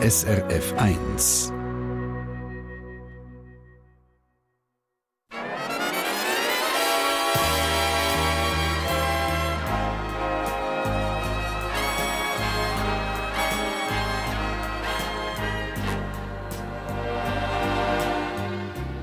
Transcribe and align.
SRF 0.00 0.74
1. 0.78 1.52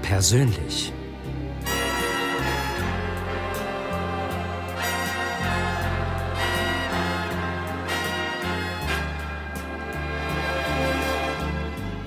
Persönlich. 0.02 0.95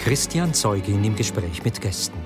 Christian 0.09 0.55
Zeugin 0.55 1.05
im 1.05 1.15
Gespräch 1.15 1.63
mit 1.65 1.83
Gästen. 1.83 2.19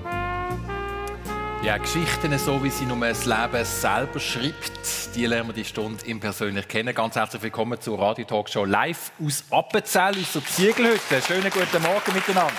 Ja, 1.65 1.77
Geschichten, 1.77 2.39
so 2.39 2.63
wie 2.63 2.69
sie 2.69 2.85
nur 2.85 2.95
das 2.95 3.25
Leben 3.25 3.65
selber 3.65 4.21
schreibt, 4.21 5.13
die 5.13 5.25
lernen 5.25 5.49
wir 5.49 5.53
die 5.53 5.65
Stunde 5.65 6.05
im 6.05 6.21
persönlich 6.21 6.65
kennen. 6.69 6.95
Ganz 6.95 7.17
herzlich 7.17 7.41
willkommen 7.41 7.81
zur 7.81 7.99
Radio 7.99 8.23
Talkshow 8.23 8.63
live 8.63 9.11
aus 9.21 9.43
Appenzell, 9.49 10.13
aus 10.13 10.31
der 10.31 10.45
Ziegelhütte. 10.45 11.21
Schönen 11.27 11.51
guten 11.51 11.83
Morgen 11.83 12.13
miteinander. 12.13 12.53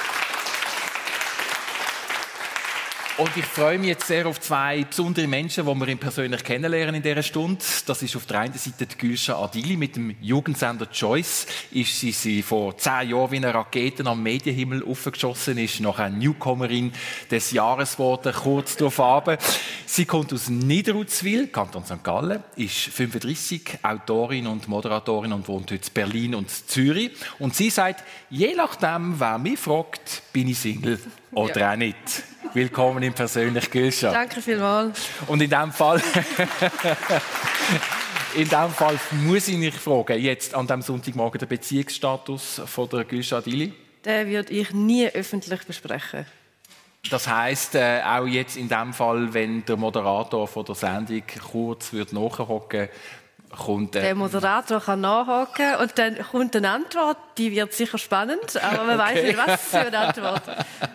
Und 3.16 3.36
ich 3.36 3.44
freue 3.44 3.78
mich 3.78 3.90
jetzt 3.90 4.08
sehr 4.08 4.26
auf 4.26 4.40
zwei 4.40 4.82
besondere 4.82 5.28
Menschen, 5.28 5.64
die 5.64 5.86
wir 5.86 5.96
persönlich 5.96 6.42
kennenlernen 6.42 6.96
in 6.96 7.02
dieser 7.02 7.22
Stunde. 7.22 7.64
Das 7.86 8.02
ist 8.02 8.16
auf 8.16 8.26
der 8.26 8.40
einen 8.40 8.54
Seite 8.54 8.86
die 8.86 8.98
Gülscha 8.98 9.40
Adili 9.40 9.76
mit 9.76 9.94
dem 9.94 10.16
Jugendsender 10.20 10.90
Choice. 10.90 11.46
Ist 11.70 12.00
sie, 12.00 12.10
sie 12.10 12.42
vor 12.42 12.76
zehn 12.76 13.10
Jahren 13.10 13.30
wie 13.30 13.36
eine 13.36 13.54
Rakete 13.54 14.04
am 14.04 14.20
Medienhimmel 14.20 14.82
aufgeschossen, 14.84 15.58
ist 15.58 15.78
noch 15.78 16.00
eine 16.00 16.16
Newcomerin 16.16 16.92
des 17.30 17.52
Jahres 17.52 17.92
geworden, 17.92 18.32
kurz 18.34 18.76
darauf 18.76 18.98
ab. 18.98 19.38
Sie 19.86 20.06
kommt 20.06 20.32
aus 20.32 20.48
Niederutzwil, 20.48 21.46
Kanton 21.46 21.84
St. 21.84 22.02
Gallen, 22.02 22.42
ist 22.56 22.78
35, 22.78 23.78
Autorin 23.84 24.48
und 24.48 24.66
Moderatorin 24.66 25.32
und 25.32 25.46
wohnt 25.46 25.70
heute 25.70 25.86
in 25.86 25.94
Berlin 25.94 26.34
und 26.34 26.50
Zürich. 26.50 27.12
Und 27.38 27.54
sie 27.54 27.70
sagt, 27.70 28.02
je 28.28 28.56
nachdem, 28.56 29.20
wer 29.20 29.38
mich 29.38 29.60
fragt, 29.60 30.22
bin 30.32 30.48
ich 30.48 30.58
Single 30.58 30.98
oder 31.34 31.60
ja. 31.60 31.72
auch 31.72 31.76
nicht. 31.76 32.24
Willkommen 32.52 33.02
im 33.02 33.12
persönlichen 33.12 33.70
Gülscha. 33.70 34.12
Danke 34.12 34.40
vielmals. 34.40 35.08
Und 35.26 35.42
in 35.42 35.50
diesem 35.50 35.72
Fall, 35.72 36.00
in 38.34 38.48
dem 38.48 38.70
Fall 38.70 38.98
muss 39.10 39.48
ich 39.48 39.56
mich 39.56 39.74
fragen, 39.74 40.20
jetzt 40.20 40.54
an 40.54 40.66
diesem 40.66 40.82
Sonntagmorgen 40.82 41.38
den 41.38 41.48
Beziehungsstatus 41.48 42.62
von 42.66 42.88
der 42.88 43.04
Gülscha 43.04 43.40
Dili? 43.40 43.72
Den 44.04 44.28
würde 44.28 44.52
ich 44.52 44.72
nie 44.72 45.08
öffentlich 45.08 45.66
besprechen. 45.66 46.26
Das 47.10 47.26
heißt 47.26 47.74
äh, 47.74 48.00
auch 48.04 48.26
jetzt 48.26 48.56
in 48.56 48.68
dem 48.68 48.94
Fall, 48.94 49.34
wenn 49.34 49.64
der 49.64 49.76
Moderator 49.76 50.46
von 50.46 50.64
der 50.64 50.74
Sendung 50.74 51.22
kurz 51.50 51.92
wird 51.92 52.12
nachhocken 52.12 52.88
kommt, 53.56 53.96
äh, 53.96 54.02
der 54.02 54.14
Moderator 54.14 54.80
kann 54.80 55.00
nachhaken 55.00 55.76
und 55.80 55.98
dann 55.98 56.18
kommt 56.18 56.56
eine 56.56 56.70
Antwort, 56.70 57.16
die 57.38 57.52
wird 57.52 57.72
sicher 57.72 57.98
spannend, 57.98 58.62
aber 58.62 58.84
man 58.84 59.00
okay. 59.00 59.16
weiß 59.16 59.24
nicht, 59.24 59.38
was 59.38 59.60
für 59.62 59.78
eine 59.80 59.98
Antwort 59.98 60.42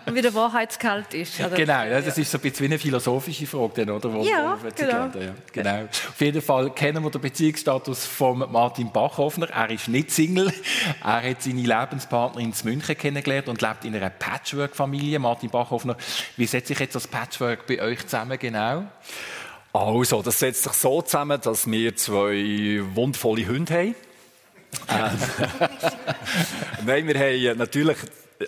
und 0.06 0.16
wie 0.16 0.22
der 0.22 0.34
Wahrheitsgehalt 0.34 1.14
ist. 1.14 1.40
Also, 1.42 1.56
genau, 1.56 1.90
das 1.90 2.18
ist 2.18 2.32
so 2.32 2.38
ein 2.38 2.42
bisschen 2.42 2.66
eine 2.68 2.80
philosophische 2.80 3.46
Frage, 3.46 3.86
dann, 3.86 3.96
oder? 3.96 4.14
Wo, 4.14 4.24
ja, 4.24 4.58
wo 4.62 4.70
genau. 4.76 5.10
Ja, 5.20 5.34
genau. 5.52 5.84
Auf 5.84 6.22
jeden 6.22 6.42
Fall 6.42 6.70
kennen 6.72 7.04
wir 7.04 7.10
den 7.10 7.22
Beziehungsstatus 7.22 8.06
von 8.06 8.40
Martin 8.52 8.92
Bachhoffner. 8.92 9.50
Er 9.50 9.70
ist 9.70 9.88
nicht 9.88 10.12
Single, 10.12 10.52
er 11.04 11.30
hat 11.30 11.42
seine 11.42 11.62
Lebenspartnerin 11.62 12.54
in 12.54 12.70
München 12.70 12.98
kennengelernt 12.98 13.48
und 13.48 13.62
lebt 13.62 13.86
in 13.86 13.96
einer 13.96 14.10
Patchwork-Familie. 14.10 15.20
Martin 15.20 15.50
Bachhoffner, 15.50 15.98
wie 16.38 16.46
setzt 16.46 16.68
sich 16.68 16.80
jetzt 16.80 16.96
das 16.96 17.08
Patchwork 17.08 17.68
bei 17.68 17.82
euch 17.82 18.06
zusammen 18.08 18.38
genau? 18.40 18.86
Also, 19.72 20.22
das 20.24 20.40
setzt 20.40 20.64
sich 20.64 20.74
so 20.74 21.02
zusammen, 21.02 21.40
dass 21.42 21.70
wir 21.70 21.96
zwei 21.96 22.82
wundervolle 22.96 23.48
Hunde 23.48 23.74
haben. 23.74 23.96
Nein, 26.86 27.08
wir 27.08 27.20
haben 27.20 27.58
natürlich, 27.58 27.98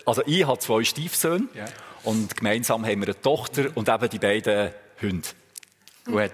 also 0.04 0.22
ich 0.26 0.46
habe 0.46 0.58
zwei 0.58 0.84
Stiefsöhne 0.84 1.48
ja. 1.54 1.64
und 2.04 2.36
gemeinsam 2.36 2.84
haben 2.84 3.00
wir 3.00 3.08
eine 3.08 3.20
Tochter 3.20 3.66
und 3.74 3.88
eben 3.88 4.08
die 4.08 4.18
beiden 4.18 4.70
Hunde. 5.00 5.28
Gut, 6.04 6.32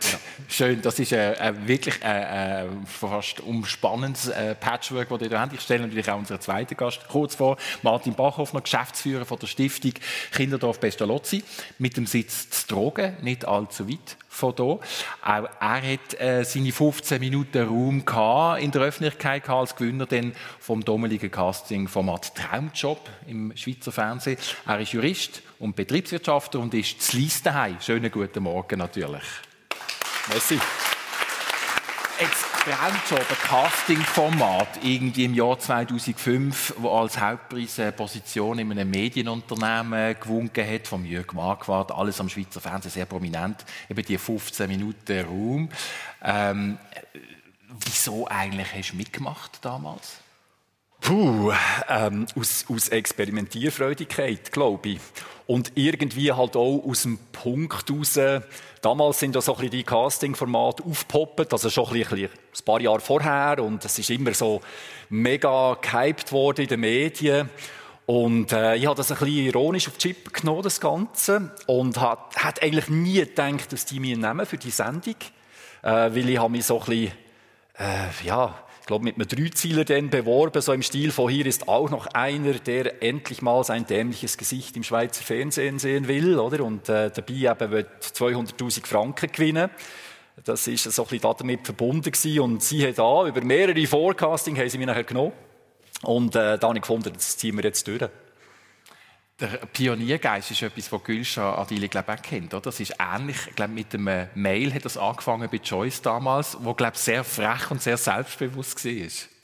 schön. 0.49 0.81
Das 0.81 0.99
ist 0.99 1.13
äh, 1.13 1.33
äh, 1.35 1.53
wirklich 1.67 2.03
äh, 2.03 2.63
äh, 2.63 2.69
fast 2.87 3.41
umspannendes 3.41 4.29
äh, 4.29 4.55
Patchwork, 4.55 5.11
das 5.11 5.21
ihr 5.21 5.29
da 5.29 5.41
habt. 5.41 5.53
Ich 5.53 5.61
stelle 5.61 5.83
natürlich 5.83 6.11
auch 6.11 6.17
unseren 6.17 6.41
zweiten 6.41 6.75
Gast 6.75 7.07
kurz 7.09 7.35
vor. 7.35 7.59
Martin 7.83 8.15
Bachhoffner, 8.15 8.63
Geschäftsführer 8.63 9.27
von 9.27 9.39
der 9.39 9.47
Stiftung 9.47 9.93
Kinderdorf 10.33 10.81
Pestalozzi, 10.81 11.45
mit 11.79 11.99
dem 11.99 12.07
Sitz 12.07 12.49
zu 12.49 12.67
Drogen, 12.69 13.19
nicht 13.21 13.45
allzu 13.45 13.91
weit 13.91 14.17
von 14.39 14.55
hier. 14.57 14.67
Auch 14.67 15.49
er 15.61 15.93
hat 15.93 16.21
äh, 16.21 16.45
seine 16.45 16.73
15 16.73 17.21
Minuten 17.21 17.67
Raum 17.67 18.05
gehabt, 18.05 18.63
in 18.63 18.71
der 18.71 18.83
Öffentlichkeit 18.83 19.43
gehabt, 19.43 19.61
als 19.61 19.77
Gewinner 19.77 20.07
dann 20.07 20.33
vom 20.61 20.85
damaligen 20.85 21.31
Casting-Format 21.31 22.35
Traumjob 22.35 23.09
im 23.27 23.55
Schweizer 23.57 23.93
Fernsehen. 23.93 24.39
Er 24.67 24.81
ist 24.81 24.93
Jurist 24.93 25.43
und 25.59 25.77
Betriebswirtschaftler 25.77 26.61
und 26.61 26.73
ist 26.75 27.03
zu 27.03 27.19
Leistenheim. 27.19 27.77
Schönen 27.81 28.11
guten 28.11 28.43
Morgen 28.43 28.79
natürlich. 28.79 29.25
Merci. 30.29 30.59
Jetzt 32.21 32.48
Traumjob, 32.65 33.21
ein 33.31 33.37
Casting-Format, 33.49 34.81
irgendwie 34.83 35.25
im 35.25 35.35
Jahr 35.35 35.59
2005, 35.59 36.75
wo 36.79 36.91
als 36.91 37.19
Hauptpreis 37.19 37.79
eine 37.81 37.93
Position 37.93 38.59
in 38.59 38.71
einem 38.71 38.91
Medienunternehmen 38.91 40.19
gewonnen 40.21 40.51
hat, 40.55 40.87
vom 40.87 41.05
Jürg 41.05 41.33
Marquardt, 41.33 41.93
alles 41.93 42.21
am 42.21 42.29
Schweizer 42.29 42.61
Fernsehen 42.61 42.91
sehr 42.91 43.07
prominent, 43.07 43.65
eben 43.89 44.03
die 44.05 44.19
15 44.19 44.69
Minuten 44.69 45.25
Raum. 45.25 45.69
Ähm, 46.23 46.79
wieso 47.85 48.29
eigentlich 48.29 48.75
hast 48.75 48.93
du 48.93 48.97
mitgemacht 48.97 49.59
damals? 49.63 50.19
Puh, 51.01 51.53
ähm, 51.89 52.27
aus, 52.39 52.65
aus 52.69 52.89
Experimentierfreudigkeit, 52.89 54.53
glaube 54.53 54.91
ich. 54.91 55.01
Und 55.47 55.73
irgendwie 55.77 56.33
halt 56.33 56.57
auch 56.57 56.83
aus 56.85 57.03
dem 57.03 57.19
Punkt 57.33 57.89
heraus, 57.89 58.19
damals 58.83 59.19
sind 59.19 59.35
da 59.35 59.41
so 59.41 59.53
ein 59.55 59.61
bisschen 59.61 59.71
die 59.71 59.85
Casting-Formate 59.85 60.85
aufgepoppt, 60.85 61.53
also 61.53 61.71
schon 61.71 61.87
ein, 61.87 61.93
bisschen, 61.93 62.25
ein 62.25 62.65
paar 62.65 62.81
Jahre 62.81 63.01
vorher 63.01 63.63
und 63.63 63.83
es 63.85 63.99
ist 63.99 64.11
immer 64.11 64.35
so 64.35 64.61
mega 65.09 65.79
gehypt 65.81 66.33
worden 66.33 66.63
in 66.63 66.69
den 66.69 66.81
Medien. 66.81 67.49
Und 68.05 68.53
äh, 68.53 68.77
ich 68.77 68.87
habe 68.87 68.97
das 68.97 69.13
ein 69.13 69.19
bisschen 69.19 69.47
ironisch 69.47 69.87
auf 69.87 69.99
die 69.99 70.09
Chip 70.09 70.33
genommen, 70.33 70.63
das 70.63 70.81
Ganze. 70.81 71.53
Und 71.67 72.01
hat 72.01 72.63
eigentlich 72.63 72.89
nie 72.89 73.21
gedacht, 73.21 73.71
dass 73.71 73.85
die 73.85 74.01
mich 74.01 74.17
nehmen 74.17 74.47
für 74.47 74.57
die 74.57 74.71
Sendung. 74.71 75.17
Äh, 75.83 75.91
weil 75.91 76.29
ich 76.29 76.39
habe 76.39 76.51
mich 76.51 76.65
so 76.65 76.81
ein 76.81 76.87
bisschen, 76.87 77.13
äh, 77.79 78.27
ja, 78.27 78.55
glaube, 78.89 79.05
mit 79.05 79.17
einem 79.17 79.29
Dreizieler 79.29 79.85
dann 79.85 80.11
beworben, 80.11 80.61
so 80.61 80.73
im 80.73 80.83
Stil 80.83 81.13
von 81.13 81.31
hier 81.31 81.47
ist 81.47 81.69
auch 81.69 81.91
noch 81.91 82.07
einer, 82.07 82.55
der 82.55 83.03
endlich 83.03 83.43
mal 83.43 83.63
sein 83.63 83.87
dämliches 83.87 84.37
Gesicht 84.37 84.77
im 84.77 84.83
Schweizer 84.83 85.23
Fernsehen 85.23 85.79
sehen 85.79 86.09
will, 86.09 86.39
oder? 86.39 86.65
Und 86.65 86.89
äh, 86.89 87.11
dabei 87.11 87.35
eben 87.35 87.71
wird 87.71 88.03
200.000 88.03 88.87
Franken 88.87 89.31
gewinnen. 89.31 89.71
Das 90.45 90.67
ist 90.67 90.85
so 90.85 91.03
ein 91.03 91.09
bisschen 91.09 91.35
damit 91.39 91.65
verbunden 91.65 92.11
gewesen. 92.11 92.41
Und 92.41 92.63
sie 92.63 92.87
hat 92.87 92.99
da, 92.99 93.27
über 93.27 93.43
mehrere 93.43 93.87
Forecasting 93.87 94.57
haben 94.57 94.69
sie 94.71 94.79
mich 94.79 94.87
nachher 94.87 95.05
genommen. 95.05 95.33
Und 96.03 96.35
äh, 96.35 96.59
da 96.59 96.69
habe 96.69 96.79
ich 96.79 96.83
gefunden, 96.83 97.13
das 97.13 97.37
ziehen 97.37 97.57
wir 97.57 97.65
jetzt 97.65 97.87
durch. 97.87 98.09
Der 99.41 99.47
Pioniergeist 99.73 100.51
ist 100.51 100.63
etwas, 100.63 100.91
was 100.91 101.05
Gülscha 101.05 101.55
Adili 101.55 101.87
glaube 101.87 102.13
ich, 102.13 102.19
auch 102.19 102.23
kennt. 102.23 102.55
Oder? 102.55 102.63
Das 102.63 102.81
ist 102.81 102.95
ähnlich, 102.99 103.37
ich 103.49 103.55
glaube, 103.55 103.73
mit 103.73 103.93
dem 103.93 104.09
äh, 104.09 104.27
Mail 104.35 104.75
hat 104.75 104.85
das 104.85 104.97
angefangen 104.97 105.49
bei 105.49 105.59
Joyce 105.59 106.03
damals, 106.03 106.57
wo 106.59 106.75
glaube 106.75 106.95
ich, 106.97 107.01
sehr 107.01 107.23
frech 107.23 107.71
und 107.71 107.81
sehr 107.81 107.97
selbstbewusst 107.97 108.85
war. 108.85 108.93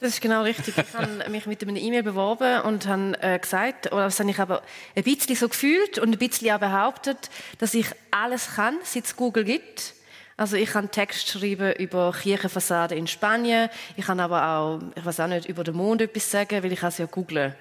Das 0.01 0.09
ist 0.09 0.19
genau 0.19 0.41
richtig. 0.41 0.77
Ich 0.77 0.93
habe 0.93 1.29
mich 1.29 1.45
mit 1.45 1.61
einem 1.61 1.77
E-Mail 1.77 2.03
beworben 2.03 2.61
und 2.63 2.85
habe 2.87 3.17
äh, 3.21 3.39
gesagt, 3.39 3.93
oder 3.93 4.03
das 4.03 4.19
habe 4.19 4.29
ich 4.29 4.39
aber 4.39 4.63
ein 4.97 5.03
bisschen 5.03 5.33
so 5.37 5.47
gefühlt 5.47 5.97
und 5.97 6.11
ein 6.11 6.19
bisschen 6.19 6.51
auch 6.51 6.59
behauptet, 6.59 7.29
dass 7.59 7.73
ich 7.73 7.87
alles 8.11 8.55
kann, 8.55 8.77
seit 8.83 9.05
es 9.05 9.15
Google 9.15 9.45
gibt. 9.45 9.93
Also 10.35 10.57
ich 10.57 10.71
kann 10.71 10.91
Text 10.91 11.29
schreiben 11.29 11.71
über 11.77 12.11
Kirchenfassaden 12.11 12.97
in 12.97 13.07
Spanien. 13.07 13.69
Ich 13.95 14.07
kann 14.07 14.19
aber 14.19 14.45
auch, 14.45 14.81
ich 14.93 15.05
weiß 15.05 15.21
auch 15.21 15.27
nicht, 15.27 15.47
über 15.47 15.63
den 15.63 15.75
Mond 15.75 16.01
etwas 16.01 16.29
sagen, 16.29 16.61
weil 16.61 16.73
ich 16.73 16.83
es 16.83 16.97
ja 16.97 17.05
googeln. 17.05 17.55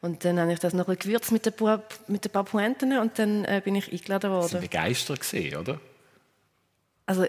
Und 0.00 0.24
dann 0.24 0.38
habe 0.38 0.52
ich 0.52 0.60
das 0.60 0.74
noch 0.74 0.88
ein 0.88 0.96
gewürzt 0.96 1.32
mit 1.32 1.46
ein 1.46 1.52
paar, 1.52 1.82
mit 2.06 2.24
ein 2.24 2.30
paar 2.30 2.44
Pointen 2.44 2.96
und 2.98 3.18
dann 3.18 3.44
äh, 3.44 3.60
bin 3.64 3.74
ich 3.74 3.92
eingeladen 3.92 4.30
worden. 4.30 4.48
Sie 4.48 4.54
waren 4.54 4.62
begeistert, 4.62 5.20
gewesen, 5.20 5.56
oder? 5.56 5.80
Also, 7.06 7.26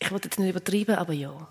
ich 0.00 0.10
wollte 0.10 0.26
jetzt 0.26 0.38
nicht 0.38 0.50
übertreiben, 0.50 0.96
aber 0.96 1.12
ja. 1.12 1.30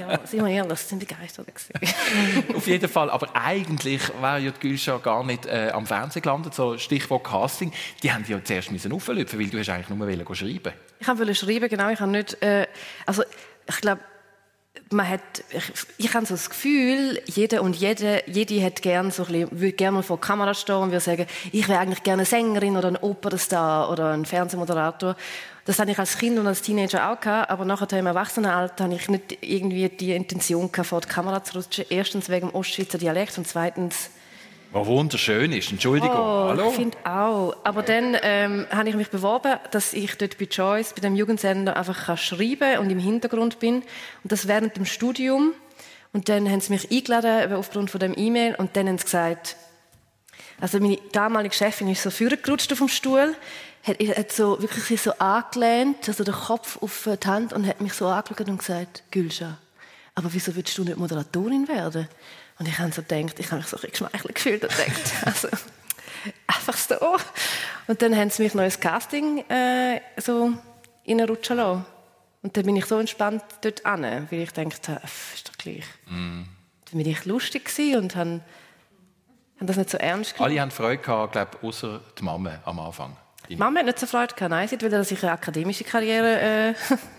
ja, 0.00 0.26
sind 0.26 0.44
wir 0.44 0.48
ehrlich, 0.48 0.78
sind 0.78 0.98
begeistert. 0.98 1.46
Auf 2.56 2.66
jeden 2.66 2.88
Fall, 2.88 3.10
aber 3.10 3.28
eigentlich 3.36 4.08
wäre 4.20 4.38
ja 4.38 4.50
die 4.50 4.60
Gülscha 4.60 4.96
gar 4.96 5.22
nicht 5.24 5.46
äh, 5.46 5.70
am 5.72 5.86
Fernsehen 5.86 6.22
gelandet, 6.22 6.54
so 6.54 6.78
Stichwort 6.78 7.24
Casting. 7.24 7.72
Die 8.02 8.10
haben 8.10 8.24
ja 8.26 8.42
zuerst 8.42 8.72
müssen 8.72 8.92
auflöpfen, 8.92 9.38
weil 9.38 9.48
du 9.48 9.58
hast 9.58 9.68
eigentlich 9.68 9.90
nur 9.90 10.34
schreiben 10.34 10.72
Ich 10.98 11.06
wollte 11.06 11.34
schreiben, 11.34 11.68
genau. 11.68 11.90
Ich 11.90 12.00
habe 12.00 12.10
nicht, 12.10 12.42
äh, 12.42 12.66
also 13.04 13.22
ich 13.68 13.76
glaube, 13.80 14.00
man 14.90 15.08
hat, 15.08 15.44
ich, 15.50 15.72
ich 16.06 16.14
habe 16.14 16.26
so 16.26 16.34
das 16.34 16.50
Gefühl, 16.50 17.20
jeder 17.26 17.62
und 17.62 17.76
jede, 17.76 18.22
jede 18.26 18.64
hat 18.64 18.82
gern 18.82 19.10
so 19.10 19.24
ein 19.24 19.32
bisschen, 19.32 19.60
würde 19.60 19.72
gerne 19.72 19.96
mal 19.96 20.02
vor 20.02 20.16
der 20.16 20.26
Kamera 20.26 20.54
stehen 20.54 20.76
und 20.76 20.90
würde 20.90 21.00
sagen, 21.00 21.26
ich 21.52 21.68
wäre 21.68 21.80
eigentlich 21.80 22.02
gerne 22.02 22.20
eine 22.20 22.26
Sängerin 22.26 22.76
oder 22.76 22.88
ein 22.88 22.96
Opernstar 22.96 23.90
oder 23.90 24.12
ein 24.12 24.24
Fernsehmoderator. 24.24 25.16
Das 25.64 25.78
hatte 25.78 25.90
ich 25.90 25.98
als 25.98 26.16
Kind 26.16 26.38
und 26.38 26.46
als 26.46 26.62
Teenager 26.62 27.10
auch 27.10 27.20
gehabt, 27.20 27.50
aber 27.50 27.64
nachher 27.64 27.98
im 27.98 28.06
Erwachsenenalter 28.06 28.84
habe 28.84 28.94
ich 28.94 29.08
nicht 29.08 29.38
irgendwie 29.42 29.88
die 29.88 30.12
Intention 30.12 30.72
gehabt, 30.72 30.88
vor 30.88 31.00
die 31.00 31.08
Kamera 31.08 31.44
zu 31.44 31.58
rutschen. 31.58 31.84
Erstens 31.90 32.30
wegen 32.30 32.48
dem 32.48 32.54
Ostschweizer 32.54 32.98
Dialekt 32.98 33.36
und 33.36 33.46
zweitens 33.46 34.10
was 34.70 34.86
wunderschön 34.86 35.52
ist. 35.52 35.70
Entschuldigung. 35.70 36.16
Oh, 36.16 36.48
Hallo? 36.48 36.68
Ich 36.68 36.76
finde 36.76 36.98
auch. 37.04 37.56
Aber 37.64 37.82
dann 37.82 38.16
ähm, 38.22 38.66
habe 38.70 38.88
ich 38.88 38.94
mich 38.94 39.08
beworben, 39.08 39.56
dass 39.70 39.92
ich 39.92 40.16
dort 40.16 40.38
bei 40.38 40.44
Joyce, 40.44 40.92
bei 40.94 41.00
dem 41.00 41.16
Jugendsender, 41.16 41.76
einfach 41.76 42.06
kann 42.06 42.16
schreiben 42.16 42.78
und 42.78 42.90
im 42.90 42.98
Hintergrund 42.98 43.58
bin. 43.58 43.76
Und 44.22 44.32
das 44.32 44.46
während 44.46 44.76
dem 44.76 44.84
Studium. 44.84 45.52
Und 46.12 46.28
dann 46.28 46.48
haben 46.50 46.60
sie 46.60 46.72
mich 46.72 46.90
eingeladen, 46.90 47.52
aufgrund 47.52 47.90
von 47.90 48.00
dem 48.00 48.14
E-Mail. 48.16 48.54
Und 48.56 48.76
dann 48.76 48.88
haben 48.88 48.98
sie 48.98 49.04
gesagt, 49.04 49.56
also 50.60 50.80
meine 50.80 50.98
damalige 51.12 51.54
Chefin 51.54 51.88
ist 51.88 52.02
so 52.02 52.10
vorgerutscht 52.10 52.72
auf 52.72 52.78
dem 52.78 52.88
Stuhl, 52.88 53.36
hat, 53.84 53.98
hat 54.00 54.32
so 54.32 54.60
wirklich 54.60 55.00
so 55.00 55.12
angelehnt, 55.12 56.08
also 56.08 56.24
den 56.24 56.34
Kopf 56.34 56.82
auf 56.82 57.08
die 57.22 57.26
Hand 57.26 57.52
und 57.52 57.66
hat 57.66 57.80
mich 57.80 57.92
so 57.92 58.06
angeschaut 58.08 58.48
und 58.48 58.58
gesagt, 58.58 59.04
Gülscha, 59.10 59.58
aber 60.14 60.32
wieso 60.32 60.54
willst 60.56 60.76
du 60.76 60.82
nicht 60.82 60.98
Moderatorin 60.98 61.68
werden? 61.68 62.08
Und 62.58 62.66
ich 62.66 62.78
habe 62.78 62.92
so 62.92 63.02
gedacht, 63.02 63.38
ich 63.38 63.46
habe 63.46 63.58
mich 63.58 63.66
so 63.66 63.76
ein 63.76 63.90
geschmeichelt 63.90 64.34
gefühlt 64.34 64.62
und 64.64 64.76
gedacht, 64.76 65.12
also, 65.24 65.48
einfach 66.46 66.76
so. 66.76 67.16
Und 67.86 68.02
dann 68.02 68.16
haben 68.16 68.30
sie 68.30 68.42
mich 68.42 68.54
noch 68.54 68.64
ins 68.64 68.80
Casting 68.80 69.48
äh, 69.48 70.00
so 70.16 70.52
reinrutschen 71.06 71.56
lassen. 71.56 71.84
Und 72.42 72.56
dann 72.56 72.64
bin 72.64 72.76
ich 72.76 72.86
so 72.86 72.98
entspannt 72.98 73.42
dort 73.62 73.84
an, 73.84 74.02
weil 74.02 74.40
ich 74.40 74.52
dachte, 74.52 75.00
ist 75.34 75.48
doch 75.48 75.58
gleich. 75.58 75.84
Mm. 76.06 76.42
Dann 76.90 77.02
bin 77.02 77.06
ich 77.06 77.24
lustig 77.24 77.70
und 77.96 78.16
habe, 78.16 78.40
habe 79.56 79.66
das 79.66 79.76
nicht 79.76 79.90
so 79.90 79.98
ernst 79.98 80.34
genommen. 80.34 80.52
Alle 80.52 80.60
haben 80.60 80.70
Freude 80.70 81.02
gehabt, 81.02 81.32
glaube 81.32 81.58
außer 81.62 82.00
die 82.18 82.22
Mama 82.22 82.60
am 82.64 82.78
Anfang. 82.80 83.16
Die 83.48 83.56
Mama 83.56 83.80
hat 83.80 83.86
nicht 83.86 83.98
so 83.98 84.06
Freude 84.06 84.34
gehabt, 84.34 84.50
nein, 84.50 84.68
sie 84.68 84.80
wollte, 84.80 84.90
dass 84.90 85.10
ich 85.10 85.22
eine 85.22 85.32
akademische 85.32 85.84
Karriere 85.84 86.40
äh, 86.40 86.74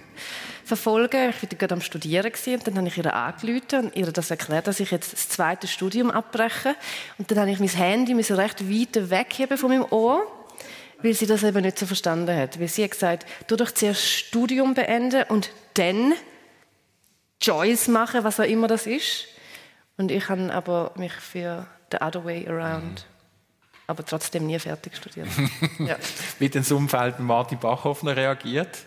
verfolgen. 0.70 1.32
Ich 1.32 1.42
war 1.44 1.50
gerade 1.50 1.74
am 1.74 1.82
Studieren 1.82 2.32
und 2.32 2.68
dann 2.68 2.78
habe 2.78 2.88
ich 2.88 2.98
ihr 2.98 3.14
angerufen 3.14 3.86
und 3.86 3.96
ihr 3.96 4.12
das 4.12 4.32
erklärt, 4.32 4.68
dass 4.68 4.80
ich 4.80 4.92
jetzt 4.92 5.12
das 5.12 5.28
zweite 5.28 5.68
Studium 5.68 6.10
abbreche. 6.10 6.76
Und 7.18 7.30
dann 7.30 7.40
habe 7.40 7.52
ich 7.52 7.60
mein 7.60 7.68
Handy 7.68 8.14
recht 8.14 8.70
weit 8.70 9.10
wegheben 9.10 9.58
von 9.58 9.70
meinem 9.70 9.86
Ohr, 9.92 10.22
weil 11.02 11.14
sie 11.14 11.26
das 11.26 11.44
eben 11.44 11.62
nicht 11.62 11.78
so 11.78 11.86
verstanden 11.86 12.36
hat. 12.36 12.60
Weil 12.60 12.70
sie 12.70 12.86
hat 12.86 12.92
gesagt, 12.92 13.26
du 13.48 13.58
doch 13.58 13.72
zuerst 13.72 14.08
Studium 14.08 14.74
beenden 14.74 15.24
und 15.28 15.50
dann 15.74 16.14
Joyce 17.42 17.90
machen, 17.90 18.24
was 18.24 18.40
auch 18.40 18.46
immer 18.46 18.68
das 18.68 18.88
ist. 18.88 19.26
Und 19.98 20.12
ich 20.12 20.30
habe 20.30 20.54
aber 20.54 20.94
mich 20.96 21.14
für 21.14 21.68
the 21.92 21.98
other 21.98 22.24
way 22.24 22.48
around 22.48 23.06
aber 23.90 24.06
trotzdem 24.06 24.46
nie 24.46 24.60
fertig 24.60 24.96
studiert. 24.96 25.28
ja. 25.80 25.98
Wie 26.38 26.46
hat 26.46 26.56
ins 26.56 26.72
Umfeld 26.72 27.20
Martin 27.20 27.58
Bachhoffner 27.58 28.16
reagiert? 28.16 28.86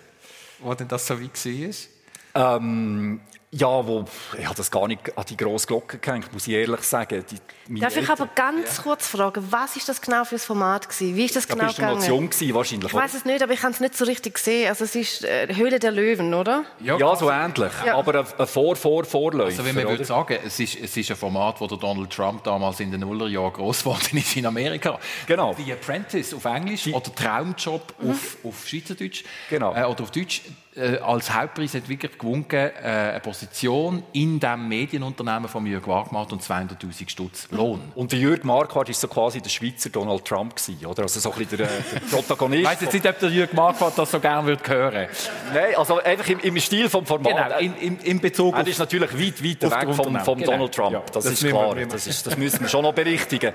Wo 0.63 0.75
denn 0.75 0.89
das 0.89 1.07
so 1.07 1.21
wie 1.21 1.29
war? 1.29 1.89
Ähm, 2.35 3.21
ja, 3.55 3.87
wo, 3.87 4.07
ich 4.39 4.47
habe 4.47 4.55
das 4.55 4.71
gar 4.71 4.89
nicht 4.89 5.17
an 5.17 5.25
die 5.29 5.37
grosse 5.37 5.67
Glocke 5.67 5.99
gehängt, 5.99 6.33
muss 6.33 6.47
ich 6.49 6.55
ehrlich 6.55 6.81
sagen. 6.81 7.23
Die, 7.69 7.81
Darf 7.81 7.95
ich 7.95 8.09
aber 8.09 8.27
ganz 8.35 8.79
ja. 8.79 8.83
kurz 8.83 9.07
fragen, 9.07 9.47
was 9.51 9.77
ist 9.77 9.91
das 9.91 10.01
genau 10.01 10.25
für 10.25 10.37
ein 10.37 10.39
Format 10.39 10.89
gewesen? 10.89 11.15
Wie 11.15 11.27
ist 11.27 11.37
das 11.37 11.47
da 11.47 11.55
genau 11.55 11.71
gegangen? 11.71 11.99
Nation 11.99 12.31
gewesen, 12.31 12.55
wahrscheinlich. 12.55 12.89
Ich 12.89 12.95
weiß 12.95 13.13
es 13.13 13.27
nicht, 13.27 13.43
aber 13.43 13.53
ich 13.53 13.63
habe 13.63 13.75
es 13.75 13.81
nicht 13.81 13.95
so 13.95 14.07
richtig 14.07 14.37
gesehen. 14.37 14.71
Also 14.71 14.85
es 14.85 14.95
ist 14.95 15.25
äh, 15.25 15.55
Höhle 15.55 15.79
der 15.79 15.93
Löwen, 15.93 16.33
oder? 16.33 16.65
Ja, 16.81 16.97
ja 16.97 17.15
so 17.15 17.31
ähnlich. 17.31 17.73
Ja. 17.85 17.97
Aber 17.97 18.21
ein, 18.21 18.27
ein 18.39 18.47
Vor, 18.47 18.75
Vor, 18.75 19.05
Vorläufer. 19.05 19.51
Also 19.51 19.65
wenn 19.67 19.75
man 19.75 19.87
würde 19.87 20.07
sagen, 20.07 20.39
es 20.43 20.59
ist, 20.59 20.81
es 20.81 20.97
ist 20.97 21.11
ein 21.11 21.17
Format, 21.19 21.61
wo 21.61 21.67
der 21.67 21.77
Donald 21.77 22.09
Trump 22.09 22.45
damals 22.45 22.81
in 22.81 22.91
den 22.91 23.01
Nullerjahren 23.01 23.53
groß 23.53 23.79
geworden 23.85 24.17
ist 24.17 24.35
in 24.35 24.47
Amerika. 24.47 24.99
Genau. 25.27 25.55
The 25.59 25.75
Apprentice 25.75 26.33
auf 26.33 26.47
Englisch 26.47 26.85
die. 26.85 26.95
oder 26.95 27.15
Traumjob 27.15 27.95
mhm. 28.01 28.13
auf, 28.13 28.39
auf 28.45 28.67
Schweizerdeutsch. 28.67 29.25
Genau. 29.51 29.75
Äh, 29.75 29.85
oder 29.85 30.05
auf 30.05 30.11
Deutsch 30.11 30.41
äh, 30.75 30.97
als 30.99 31.35
Hauptpreis 31.35 31.75
hat 31.75 31.89
wirklich 31.89 32.17
gewonnen, 32.19 32.47
äh, 32.51 32.71
eine 32.83 33.21
Position 33.21 34.03
in 34.13 34.41
dem 34.41 34.69
Medienunternehmen 34.69 35.49
von 35.49 35.67
Jürg 35.67 35.87
Marquardt 35.87 36.33
und 36.33 36.43
200'000 36.43 37.11
Stutz 37.11 37.49
Lohn. 37.51 37.81
Und 37.95 38.13
der 38.13 38.19
Jürg 38.19 38.45
Marquardt 38.45 38.89
war 38.89 38.95
so 38.95 39.09
quasi 39.09 39.41
der 39.43 39.51
Schweizer 39.51 39.91
Donald 39.91 40.25
Trump 40.25 40.57
gewesen, 40.57 40.87
oder? 40.87 41.03
Also 41.03 41.21
so 41.21 41.33
ein 41.33 41.39
bisschen 41.39 41.59
der, 41.59 41.67
äh, 41.67 41.83
der 41.93 42.17
Protagonist. 42.17 42.63
Ich 42.63 42.69
weiss 42.69 42.81
jetzt 42.81 42.95
nicht, 42.95 43.07
ob 43.07 43.19
der 43.19 43.29
Jürg 43.29 43.53
Marquardt 43.53 43.99
das 43.99 44.11
so 44.11 44.19
gerne 44.19 44.47
würde 44.47 44.67
hören. 44.67 45.09
Nein, 45.53 45.75
also 45.77 46.03
einfach 46.03 46.29
im, 46.29 46.41
im 46.41 46.59
Stil 46.59 46.89
vom 46.89 47.05
Format. 47.05 47.49
Genau, 47.49 47.59
in, 47.59 47.77
in, 47.77 47.99
in 47.99 48.21
Bezug 48.21 48.57
Er 48.57 48.67
ist 48.67 48.79
natürlich 48.79 49.13
weit, 49.13 49.45
weit 49.45 49.89
weg 49.89 49.95
vom, 49.95 50.19
vom 50.21 50.39
genau. 50.39 50.53
Donald 50.53 50.75
Trump. 50.75 50.93
Ja, 50.93 51.03
das, 51.13 51.25
das, 51.25 51.33
ist 51.35 51.47
klar. 51.47 51.77
Wir, 51.77 51.87
das, 51.87 52.07
ist, 52.07 52.27
das 52.27 52.37
müssen 52.39 52.61
wir 52.61 52.69
schon 52.69 52.83
noch 52.83 52.95
berichtigen. 52.95 53.53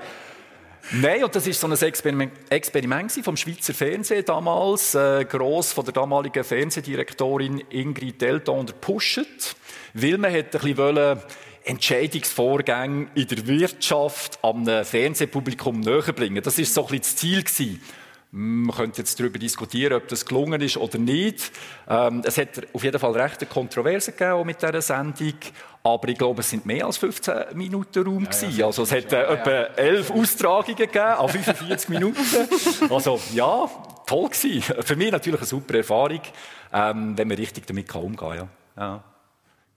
Nein, 0.90 1.22
und 1.22 1.36
das 1.36 1.46
ist 1.46 1.60
so 1.60 1.66
ein 1.66 1.72
Experiment, 1.74 2.32
Experiment 2.48 3.12
vom 3.22 3.36
Schweizer 3.36 3.74
Fernsehen 3.74 4.24
damals, 4.24 4.94
äh, 4.94 5.26
gross 5.26 5.72
von 5.72 5.84
der 5.84 5.92
damaligen 5.92 6.42
Fernsehdirektorin 6.42 7.62
Ingrid 7.68 8.22
Delton 8.22 8.60
unterpusht, 8.60 9.54
weil 9.92 10.16
man 10.16 10.30
hätte 10.30 10.58
ein 10.58 10.74
bisschen 10.74 11.20
Entscheidungsvorgänge 11.64 13.08
in 13.14 13.26
der 13.26 13.46
Wirtschaft 13.46 14.38
am 14.40 14.64
Fernsehpublikum 14.64 15.80
näher 15.80 16.14
bringen. 16.14 16.42
Das 16.42 16.58
ist 16.58 16.72
so 16.72 16.86
ein 16.86 16.86
bisschen 16.86 17.02
das 17.02 17.16
Ziel 17.16 17.42
gewesen. 17.42 17.82
Man 18.30 18.76
könnte 18.76 18.98
jetzt 18.98 19.18
darüber 19.18 19.38
diskutieren, 19.38 19.94
ob 19.94 20.08
das 20.08 20.26
gelungen 20.26 20.60
ist 20.60 20.76
oder 20.76 20.98
nicht. 20.98 21.50
Ähm, 21.88 22.22
es 22.26 22.36
hat 22.36 22.60
auf 22.74 22.84
jeden 22.84 22.98
Fall 22.98 23.12
recht 23.12 23.40
eine 23.40 23.48
Kontroverse 23.48 24.12
gegeben 24.12 24.44
mit 24.44 24.60
dieser 24.60 24.82
Sendung. 24.82 25.34
Aber 25.82 26.08
ich 26.08 26.18
glaube, 26.18 26.40
es 26.40 26.50
sind 26.50 26.66
mehr 26.66 26.84
als 26.84 26.98
15 26.98 27.56
Minuten 27.56 28.04
Raum 28.04 28.28
ja, 28.30 28.48
ja, 28.48 28.66
Also 28.66 28.82
es 28.82 28.92
hat 28.92 29.10
äh, 29.12 29.22
etwa 29.22 29.50
elf 29.80 30.10
Austragungen 30.10 30.76
gegeben, 30.76 30.98
an 30.98 31.28
45 31.28 31.88
Minuten. 31.88 32.18
Also 32.90 33.18
ja, 33.32 33.66
toll 34.06 34.28
gewesen. 34.28 34.74
Für 34.82 34.96
mich 34.96 35.10
natürlich 35.10 35.40
eine 35.40 35.46
super 35.46 35.74
Erfahrung, 35.78 36.20
ähm, 36.72 37.16
wenn 37.16 37.28
man 37.28 37.36
richtig 37.38 37.66
damit 37.66 37.94
umgehen 37.94 38.16
kann. 38.16 38.48
Ja. 38.76 39.04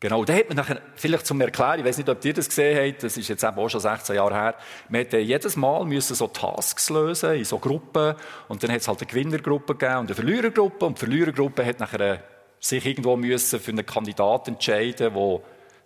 Genau, 0.01 0.25
da 0.25 0.33
hat 0.33 0.47
man 0.47 0.57
nachher, 0.57 0.81
vielleicht 0.95 1.27
zum 1.27 1.39
Erklären, 1.41 1.79
ich 1.79 1.85
weiß 1.85 1.97
nicht, 1.99 2.09
ob 2.09 2.25
ihr 2.25 2.33
das 2.33 2.49
gesehen 2.49 2.75
habt, 2.75 3.03
das 3.03 3.17
ist 3.17 3.27
jetzt 3.27 3.43
eben 3.43 3.55
auch 3.55 3.69
schon 3.69 3.79
16 3.79 4.15
Jahre 4.15 4.33
her, 4.33 4.55
man 4.89 5.01
hätte 5.01 5.19
jedes 5.19 5.55
Mal 5.55 5.85
müssen 5.85 6.15
so 6.15 6.27
Tasks 6.27 6.89
lösen 6.89 7.35
in 7.35 7.45
so 7.45 7.59
Gruppen 7.59 8.15
und 8.47 8.63
dann 8.63 8.71
hat 8.71 8.81
es 8.81 8.87
halt 8.87 8.99
eine 8.99 9.07
Gewinnergruppe 9.07 9.75
gegeben 9.75 9.99
und 9.99 10.07
eine 10.07 10.15
Verlierergruppe 10.15 10.87
und 10.87 10.97
die 10.97 10.99
Verlierergruppe 11.05 11.63
hat 11.63 11.79
nachher 11.79 12.23
sich 12.59 12.83
irgendwo 12.83 13.15
müssen 13.15 13.59
für 13.59 13.71
einen 13.71 13.85
Kandidaten 13.85 14.53
entscheiden, 14.55 15.13
der 15.13 15.37
die 15.37 15.39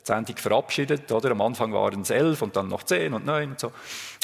Sendung 0.03 0.37
verabschiedet, 0.37 1.11
oder? 1.11 1.31
Am 1.31 1.41
Anfang 1.41 1.73
waren 1.73 1.99
es 1.99 2.09
elf 2.09 2.41
und 2.41 2.55
dann 2.55 2.69
noch 2.69 2.83
zehn 2.83 3.13
und 3.13 3.25
neun 3.25 3.51
und 3.51 3.59
so. 3.59 3.73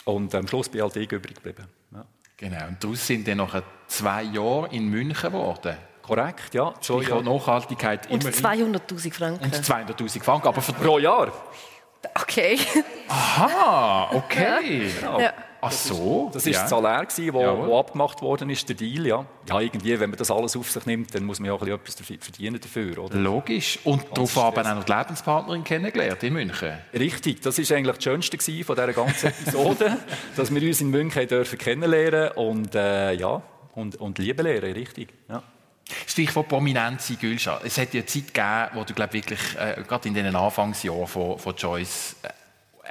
Und 0.05 0.33
am 0.33 0.47
Schluss 0.47 0.69
bin 0.69 0.83
halt 0.83 0.95
ich 0.95 1.11
übrig 1.11 1.35
geblieben. 1.35 1.67
Ja. 1.93 2.05
Genau, 2.37 2.67
und 2.67 2.81
daraus 2.81 3.05
sind 3.05 3.27
dann 3.27 3.39
noch 3.39 3.61
zwei 3.87 4.23
Jahre 4.23 4.69
in 4.71 4.87
München 4.87 5.31
geworden. 5.31 5.75
Korrekt, 6.11 6.53
ja. 6.53 6.73
So, 6.81 7.01
ja. 7.01 7.21
Nachhaltigkeit 7.21 8.11
und 8.11 8.25
200'000 8.25 9.13
Franken. 9.13 9.45
Und 9.45 9.55
200'000 9.55 10.21
Franken, 10.21 10.49
aber 10.49 10.61
für 10.61 10.73
pro 10.73 10.99
Jahr. 10.99 11.31
Okay. 12.21 12.59
Aha, 13.07 14.09
okay. 14.15 14.89
Ja. 15.01 15.21
Ja. 15.21 15.33
Ach 15.61 15.71
so. 15.71 16.29
Das 16.33 16.45
war 16.45 16.51
ja. 16.51 16.59
das 16.59 16.69
Salär, 16.69 17.03
das 17.05 17.17
ja. 17.17 17.79
abgemacht 17.79 18.21
worden 18.21 18.49
ist, 18.49 18.67
der 18.67 18.75
Deal. 18.75 19.07
Ja. 19.07 19.25
ja, 19.47 19.61
irgendwie, 19.61 19.97
wenn 19.97 20.09
man 20.09 20.19
das 20.19 20.29
alles 20.29 20.57
auf 20.57 20.69
sich 20.69 20.85
nimmt, 20.85 21.15
dann 21.15 21.23
muss 21.23 21.39
man 21.39 21.47
ja 21.47 21.53
auch 21.53 21.65
etwas 21.65 21.95
verdienen 21.95 22.59
dafür. 22.59 22.97
Oder? 22.97 23.17
Logisch. 23.17 23.79
Und 23.85 24.05
darauf 24.13 24.35
haben 24.35 24.67
auch 24.67 24.75
noch 24.75 24.83
die 24.83 24.91
Lebenspartnerin 24.91 25.63
kennengelernt 25.63 26.21
in 26.23 26.33
München. 26.33 26.73
Richtig. 26.93 27.41
Das 27.41 27.57
war 27.57 27.77
eigentlich 27.77 27.95
das 27.95 28.03
Schönste 28.03 28.37
von 28.65 28.75
dieser 28.75 28.91
ganzen 28.91 29.27
Episode, 29.27 29.97
dass 30.35 30.53
wir 30.53 30.61
uns 30.61 30.81
in 30.81 30.89
München 30.89 31.25
dürfen 31.25 31.57
kennenlernen 31.57 32.31
und, 32.31 32.75
äh, 32.75 33.13
ja, 33.13 33.41
und, 33.75 33.95
und 33.95 34.17
Liebe 34.17 34.43
lernen. 34.43 34.73
Richtig. 34.73 35.13
Ja. 35.29 35.41
Stichwort 36.07 36.47
Prominenz 36.47 37.09
in 37.09 37.19
Gülscha. 37.19 37.61
Es 37.63 37.77
hat 37.77 37.93
ja 37.93 38.01
eine 38.01 38.05
Zeit 38.05 38.33
gegeben, 38.33 38.69
wo 38.73 38.83
du 38.83 38.93
glaub, 38.93 39.13
wirklich, 39.13 39.39
äh, 39.57 39.83
gerade 39.87 40.07
in 40.07 40.13
den 40.13 40.35
Anfangsjahren 40.35 41.07
von, 41.07 41.37
von 41.37 41.55
Joyce, 41.55 42.15
äh, 42.23 42.29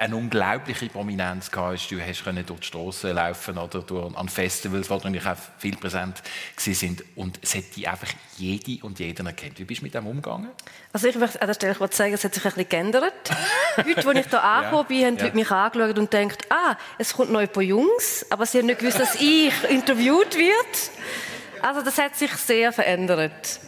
eine 0.01 0.15
unglaubliche 0.15 0.87
Prominenz 0.87 1.51
gehabt. 1.51 1.91
Du 1.91 2.01
hast 2.01 2.25
durch 2.25 2.59
die 2.59 2.65
Straßen 2.65 3.13
laufen 3.13 3.57
oder 3.57 3.81
durch, 3.81 4.15
an 4.15 4.29
Festivals, 4.29 4.89
wo 4.89 4.97
du 4.97 5.09
natürlich 5.09 5.27
auch 5.27 5.37
viel 5.59 5.75
präsent 5.75 6.23
sind. 6.57 7.03
Und 7.15 7.39
es 7.43 7.53
hat 7.53 7.75
dich 7.75 7.87
einfach 7.87 8.07
jede 8.37 8.83
und 8.83 8.97
jeden 8.97 9.27
erkannt. 9.27 9.59
Wie 9.59 9.63
bist 9.63 9.81
du 9.81 9.85
mit 9.85 9.93
dem 9.93 10.07
umgegangen? 10.07 10.49
Also 10.91 11.07
ich 11.07 11.15
möchte 11.15 11.39
an 11.39 11.47
der 11.47 11.53
Stelle 11.53 11.75
sagen, 11.91 12.13
es 12.13 12.23
hat 12.23 12.33
sich 12.33 12.43
ein 12.43 12.51
bisschen 12.51 12.69
geändert. 12.69 13.13
Heute, 13.77 14.07
als 14.07 14.19
ich 14.19 14.27
hier 14.27 14.43
angekommen 14.43 14.87
bin, 14.87 15.05
haben 15.05 15.17
die 15.17 15.23
Leute 15.23 15.35
mich 15.35 15.51
angeschaut 15.51 15.99
und 15.99 16.11
gedacht, 16.11 16.47
ah, 16.49 16.75
es 16.97 17.13
kommt 17.13 17.31
noch 17.31 17.39
ein 17.39 17.49
paar 17.49 17.63
Jungs, 17.63 18.25
aber 18.31 18.47
sie 18.47 18.57
haben 18.57 18.65
nicht 18.65 18.79
gewusst, 18.79 18.99
dass 18.99 19.15
ich 19.15 19.53
interviewt 19.69 20.35
werde. 20.35 20.79
Also 21.61 21.81
das 21.81 21.97
hat 21.97 22.15
sich 22.15 22.31
sehr 22.33 22.71
verändert. 22.71 23.59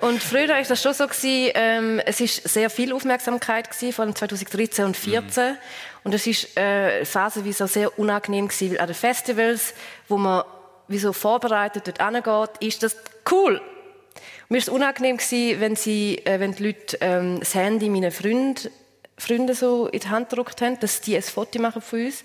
Und 0.00 0.22
früher 0.22 0.48
war 0.48 0.62
das 0.62 0.82
schon 0.82 0.94
so, 0.94 1.06
gewesen, 1.06 1.50
ähm, 1.54 2.00
es 2.04 2.20
ist 2.20 2.48
sehr 2.48 2.70
viel 2.70 2.92
Aufmerksamkeit 2.92 3.70
gewesen, 3.70 3.92
vor 3.92 4.04
allem 4.04 4.14
2013 4.14 4.84
und 4.84 4.96
2014. 4.96 5.52
Mhm. 5.52 5.56
Und 6.04 6.14
es 6.14 6.26
ist 6.26 6.56
äh, 6.56 7.04
phasenweise 7.04 7.64
auch 7.64 7.68
sehr 7.68 7.98
unangenehm 7.98 8.48
gewesen, 8.48 8.72
weil 8.72 8.80
an 8.80 8.86
den 8.86 8.94
Festivals, 8.94 9.74
wo 10.08 10.16
man 10.16 10.44
wie 10.86 10.98
so 10.98 11.12
vorbereitet 11.12 11.86
dort 11.86 12.00
angeht, 12.00 12.56
ist 12.60 12.82
das 12.82 12.96
cool. 13.30 13.56
Und 13.56 14.50
mir 14.50 14.56
war 14.56 14.58
es 14.58 14.68
unangenehm, 14.68 15.16
gewesen, 15.16 15.60
wenn, 15.60 15.76
sie, 15.76 16.18
äh, 16.24 16.40
wenn 16.40 16.52
die 16.52 16.62
Leute 16.62 16.98
ähm, 17.00 17.40
das 17.40 17.54
Handy 17.54 17.90
meinen 17.90 18.10
Freunden, 18.10 18.70
Freunden 19.18 19.54
so 19.54 19.88
in 19.88 20.00
die 20.00 20.08
Hand 20.08 20.30
gedrückt 20.30 20.62
haben, 20.62 20.78
dass 20.78 21.00
die 21.00 21.16
ein 21.16 21.22
Foto 21.22 21.60
machen 21.60 21.82
von 21.82 22.04
uns. 22.04 22.22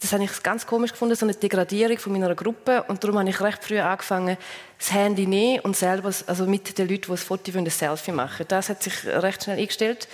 Das 0.00 0.12
habe 0.12 0.24
ich 0.24 0.42
ganz 0.42 0.66
komisch 0.66 0.92
gefunden, 0.92 1.16
so 1.16 1.26
eine 1.26 1.34
Degradierung 1.34 1.98
von 1.98 2.12
meiner 2.12 2.34
Gruppe. 2.34 2.84
Und 2.84 3.02
darum 3.02 3.18
habe 3.18 3.28
ich 3.28 3.40
recht 3.40 3.64
früh 3.64 3.80
angefangen, 3.80 4.36
das 4.78 4.92
Handy 4.92 5.26
nehmen 5.26 5.60
und 5.60 5.76
selber, 5.76 6.12
also 6.26 6.46
mit 6.46 6.78
den 6.78 6.88
Leuten, 6.88 7.02
die 7.06 7.10
ein 7.12 7.16
Foto 7.16 7.52
wollen, 7.54 7.66
ein 7.66 7.70
Selfie 7.70 8.12
machen. 8.12 8.46
Das 8.48 8.68
hat 8.68 8.82
sich 8.82 9.04
recht 9.06 9.42
schnell 9.42 9.58
eingestellt. 9.58 10.08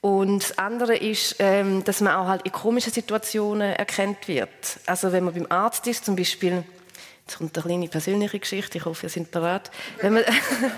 Und 0.00 0.44
das 0.44 0.58
andere 0.58 0.96
ist, 0.96 1.36
ähm, 1.40 1.82
dass 1.82 2.00
man 2.00 2.14
auch 2.14 2.28
halt 2.28 2.42
in 2.42 2.52
komischen 2.52 2.92
Situationen 2.92 3.74
erkannt 3.74 4.28
wird. 4.28 4.48
Also 4.86 5.10
wenn 5.10 5.24
man 5.24 5.34
beim 5.34 5.46
Arzt 5.48 5.86
ist, 5.88 6.04
zum 6.04 6.14
Beispiel, 6.14 6.62
jetzt 7.26 7.38
kommt 7.38 7.56
eine 7.58 7.66
kleine 7.66 7.88
persönliche 7.88 8.38
Geschichte, 8.38 8.78
ich 8.78 8.84
hoffe, 8.84 9.06
ihr 9.06 9.10
seid 9.10 9.32
bereit. 9.32 9.72
Wenn 10.00 10.14
man, 10.14 10.22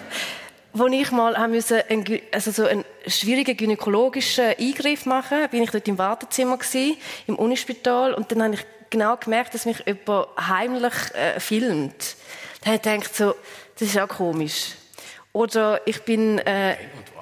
wo 0.73 0.87
ich 0.87 1.11
mal 1.11 1.37
haben 1.37 1.53
müssen, 1.53 1.81
also 2.33 2.51
so 2.51 2.65
einen 2.65 2.85
schwierigen 3.07 3.57
gynäkologischen 3.57 4.55
Eingriff 4.59 5.07
machen, 5.07 5.49
bin 5.51 5.63
ich 5.63 5.71
dort 5.71 5.89
im 5.89 5.99
Wartezimmer 5.99 6.59
gewesen, 6.59 6.97
im 7.27 7.37
Unispital 7.37 8.15
und 8.15 8.31
dann 8.33 8.43
habe 8.43 8.55
ich 8.55 8.67
genau 8.91 9.17
gemerkt, 9.17 9.55
dass 9.55 9.67
mich 9.67 9.83
jemand 9.87 10.29
heimlich 10.39 10.95
äh, 11.15 11.41
filmt. 11.41 12.17
Dann 12.63 12.75
habe 12.75 12.77
ich 12.77 12.83
gedacht, 12.83 13.17
so, 13.17 13.35
das 13.79 13.89
ist 13.89 13.99
auch 13.99 14.09
komisch. 14.09 14.73
Oder 15.33 15.81
ich 15.87 16.03
bin... 16.03 16.39
Äh, 16.41 16.77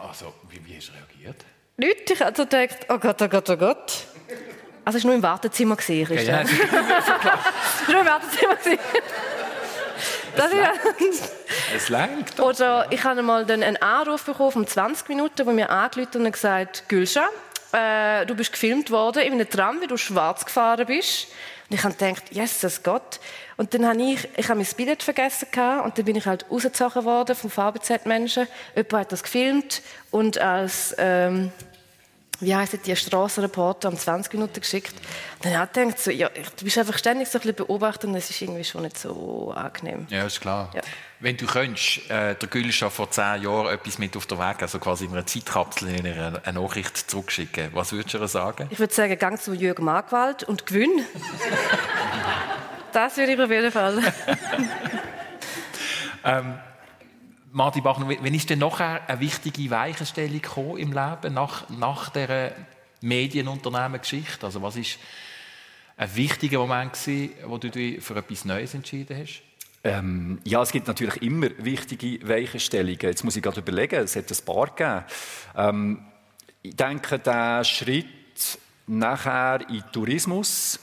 also, 0.09 0.33
wie, 0.51 0.65
wie 0.67 0.77
hast 0.77 0.89
du 0.89 0.93
reagiert? 0.93 1.45
Nicht, 1.77 2.11
ich 2.11 2.21
habe 2.21 2.37
so 2.37 2.45
gedacht, 2.45 2.87
oh 2.89 2.99
Gott, 2.99 3.21
oh 3.23 3.29
Gott, 3.29 3.51
oh 3.51 3.57
Gott. 3.57 3.93
Also 4.85 4.99
es 4.99 5.05
war 5.05 5.09
nur 5.11 5.17
im 5.17 5.23
Wartezimmer. 5.23 5.77
Gewesen, 5.77 6.07
Christian. 6.07 6.47
Ja, 6.47 6.53
ja. 6.55 6.73
war 7.87 7.93
nur 7.93 8.01
im 8.01 8.07
Wartezimmer. 8.07 8.57
Das 10.39 10.53
es, 11.75 11.89
lenkt. 11.89 12.41
Oder 12.41 12.87
ich 12.91 13.03
habe 13.05 13.23
mal 13.23 13.45
dann 13.45 13.63
einen 13.63 13.77
Anruf 13.77 14.25
bekommen 14.25 14.53
von 14.53 14.67
20 14.67 15.09
Minuten, 15.09 15.47
wo 15.47 15.51
mir 15.53 15.71
angerufen 15.71 16.25
und 16.25 16.33
gesagt, 16.33 16.85
Gülscha, 16.89 17.29
äh, 17.73 18.25
du 18.25 18.35
bist 18.35 18.53
gefilmt 18.53 18.91
worden 18.91 19.23
in 19.23 19.33
einem 19.33 19.49
Tram, 19.49 19.81
wie 19.81 19.87
du 19.87 19.97
schwarz 19.97 20.45
gefahren 20.45 20.87
bist. 20.87 21.29
Und 21.69 21.77
ich 21.77 21.85
habe 21.85 21.95
gedacht, 21.95 22.25
yes, 22.31 22.61
das 22.61 22.83
Gott. 22.83 23.21
Und 23.57 23.75
dann 23.75 23.87
habe 23.87 24.01
ich, 24.01 24.27
ich 24.37 24.49
habe 24.49 24.59
mein 24.59 24.69
Billett 24.77 25.03
vergessen 25.03 25.49
gehabt, 25.51 25.85
und 25.85 25.99
dann 25.99 26.05
bin 26.05 26.17
ich 26.17 26.27
halt 26.27 26.47
rausgezogen 26.51 27.05
worden 27.05 27.37
vom 27.37 27.51
VBZ-Menschen. 27.51 28.47
Jemand 28.75 28.93
hat 28.93 29.13
das 29.13 29.23
gefilmt 29.23 29.83
und 30.11 30.39
als 30.39 30.95
ähm, 30.99 31.53
wie 32.41 32.55
heisst 32.55 32.87
die 32.87 32.95
Strassenreporter, 32.95 33.89
um 33.89 33.97
20 33.97 34.35
Minuten 34.35 34.61
geschickt. 34.61 34.95
Dann 35.43 35.57
habe 35.57 35.71
ich 35.73 35.73
gedacht, 35.73 36.01
so, 36.01 36.11
ja, 36.11 36.29
du 36.29 36.65
bist 36.65 36.79
einfach 36.79 36.97
ständig 36.97 37.29
so 37.29 37.39
ein 37.39 37.43
bisschen 37.43 37.57
beobachtet 37.57 38.05
und 38.05 38.15
es 38.15 38.31
ist 38.31 38.41
irgendwie 38.41 38.65
schon 38.65 38.83
nicht 38.83 38.99
so 38.99 39.53
angenehm. 39.55 40.07
Ja, 40.11 40.25
ist 40.25 40.41
klar. 40.41 40.71
Ja. 40.75 40.83
Wenn 41.21 41.37
du 41.37 41.47
könntest, 41.47 42.09
äh, 42.11 42.37
der 42.37 42.49
Gül 42.49 42.71
schon 42.71 42.93
vor 42.93 43.11
zehn 43.11 43.43
Jahren 43.43 43.75
etwas 43.75 43.99
mit 43.99 44.17
auf 44.17 44.27
der 44.27 44.39
Weg, 44.39 44.63
also 44.63 44.79
quasi 44.79 45.07
in 45.07 45.13
einer 45.13 45.27
Zeitkapsel 45.27 45.89
in 45.89 46.07
eine, 46.07 46.41
eine 46.45 46.61
Nachricht 46.61 47.11
zurückschicken, 47.11 47.71
was 47.73 47.93
würdest 47.93 48.15
du 48.15 48.19
ihr 48.19 48.29
sagen? 48.29 48.69
Ich 48.71 48.79
würde 48.79 48.95
sagen, 48.95 49.19
gang 49.19 49.41
zu 49.41 49.53
Jürgen 49.53 49.85
Markwald 49.85 50.45
und 50.45 50.65
gewinn. 50.65 50.91
das 52.93 53.17
würde 53.17 53.33
ich 53.33 53.41
auf 53.41 53.51
jeden 53.51 53.73
Fall. 53.73 53.99
ähm, 56.25 56.59
Martin 57.59 57.83
Bachner, 57.83 58.09
wenn 58.09 58.35
ist 58.35 58.49
denn 58.51 58.61
nachher 58.61 59.01
eine 59.09 59.19
wichtige 59.19 59.69
Weichenstellung 59.69 60.77
im 60.77 60.93
Leben 60.93 61.35
nach, 61.35 61.69
nach 61.69 62.09
dieser 62.09 62.53
Medienunternehmengeschichte? 63.01 64.47
Also 64.47 64.63
was 64.63 64.77
ist 64.77 64.97
ein 65.97 66.15
wichtiger 66.15 66.61
Moment 66.61 66.93
gewesen, 66.93 67.33
wo 67.47 67.59
du 67.59 67.69
dich 67.69 68.01
für 68.01 68.15
etwas 68.15 68.45
Neues 68.45 68.75
entschieden 68.75 69.19
hast? 69.21 69.43
Ähm, 69.83 70.39
ja, 70.45 70.63
es 70.63 70.71
gibt 70.71 70.87
natürlich 70.87 71.21
immer 71.21 71.49
wichtige 71.59 72.29
Weichenstellungen. 72.29 72.97
Jetzt 73.01 73.25
muss 73.25 73.35
ich 73.35 73.43
gerade 73.43 73.59
überlegen, 73.59 74.05
es 74.05 74.15
hat 74.15 74.31
ein 74.31 74.45
paar 74.45 74.67
gegeben. 74.69 75.05
Ähm, 75.57 76.07
ich 76.63 76.77
denke, 76.77 77.19
der 77.19 77.65
Schritt 77.65 78.07
nachher 78.87 79.69
in 79.69 79.83
Tourismus, 79.91 80.79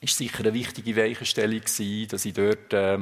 ist 0.00 0.16
sicher 0.16 0.40
eine 0.40 0.54
wichtige 0.54 0.96
Weichenstellung 0.96 1.60
gewesen, 1.60 2.08
dass 2.08 2.24
ich 2.24 2.34
dort, 2.34 2.72
äh, 2.72 2.98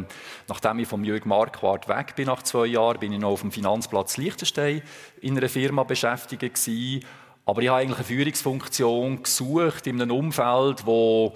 nachdem 0.49 0.79
ich 0.79 0.89
vom 0.89 1.05
Jürg 1.05 1.27
Marquardt 1.27 1.89
weg 1.89 2.17
bin 2.17 2.27
nach 2.27 2.43
zwei 2.43 2.67
Jahren, 2.67 2.99
bin 2.99 3.13
ich 3.13 3.19
noch 3.19 3.31
auf 3.31 3.43
dem 3.43 3.53
Finanzplatz 3.53 4.17
Liechtenstein 4.17 4.83
in 5.21 5.37
einer 5.37 5.49
Firma 5.49 5.85
beschäftigt 5.85 6.41
gewesen. 6.41 7.05
Aber 7.45 7.63
ich 7.63 7.69
habe 7.69 7.81
eigentlich 7.81 7.99
eine 7.99 8.07
Führungsfunktion 8.07 9.23
gesucht 9.23 9.87
in 9.87 10.01
einem 10.01 10.17
Umfeld, 10.17 10.87
wo 10.87 11.35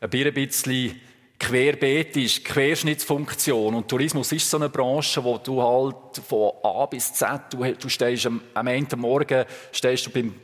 ein 0.00 0.10
bisschen 0.10 1.00
querbeet 1.38 2.16
ist, 2.16 2.44
Querschnittsfunktion. 2.44 3.74
Und 3.74 3.88
Tourismus 3.88 4.32
ist 4.32 4.48
so 4.48 4.56
eine 4.56 4.68
Branche, 4.68 5.22
wo 5.22 5.38
du 5.38 5.62
halt 5.62 6.24
von 6.26 6.52
A 6.62 6.86
bis 6.86 7.12
Z, 7.12 7.40
du, 7.50 7.64
du 7.74 7.88
stehst 7.88 8.26
am, 8.26 8.40
am 8.54 8.66
Ende 8.66 8.96
Morgen 8.96 9.44
stehst 9.70 10.06
du 10.06 10.10
beim 10.10 10.34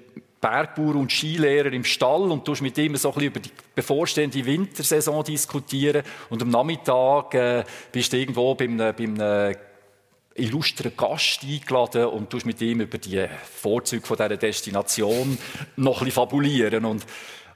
Bergbauer 0.43 0.97
und 0.97 1.11
Skilehrer 1.11 1.73
im 1.73 1.85
Stall 1.85 2.31
und 2.31 2.47
du 2.47 2.55
mit 2.61 2.77
ihm 2.77 2.97
so 2.97 3.09
ein 3.09 3.15
bisschen 3.15 3.29
über 3.29 3.41
die 3.41 3.51
bevorstehende 3.75 4.45
Wintersaison 4.45 5.25
diskutieren 5.25 6.03
und 6.29 6.43
am 6.43 6.51
Nachmittag 6.51 7.35
äh, 7.35 7.65
bist 7.91 8.13
du 8.13 8.19
irgendwo 8.19 8.55
beim, 8.55 8.77
beim 8.77 9.55
illustren 10.35 10.93
Gast 10.97 11.45
eingeladen 11.45 12.07
und 12.07 12.33
du 12.33 12.39
mit 12.45 12.61
ihm 12.61 12.81
über 12.81 12.99
die 12.99 13.25
Vorzüge 13.61 14.07
von 14.07 14.17
dieser 14.17 14.37
Destination 14.37 15.39
noch 15.77 16.01
ein 16.01 16.07
bisschen 16.07 16.13
fabulieren 16.13 16.85
und 16.85 17.07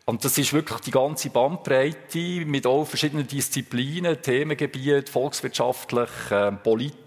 und 0.08 0.24
das 0.24 0.38
ist 0.38 0.52
wirklich 0.52 0.78
die 0.82 0.92
ganze 0.92 1.30
Bandbreite 1.30 2.44
mit 2.46 2.64
auch 2.64 2.84
verschiedenen 2.84 3.26
Disziplinen, 3.26 4.22
Themengebieten, 4.22 5.04
volkswirtschaftlich, 5.04 6.08
äh, 6.30 6.52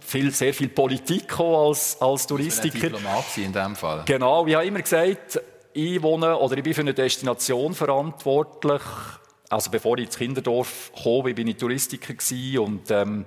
viel, 0.01 0.31
sehr 0.31 0.53
viel 0.53 0.67
Politik 0.67 1.39
als, 1.39 2.01
als 2.01 2.27
Touristiker. 2.27 2.89
Diplomat 2.89 3.37
in 3.37 3.53
dem 3.53 3.77
Fall. 3.77 4.03
Genau, 4.05 4.45
ich 4.45 4.53
habe 4.53 4.65
immer 4.65 4.81
gesagt, 4.81 5.39
ich 5.79 6.01
wohne 6.01 6.37
oder 6.37 6.57
ich 6.57 6.63
bin 6.63 6.73
für 6.73 6.81
eine 6.81 6.93
Destination 6.93 7.73
verantwortlich. 7.73 8.81
Also 9.49 9.71
bevor 9.71 9.97
ich 9.97 10.05
ins 10.05 10.17
Kinderdorf 10.17 10.91
kam, 11.01 11.23
bin 11.33 11.47
ich 11.47 11.57
Touristiker 11.57 12.13
und 12.61 12.91
ähm, 12.91 13.25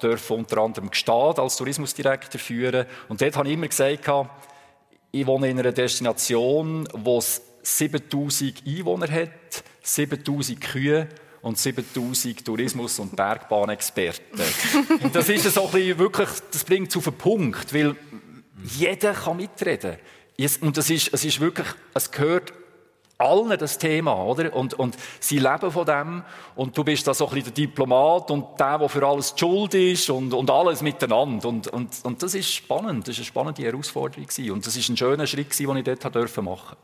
durfte 0.00 0.34
unter 0.34 0.58
anderem 0.58 0.90
Gestad 0.90 1.38
als 1.38 1.56
Tourismusdirektor 1.56 2.40
führen. 2.40 2.86
Und 3.08 3.20
dort 3.20 3.36
habe 3.36 3.48
ich 3.48 3.54
immer 3.54 3.68
gesagt, 3.68 4.08
ich 5.10 5.26
wohne 5.26 5.50
in 5.50 5.58
einer 5.58 5.72
Destination, 5.72 6.88
wo 6.92 7.18
es 7.18 7.42
7000 7.62 8.62
Einwohner 8.66 9.10
hat, 9.10 9.64
7000 9.82 10.60
Kühe 10.60 11.08
und 11.42 11.58
7000 11.58 12.44
Tourismus- 12.44 12.98
und 12.98 13.14
Bergbahnexperten. 13.14 14.40
und 15.02 15.14
das 15.14 15.28
ist 15.28 15.52
so 15.52 15.66
ein 15.66 15.70
bisschen 15.72 15.98
wirklich, 15.98 16.28
das 16.50 16.64
bringt 16.64 16.90
es 16.90 16.96
auf 16.96 17.04
den 17.04 17.14
Punkt, 17.14 17.74
weil 17.74 17.94
jeder 18.64 19.12
kann 19.12 19.36
mitreden. 19.36 19.96
Und 20.60 20.76
es 20.76 20.90
ist, 20.90 21.14
es 21.14 21.24
ist 21.24 21.40
wirklich, 21.40 21.68
es 21.94 22.10
gehört 22.10 22.52
allen 23.18 23.58
das 23.58 23.78
Thema, 23.78 24.14
oder? 24.24 24.54
Und, 24.54 24.74
und 24.74 24.96
sie 25.20 25.38
leben 25.38 25.70
von 25.70 25.86
dem. 25.86 26.22
Und 26.54 26.76
du 26.76 26.84
bist 26.84 27.06
da 27.06 27.14
so 27.14 27.26
ein 27.26 27.34
bisschen 27.34 27.54
der 27.54 27.66
Diplomat 27.66 28.30
und 28.30 28.58
der, 28.58 28.78
der 28.78 28.88
für 28.88 29.06
alles 29.06 29.34
die 29.34 29.40
schuld 29.40 29.74
ist 29.74 30.10
und, 30.10 30.34
und 30.34 30.50
alles 30.50 30.82
miteinander. 30.82 31.48
Und, 31.48 31.68
und, 31.68 32.04
und 32.04 32.22
das 32.22 32.34
ist 32.34 32.52
spannend. 32.52 33.08
Das 33.08 33.14
ist 33.14 33.20
eine 33.20 33.26
spannende 33.26 33.62
Herausforderung 33.62 34.26
gewesen. 34.26 34.50
Und 34.50 34.66
das 34.66 34.76
ist 34.76 34.88
ein 34.88 34.96
schöner 34.96 35.26
Schritt 35.26 35.50
gewesen, 35.50 35.68
den 35.68 35.94
ich 35.94 36.00
dort 36.00 36.14
dürfen 36.14 36.44
machen. 36.44 36.76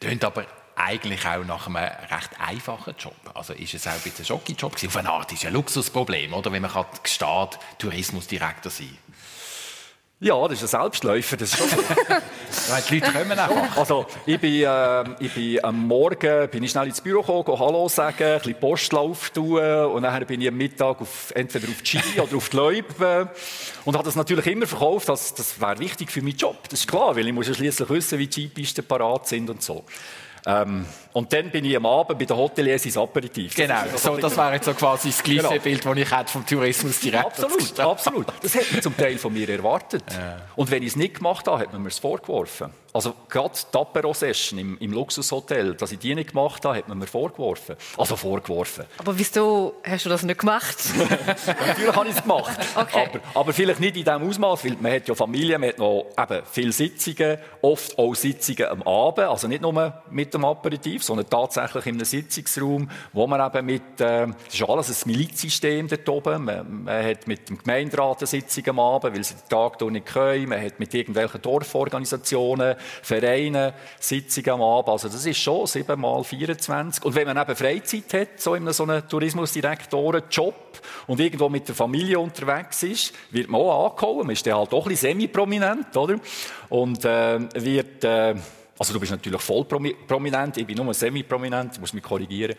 Tönt 0.00 0.24
aber 0.24 0.46
eigentlich 0.76 1.26
auch 1.26 1.44
nach 1.44 1.66
einem 1.66 1.76
recht 1.76 2.30
einfachen 2.38 2.94
Job. 2.98 3.14
Also 3.34 3.52
ist 3.52 3.74
es 3.74 3.86
auch 3.86 3.92
ein 3.92 4.00
bisschen 4.00 4.24
ein 4.34 4.56
Job 4.56 4.74
Auf 4.74 4.96
eine 4.96 5.10
Art 5.10 5.30
ist 5.30 5.40
es 5.40 5.46
ein 5.46 5.52
Luxusproblem, 5.52 6.32
oder? 6.32 6.50
Wenn 6.50 6.62
man 6.62 6.86
Staat 7.04 7.58
Tourismusdirektor 7.78 8.72
sein 8.72 8.88
kann. 8.88 9.09
Ja, 10.22 10.46
das 10.46 10.62
ist 10.62 10.74
ein 10.74 10.82
Selbstläufer. 10.82 11.38
Das 11.38 11.54
ist 11.54 11.58
schon 11.58 11.66
die 12.90 12.98
Leute 12.98 13.10
kommen 13.10 13.38
einfach. 13.38 13.76
Also, 13.78 14.04
ich 14.26 14.38
bin, 14.38 14.64
äh, 14.64 15.04
ich 15.18 15.32
bin 15.32 15.64
am 15.64 15.86
Morgen 15.86 16.46
bin 16.50 16.62
ich 16.62 16.72
schnell 16.72 16.88
ins 16.88 17.00
Büro 17.00 17.42
gekommen, 17.42 17.58
Hallo 17.58 17.88
sagen, 17.88 18.24
ein 18.24 18.38
bisschen 18.38 18.60
Postlauf 18.60 19.30
tun 19.30 19.62
und 19.62 20.02
dann 20.02 20.26
bin 20.26 20.42
ich 20.42 20.48
am 20.48 20.58
Mittag 20.58 21.00
auf, 21.00 21.32
entweder 21.34 21.68
auf 21.68 21.80
die 21.80 21.98
Ski 21.98 22.20
oder 22.20 22.36
auf 22.36 22.50
die 22.50 22.56
Läupe 22.58 23.30
und 23.86 23.94
habe 23.94 24.04
das 24.04 24.14
natürlich 24.14 24.46
immer 24.48 24.66
verkauft, 24.66 25.08
das, 25.08 25.32
das 25.32 25.58
wäre 25.58 25.78
wichtig 25.78 26.10
für 26.10 26.20
meinen 26.20 26.36
Job. 26.36 26.68
Das 26.68 26.80
ist 26.80 26.88
klar, 26.88 27.16
weil 27.16 27.26
ich 27.26 27.32
muss 27.32 27.48
ja 27.48 27.54
schließlich 27.54 27.88
wissen, 27.88 28.18
wie 28.18 28.26
die 28.26 28.42
Skipisten 28.42 28.84
parat 28.84 29.26
sind 29.26 29.48
und 29.48 29.62
so. 29.62 29.86
Ähm, 30.46 30.86
und 31.12 31.32
dann 31.32 31.50
bin 31.50 31.64
ich 31.64 31.76
am 31.76 31.86
Abend 31.86 32.18
bei 32.18 32.24
der 32.24 32.36
Hoteliers 32.36 32.84
ins 32.84 32.96
Aperitif. 32.96 33.54
Genau, 33.54 33.82
das, 33.90 34.02
so, 34.02 34.16
das 34.16 34.36
wäre 34.36 34.54
jetzt 34.54 34.64
so 34.64 34.74
quasi 34.74 35.08
das 35.08 35.22
gleiche 35.22 35.42
genau. 35.42 35.60
Bild, 35.60 35.84
das 35.84 35.96
ich 35.96 36.10
hätte 36.10 36.32
vom 36.32 36.46
Tourismusdirektor 36.46 37.44
Absolut, 37.46 37.80
absolut. 37.80 38.26
Das 38.42 38.54
hätte 38.54 38.72
man 38.72 38.82
zum 38.82 38.96
Teil 38.96 39.18
von 39.18 39.32
mir 39.32 39.48
erwartet. 39.48 40.04
Ja. 40.10 40.36
Und 40.56 40.70
wenn 40.70 40.82
ich 40.82 40.90
es 40.90 40.96
nicht 40.96 41.16
gemacht 41.16 41.46
habe, 41.46 41.58
hat 41.58 41.72
man 41.72 41.82
mir 41.82 41.88
es 41.88 41.98
vorgeworfen. 41.98 42.70
Also 42.92 43.14
gerade 43.28 43.54
die 43.72 43.78
Apero-Session 43.78 44.58
im, 44.58 44.78
im 44.78 44.92
Luxushotel, 44.92 45.74
dass 45.74 45.92
ich 45.92 45.98
die 45.98 46.14
nicht 46.14 46.30
gemacht 46.30 46.64
habe, 46.64 46.76
hat 46.76 46.88
man 46.88 46.98
mir 46.98 47.06
vorgeworfen. 47.06 47.76
Also 47.96 48.16
vorgeworfen. 48.16 48.84
Aber 48.98 49.16
wieso 49.16 49.74
hast 49.84 50.06
du 50.06 50.08
das 50.08 50.24
nicht 50.24 50.40
gemacht? 50.40 50.76
Natürlich 51.46 51.94
habe 51.94 52.08
ich 52.08 52.16
es 52.16 52.22
gemacht. 52.22 52.58
Okay. 52.80 53.08
Aber, 53.12 53.40
aber 53.40 53.52
vielleicht 53.52 53.80
nicht 53.80 53.96
in 53.96 54.04
diesem 54.04 54.26
Ausmaß, 54.26 54.64
weil 54.64 54.76
man 54.80 54.92
hat 54.92 55.06
ja 55.06 55.14
Familie, 55.14 55.58
man 55.58 55.68
hat 55.68 55.78
noch 55.78 56.06
eben 56.18 56.42
viele 56.50 56.72
Sitzungen, 56.72 57.38
oft 57.60 57.98
auch 57.98 58.14
Sitzungen 58.14 58.66
am 58.66 58.82
Abend, 58.82 59.26
also 59.26 59.48
nicht 59.48 59.60
nur 59.60 60.02
mit 60.10 60.32
dem 60.32 60.44
Aperitif, 60.44 61.04
sondern 61.04 61.28
tatsächlich 61.28 61.86
in 61.86 61.96
einem 61.96 62.04
Sitzungsraum, 62.04 62.88
wo 63.12 63.26
man 63.26 63.44
eben 63.44 63.66
mit, 63.66 64.00
äh, 64.00 64.26
das 64.28 64.54
ist 64.54 64.62
alles 64.62 65.04
ein 65.04 65.10
Milizsystem 65.10 65.88
dort 65.88 66.08
oben, 66.08 66.44
man, 66.44 66.84
man 66.84 67.04
hat 67.04 67.26
mit 67.26 67.48
dem 67.50 67.58
Gemeinderat 67.58 68.18
eine 68.18 68.26
Sitzung 68.26 68.68
am 68.68 68.80
Abend, 68.80 69.14
weil 69.14 69.24
sie 69.24 69.34
den 69.34 69.48
Tag 69.48 69.78
durch 69.78 69.92
nicht 69.92 70.06
können, 70.06 70.48
man 70.48 70.62
hat 70.62 70.80
mit 70.80 70.94
irgendwelchen 70.94 71.42
Dorforganisationen, 71.42 72.76
Vereinen 73.02 73.72
Sitzungen 73.98 74.50
am 74.50 74.62
Abend, 74.62 74.88
also 74.88 75.08
das 75.08 75.24
ist 75.24 75.38
schon 75.38 75.66
7 75.66 76.00
mal 76.00 76.22
24 76.22 77.04
und 77.04 77.14
wenn 77.14 77.26
man 77.26 77.36
eben 77.36 77.56
Freizeit 77.56 78.12
hat, 78.14 78.40
so 78.40 78.54
in 78.54 78.70
so 78.72 78.84
einem 78.84 79.06
Tourismusdirektoren-Job 79.08 80.80
und 81.06 81.20
irgendwo 81.20 81.48
mit 81.48 81.68
der 81.68 81.74
Familie 81.74 82.18
unterwegs 82.18 82.82
ist, 82.82 83.14
wird 83.30 83.48
man 83.48 83.60
auch 83.60 83.90
angehauen. 83.90 84.26
Man 84.26 84.30
ist 84.30 84.46
dann 84.46 84.54
halt 84.54 84.72
auch 84.72 84.84
ein 84.84 84.90
bisschen 84.90 85.12
semi-prominent, 85.12 85.96
oder? 85.96 86.18
Und 86.68 87.04
äh, 87.04 87.40
wird... 87.54 88.04
Äh, 88.04 88.34
also 88.78 88.94
du 88.94 89.00
bist 89.00 89.12
natürlich 89.12 89.42
voll 89.42 89.66
prominent, 89.66 90.56
ich 90.56 90.66
bin 90.66 90.74
nur 90.78 90.94
semi-prominent, 90.94 91.78
muss 91.80 91.92
mich 91.92 92.02
korrigieren. 92.02 92.56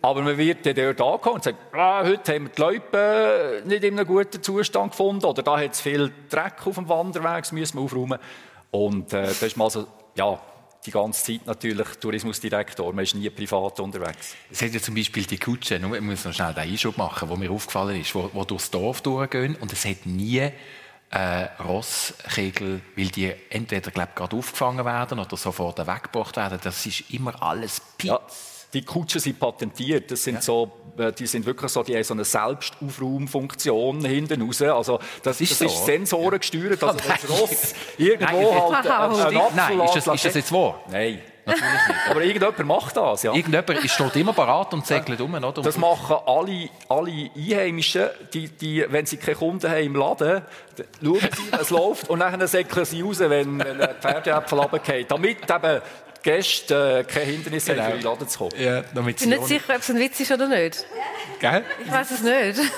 Aber 0.00 0.22
man 0.22 0.38
wird 0.38 0.64
dann 0.64 0.76
dort 0.76 1.00
angehauen 1.00 1.34
und 1.34 1.42
sagt, 1.42 1.74
ah, 1.74 2.04
heute 2.04 2.34
haben 2.34 2.44
wir 2.44 2.50
die 2.50 2.60
Leute 2.60 3.62
nicht 3.66 3.82
in 3.82 3.98
einem 3.98 4.06
guten 4.06 4.40
Zustand 4.40 4.92
gefunden 4.92 5.24
oder 5.24 5.42
da 5.42 5.58
hat 5.58 5.72
es 5.72 5.80
viel 5.80 6.12
Dreck 6.30 6.64
auf 6.64 6.76
dem 6.76 6.88
Wanderweg, 6.88 7.38
das 7.38 7.50
müssen 7.50 7.78
wir 7.78 7.82
aufräumen. 7.82 8.20
Und 8.76 9.12
äh, 9.14 9.22
das 9.22 9.42
ist 9.42 9.56
mal 9.56 9.70
so, 9.70 9.86
ja, 10.16 10.38
die 10.84 10.90
ganze 10.90 11.24
Zeit 11.24 11.46
natürlich 11.46 11.88
Tourismusdirektor, 11.98 12.92
man 12.92 13.04
ist 13.04 13.14
nie 13.14 13.30
privat 13.30 13.80
unterwegs. 13.80 14.34
Es 14.50 14.60
hat 14.60 14.72
ja 14.72 14.80
zum 14.80 14.94
Beispiel 14.94 15.24
die 15.24 15.38
Kutsche, 15.38 15.76
ich 15.76 16.00
muss 16.00 16.24
noch 16.24 16.32
schnell 16.32 16.52
den 16.52 16.70
Einschub 16.70 16.96
machen, 16.98 17.28
wo 17.28 17.36
mir 17.36 17.50
aufgefallen 17.50 18.00
ist, 18.00 18.14
wo, 18.14 18.30
wo 18.34 18.44
durchs 18.44 18.70
Dorf 18.70 19.00
durchgehen 19.00 19.56
und 19.56 19.72
es 19.72 19.84
hat 19.86 20.04
nie 20.04 20.50
äh, 21.10 21.44
Rosskegel, 21.62 22.82
weil 22.96 23.08
die 23.08 23.32
entweder 23.48 23.90
glaub, 23.90 24.14
gerade 24.14 24.36
aufgefangen 24.36 24.84
werden 24.84 25.18
oder 25.18 25.36
sofort 25.36 25.78
weggebracht 25.78 26.36
werden. 26.36 26.58
Das 26.62 26.84
ist 26.84 27.10
immer 27.10 27.42
alles 27.42 27.80
Pitz. 27.96 28.08
Ja, 28.08 28.20
die 28.72 28.82
Kutschen 28.82 29.20
sind 29.20 29.38
patentiert. 29.38 30.10
Das 30.10 30.22
sind 30.22 30.36
ja. 30.36 30.40
so, 30.42 30.70
äh, 30.98 31.12
die 31.12 31.26
sind 31.26 31.46
wirklich 31.46 31.70
so, 31.70 31.82
die 31.82 31.94
haben 31.94 32.04
so 32.04 32.14
eine 32.14 32.24
Selbstaufraumfunktion 32.24 34.04
hinten 34.04 34.42
raus. 34.42 34.62
Also 34.62 34.98
das, 35.22 35.40
ist, 35.40 35.52
das 35.52 35.58
so. 35.58 35.64
ist 35.66 35.86
Sensoren 35.86 36.38
gesteuert. 36.38 36.82
Also 36.82 36.98
das 36.98 37.28
Ross 37.28 37.74
irgendwo 37.98 38.52
Nein, 38.52 38.76
halt 38.76 38.86
ein 38.86 39.36
Apfel 39.36 39.50
Nein, 39.54 39.80
ist 39.80 39.94
das, 39.94 40.06
ist 40.14 40.24
das 40.24 40.34
jetzt 40.34 40.52
wahr? 40.52 40.80
Nein. 40.90 41.20
Natürlich 41.46 41.72
nicht. 41.72 42.10
Aber 42.10 42.22
irgendjemand 42.24 42.66
macht 42.66 42.96
das, 42.96 43.22
ja. 43.22 43.32
Irgendjemand 43.32 43.88
steht 43.88 44.16
immer 44.16 44.32
parat 44.32 44.74
und 44.74 44.84
segelt 44.84 45.20
um, 45.20 45.32
oder? 45.32 45.52
Das 45.62 45.78
machen 45.78 46.16
alle, 46.26 46.68
alle 46.88 47.30
Einheimischen, 47.36 48.06
die, 48.34 48.48
die, 48.48 48.84
wenn 48.88 49.06
sie 49.06 49.16
keine 49.16 49.36
Kunden 49.36 49.70
haben 49.70 49.84
im 49.84 49.94
Laden, 49.94 50.42
schauen 51.00 51.20
sie, 51.20 51.56
es 51.60 51.70
läuft 51.70 52.10
und 52.10 52.18
dann 52.18 52.44
säckeln 52.48 52.84
sie 52.84 53.00
raus, 53.00 53.20
wenn, 53.20 53.60
wenn 53.60 53.80
ein 53.80 53.94
Pferdeäpfel 54.00 54.58
runterfällt. 54.58 55.08
Damit 55.08 55.48
eben 55.48 55.80
Gäste 56.26 56.98
äh, 56.98 57.04
kein 57.04 57.24
Hindernis 57.24 57.66
genau. 57.66 57.84
haben, 57.84 57.92
in 57.92 57.98
den 57.98 58.04
Laden 58.04 58.28
zu 58.28 58.38
kommen. 58.38 58.50
Ja, 58.58 58.82
damit 58.92 59.22
ich 59.22 59.28
bin 59.28 59.38
nicht 59.38 59.46
sicher, 59.46 59.74
ob 59.76 59.80
es 59.80 59.90
ein 59.90 60.00
Witz 60.00 60.18
ist 60.18 60.32
oder 60.32 60.48
nicht. 60.48 60.84
Gell? 61.38 61.64
Ich 61.84 61.92
weiß 61.92 62.10
es 62.10 62.22
nicht. 62.22 62.72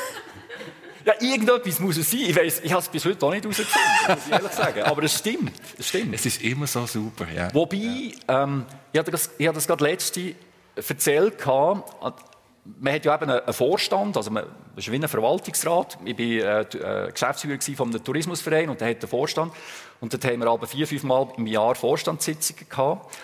Ja, 1.06 1.14
irgendetwas 1.18 1.80
muss 1.80 1.96
es 1.96 2.10
sein. 2.10 2.20
Ich, 2.20 2.36
weiss, 2.36 2.60
ich 2.62 2.70
habe 2.70 2.82
es 2.82 2.88
bis 2.88 3.02
heute 3.06 3.24
auch 3.24 3.30
nicht 3.30 3.42
herausgefunden, 3.42 3.80
muss 4.08 4.26
ich 4.26 4.32
ehrlich 4.32 4.52
sagen. 4.52 4.82
Aber 4.82 5.02
es 5.02 5.14
stimmt. 5.18 5.52
Es 5.78 5.88
stimmt. 5.88 6.14
Es 6.14 6.26
ist 6.26 6.42
immer 6.42 6.66
so 6.66 6.84
super, 6.84 7.26
ja. 7.34 7.48
Wobei, 7.54 8.12
ähm, 8.28 8.66
ich 8.92 8.98
habe 8.98 9.10
das, 9.10 9.30
ich 9.38 9.46
habe 9.46 9.54
das 9.54 9.66
gerade 9.66 9.82
letzte 9.82 10.34
erzählt, 10.76 11.46
man 11.46 12.92
hat 12.92 13.04
ja 13.06 13.14
eben 13.14 13.30
einen 13.30 13.52
Vorstand, 13.54 14.18
also 14.18 14.30
man, 14.30 14.44
das 14.76 14.86
ist 14.86 14.92
wie 14.92 14.96
ein 14.96 15.08
Verwaltungsrat. 15.08 15.96
Ich 16.04 16.18
war 16.18 16.60
äh, 16.74 17.06
äh, 17.06 17.12
Geschäftsführer 17.12 17.58
von 17.74 17.88
einem 17.88 18.04
Tourismusverein 18.04 18.68
und 18.68 18.78
der 18.82 18.90
hat 18.90 19.00
einen 19.00 19.08
Vorstand. 19.08 19.54
Und 20.02 20.12
dort 20.12 20.22
haben 20.26 20.40
wir 20.40 20.48
aber 20.48 20.66
vier, 20.66 20.86
fünf 20.86 21.04
Mal 21.04 21.28
im 21.38 21.46
Jahr 21.46 21.74
Vorstandssitzungen 21.74 22.68
gehabt. 22.68 23.16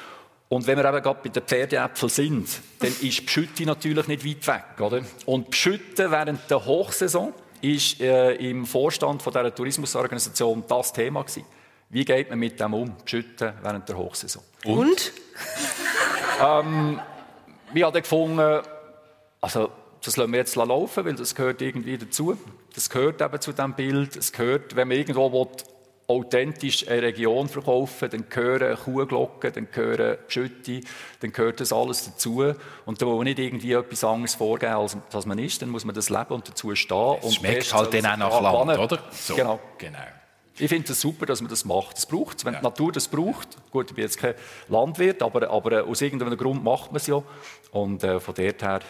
Und 0.54 0.68
wenn 0.68 0.78
wir 0.78 0.84
eben 0.84 1.02
gerade 1.02 1.18
bei 1.20 1.30
den 1.30 1.42
Pferdeäpfeln 1.42 2.11
sind, 2.11 2.49
dann 2.78 2.92
ist 3.02 3.26
Pschütte 3.26 3.64
natürlich 3.64 4.06
nicht 4.06 4.25
weit 4.25 4.46
weg. 4.46 4.80
Oder? 4.80 5.02
Und 5.26 5.50
Pschütte 5.50 6.12
während 6.12 6.49
der 6.49 6.64
Hochsaison 6.64 7.34
ist 7.61 8.00
äh, 8.00 8.34
im 8.34 8.64
Vorstand 8.64 9.20
von 9.20 9.32
dieser 9.32 9.52
Tourismusorganisation 9.52 10.62
das 10.68 10.92
Thema 10.92 11.23
gewesen. 11.23 11.44
Wie 11.90 12.04
geht 12.04 12.30
man 12.30 12.38
mit 12.38 12.61
dem 12.61 12.73
um, 12.73 12.94
Schütten 13.04 13.52
während 13.62 13.88
der 13.88 13.99
Hochsaison? 13.99 14.44
Und? 14.64 14.78
Und? 14.78 15.12
ähm, 16.40 17.00
wir 17.73 17.87
haben 17.87 18.00
gefunden, 18.00 18.62
also 19.40 19.73
das 20.04 20.16
lassen 20.16 20.30
wir 20.30 20.38
jetzt 20.38 20.54
laufen, 20.54 21.04
weil 21.04 21.14
das 21.14 21.34
gehört 21.34 21.62
irgendwie 21.62 21.99
dazu. 21.99 22.38
Das 22.76 22.88
gehört 22.88 23.21
eben 23.21 23.40
zu 23.40 23.52
diesem 23.52 23.75
Bild. 23.75 24.14
Es 24.14 24.30
gehört, 24.30 24.76
wenn 24.76 24.86
man 24.86 24.99
irgendwo 24.99 25.32
will, 25.32 25.49
authentisch 26.06 26.86
eine 26.86 27.02
Region 27.02 27.49
verkaufen, 27.49 28.10
dann 28.10 28.28
gehören 28.28 28.76
Kuhglocken, 28.76 29.52
dann 29.52 29.69
gehören 29.71 30.19
Schütte, 30.28 30.80
dann 31.21 31.32
gehört 31.32 31.60
das 31.60 31.73
alles 31.73 32.04
dazu. 32.04 32.52
Und 32.84 33.00
da 33.00 33.06
muss 33.06 33.17
man 33.17 33.25
nicht 33.25 33.38
irgendwie 33.38 33.73
etwas 33.73 34.04
anderes 34.04 34.34
vorgeben, 34.34 34.75
als 34.75 34.97
was 35.10 35.26
man 35.26 35.38
ist, 35.38 35.62
dann 35.62 35.71
muss 35.71 35.84
man 35.84 35.95
das 35.95 36.10
leben 36.10 36.34
und 36.34 36.49
dazu 36.49 36.75
stehen. 36.75 37.17
Es 37.23 37.36
schmeckt 37.36 37.73
halt 37.73 37.95
dann 37.95 38.23
auch 38.23 38.43
nach 38.43 38.67
Land, 38.67 38.78
oder? 38.78 38.99
So, 39.10 39.34
genau. 39.34 39.60
genau. 39.78 39.99
Ich 40.56 40.69
finde 40.69 40.84
es 40.84 40.90
das 40.90 41.00
super, 41.00 41.26
dass 41.26 41.40
man 41.40 41.50
das 41.50 41.64
macht. 41.64 41.97
Das 41.97 42.06
braucht 42.06 42.38
es. 42.38 42.45
Wenn 42.45 42.52
ja. 42.52 42.60
die 42.60 42.64
Natur 42.64 42.93
das 42.93 43.08
braucht, 43.08 43.49
gut, 43.73 43.90
ich 43.90 43.97
bin 43.97 44.04
jetzt 44.04 44.19
kein 44.19 44.34
Landwirt, 44.69 45.21
aber, 45.21 45.50
aber 45.50 45.84
aus 45.84 46.00
irgendeinem 46.00 46.36
Grund 46.36 46.62
macht 46.62 46.93
man 46.93 46.97
es 46.99 47.08
ja. 47.08 47.23
Und 47.73 48.04
äh, 48.04 48.21
von 48.21 48.34
dort 48.34 48.62
her 48.62 48.80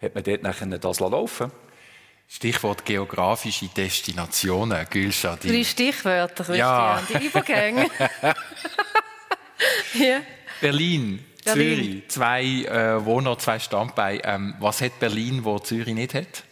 hat 0.00 0.14
man 0.14 0.22
dort 0.22 0.42
nachher 0.42 0.66
das 0.66 1.00
laufen 1.00 1.50
Stichwort 2.32 2.84
geografische 2.84 3.66
Destinationen, 3.66 4.86
Gülscha. 4.88 5.34
Drei 5.34 5.64
Stichwörter, 5.64 6.44
Christian, 6.44 6.58
ja. 6.58 7.02
die 7.08 7.26
Übergänge. 7.26 7.90
ja. 9.94 10.20
Berlin, 10.60 11.26
Berlin, 11.44 11.46
Zürich, 11.76 12.08
zwei 12.08 12.44
äh, 12.44 13.04
Wohner, 13.04 13.36
zwei 13.36 13.58
Standbeine. 13.58 14.22
Ähm, 14.22 14.54
was 14.60 14.80
hat 14.80 15.00
Berlin, 15.00 15.44
wo 15.44 15.58
Zürich 15.58 15.92
nicht 15.92 16.14
hat? 16.14 16.44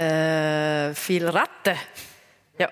Äh, 0.00 0.94
viel 0.94 1.28
Ratten. 1.28 1.76
Ja. 2.58 2.68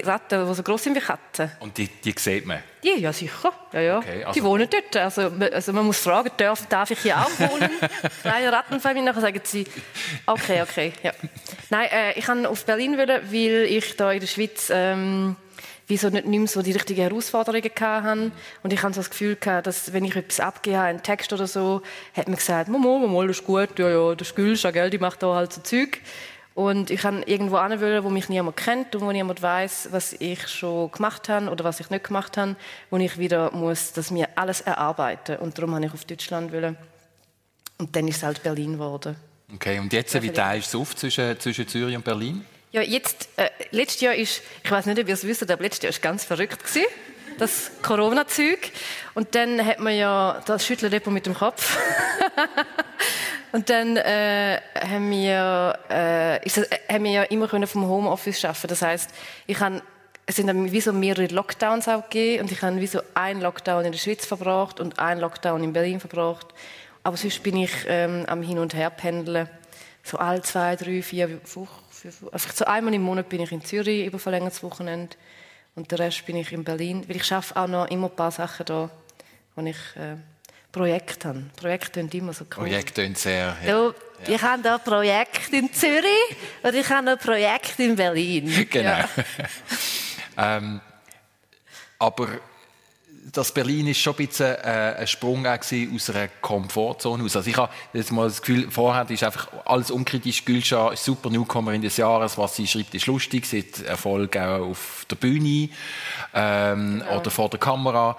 Ratten, 0.00 0.46
die 0.46 0.54
so 0.54 0.62
groß 0.62 0.82
sind 0.82 0.96
wie 0.96 1.00
Katzen. 1.00 1.50
Und 1.60 1.76
die, 1.76 1.88
die 1.88 2.14
sieht 2.16 2.46
man? 2.46 2.58
Die, 2.82 3.00
ja, 3.00 3.12
sicher. 3.12 3.52
Ja, 3.72 3.80
ja. 3.80 3.98
Okay, 3.98 4.24
also 4.24 4.32
die 4.32 4.44
wohnen 4.44 4.68
dort. 4.70 4.96
Also, 4.96 5.30
also 5.52 5.72
man 5.72 5.86
muss 5.86 5.98
fragen, 5.98 6.30
darf, 6.36 6.66
darf 6.66 6.90
ich 6.90 7.00
hier 7.00 7.16
auch 7.18 7.30
wohnen? 7.38 7.70
Kleine 8.22 8.52
Rattenfamilie. 8.52 9.04
Nachher 9.04 9.20
sagen 9.20 9.40
sie, 9.44 9.66
okay, 10.26 10.62
okay. 10.62 10.92
Ja. 11.02 11.12
Nein, 11.70 11.88
äh, 11.90 12.18
ich 12.18 12.24
kann 12.24 12.46
auf 12.46 12.64
Berlin 12.64 12.96
wollen, 12.98 13.22
weil 13.30 13.66
ich 13.70 13.96
da 13.96 14.12
in 14.12 14.20
der 14.20 14.26
Schweiz 14.26 14.70
ähm, 14.72 15.36
wieso 15.86 16.08
nicht, 16.08 16.26
nicht 16.26 16.38
mehr 16.38 16.48
so 16.48 16.62
die 16.62 16.72
richtigen 16.72 17.02
Herausforderungen 17.02 17.70
hatte. 17.80 18.30
Und 18.62 18.72
ich 18.72 18.82
hatte 18.82 18.94
so 18.94 19.00
das 19.00 19.10
Gefühl, 19.10 19.36
gehabt, 19.36 19.66
dass 19.66 19.92
wenn 19.92 20.04
ich 20.04 20.16
etwas 20.16 20.40
abgegeben 20.40 20.78
habe, 20.78 20.88
einen 20.88 21.02
Text 21.02 21.32
oder 21.32 21.46
so, 21.46 21.82
hat 22.14 22.28
man 22.28 22.36
gesagt, 22.36 22.68
Momo, 22.68 22.98
Momo, 22.98 23.26
das 23.26 23.38
ist 23.38 23.46
gut, 23.46 23.78
ja, 23.78 23.88
ja, 23.90 24.14
das 24.14 24.28
ist 24.28 24.36
Gülscha, 24.36 24.70
gell, 24.70 24.90
die 24.90 24.98
macht 24.98 25.22
da 25.22 25.34
halt 25.34 25.52
so 25.52 25.60
Zeug. 25.60 26.00
Und 26.54 26.90
ich 26.90 27.00
kann 27.00 27.24
irgendwo 27.24 27.60
hin, 27.60 28.04
wo 28.04 28.10
mich 28.10 28.28
niemand 28.28 28.56
kennt 28.56 28.94
und 28.94 29.02
wo 29.02 29.10
niemand 29.10 29.42
weiß, 29.42 29.88
was 29.90 30.12
ich 30.12 30.46
schon 30.46 30.90
gemacht 30.92 31.28
habe 31.28 31.50
oder 31.50 31.64
was 31.64 31.80
ich 31.80 31.90
nicht 31.90 32.04
gemacht 32.04 32.36
habe, 32.36 32.54
wo 32.90 32.96
ich 32.96 33.18
wieder 33.18 33.50
muss, 33.50 33.92
das 33.92 34.12
mir 34.12 34.28
alles 34.36 34.60
erarbeiten. 34.60 35.36
Und 35.38 35.58
darum 35.58 35.74
habe 35.74 35.86
ich 35.86 35.92
auf 35.92 36.04
Deutschland 36.04 36.52
wollen. 36.52 36.76
Und 37.78 37.94
dann 37.96 38.06
ist 38.06 38.18
es 38.18 38.22
halt 38.22 38.42
Berlin 38.42 38.74
geworden. 38.74 39.16
Okay, 39.52 39.80
und 39.80 39.92
jetzt, 39.92 40.20
wie 40.22 40.30
teilst 40.30 40.72
du 40.72 40.78
es 40.78 40.82
auf 40.82 40.96
zwischen, 40.96 41.38
zwischen 41.40 41.66
Zürich 41.66 41.96
und 41.96 42.04
Berlin? 42.04 42.44
Ja, 42.70 42.82
jetzt, 42.82 43.28
äh, 43.36 43.50
letztes 43.70 44.00
Jahr 44.00 44.14
ist, 44.14 44.42
ich 44.62 44.70
weiß 44.70 44.86
nicht, 44.86 44.98
ob 44.98 45.08
ihr 45.08 45.14
es 45.14 45.24
wisst, 45.24 45.48
aber 45.48 45.62
letztes 45.62 45.82
Jahr 45.82 45.90
ist 45.90 46.02
ganz 46.02 46.24
verrückt 46.24 46.58
gewesen, 46.58 46.86
das 47.38 47.70
Corona-Zeug. 47.82 48.70
Und 49.14 49.34
dann 49.34 49.64
hat 49.64 49.80
man 49.80 49.96
ja 49.96 50.42
das 50.46 50.66
Schütteldepot 50.66 51.12
mit 51.12 51.26
dem 51.26 51.34
Kopf. 51.34 51.78
Und 53.52 53.70
dann 53.70 53.96
äh, 53.96 54.60
haben, 54.74 55.10
wir, 55.10 55.78
äh, 55.88 56.40
das, 56.42 56.58
äh, 56.58 56.78
haben 56.90 57.04
wir 57.04 57.12
ja 57.12 57.22
immer 57.22 57.46
können 57.46 57.68
vom 57.68 57.86
Homeoffice 57.86 58.44
arbeiten. 58.44 58.66
Das 58.66 58.82
heißt, 58.82 59.10
ich 59.46 59.56
kann 59.56 59.80
es 60.26 60.36
sind 60.36 60.46
dann 60.46 60.72
wie 60.72 60.80
so 60.80 60.92
mehrere 60.92 61.26
Lockdowns 61.26 61.86
auch 61.88 62.04
gegeben 62.04 62.44
und 62.44 62.52
ich 62.52 62.62
habe 62.62 62.80
wie 62.80 62.86
so 62.86 63.00
einen 63.14 63.42
Lockdown 63.42 63.84
in 63.84 63.92
der 63.92 63.98
Schweiz 63.98 64.24
verbracht 64.24 64.80
und 64.80 64.98
einen 64.98 65.20
Lockdown 65.20 65.62
in 65.62 65.72
Berlin 65.72 66.00
verbracht. 66.00 66.46
Aber 67.02 67.16
sonst 67.16 67.42
bin 67.42 67.58
ich 67.58 67.70
ähm, 67.86 68.24
am 68.26 68.42
Hin- 68.42 68.58
und 68.58 68.74
Her 68.74 68.90
pendeln. 68.90 69.48
So 70.02 70.18
alle 70.18 70.40
zwei, 70.42 70.76
drei, 70.76 71.02
vier 71.02 71.40
Wochen. 71.54 71.68
Also 72.32 72.48
so 72.54 72.64
einmal 72.64 72.94
im 72.94 73.02
Monat 73.02 73.28
bin 73.28 73.40
ich 73.40 73.52
in 73.52 73.64
Zürich 73.64 74.06
über 74.06 74.18
verlängertes 74.18 74.62
Wochenende 74.62 75.14
und 75.74 75.90
der 75.90 75.98
Rest 75.98 76.24
bin 76.26 76.36
ich 76.36 76.52
in 76.52 76.64
Berlin. 76.64 77.04
Weil 77.08 77.16
ich 77.16 77.24
schaffe 77.24 77.56
auch 77.56 77.66
noch 77.66 77.86
immer 77.88 78.08
ein 78.08 78.16
paar 78.16 78.30
Sachen 78.30 78.66
da, 78.66 78.90
wo 79.54 79.62
ich 79.64 79.76
äh, 79.96 80.16
Projekte 80.70 81.28
haben. 81.28 81.50
Projekte 81.56 82.00
sind 82.00 82.14
immer 82.14 82.32
so 82.32 82.44
cool. 82.44 82.64
Projekte 82.64 83.02
sind 83.02 83.18
sehr... 83.18 83.56
Ja. 83.64 83.72
Du, 83.72 83.94
ich 84.26 84.42
habe 84.42 84.62
da 84.62 84.76
ein 84.76 84.82
Projekt 84.82 85.52
in 85.52 85.72
Zürich 85.72 86.36
und 86.62 86.74
ich 86.74 86.88
habe 86.88 87.10
ein 87.10 87.18
Projekt 87.18 87.78
in 87.78 87.96
Berlin. 87.96 88.66
Genau. 88.70 88.90
Ja. 88.90 89.08
ähm, 90.56 90.80
aber 91.98 92.28
das 93.32 93.52
Berlin 93.52 93.86
ist 93.86 93.98
schon 93.98 94.14
ein 94.14 94.26
bisschen 94.26 94.54
äh, 94.56 94.96
ein 94.98 95.06
Sprung 95.06 95.46
aus 95.46 96.10
einer 96.10 96.28
Komfortzone 96.40 97.24
aus. 97.24 97.36
Also 97.36 97.48
ich 97.48 97.56
habe 97.56 97.72
jetzt 97.92 98.12
mal 98.12 98.28
das 98.28 98.42
Gefühl, 98.42 98.70
vorher 98.70 99.08
ist 99.08 99.24
einfach 99.24 99.48
alles 99.64 99.90
unkritisch. 99.90 100.44
Gülscha 100.44 100.94
super 100.96 101.30
Newcomer 101.30 101.72
in 101.72 101.82
des 101.82 101.96
Jahres. 101.96 102.36
Was 102.36 102.56
sie 102.56 102.66
schreibt, 102.66 102.94
ist 102.94 103.06
lustig. 103.06 103.46
Sie 103.46 103.60
hat 103.60 103.86
Erfolg 103.86 104.36
auch 104.36 104.70
auf 104.70 105.06
der 105.10 105.16
Bühne 105.16 105.70
ähm, 106.34 107.02
ja. 107.06 107.18
oder 107.18 107.30
vor 107.30 107.48
der 107.48 107.60
Kamera. 107.60 108.16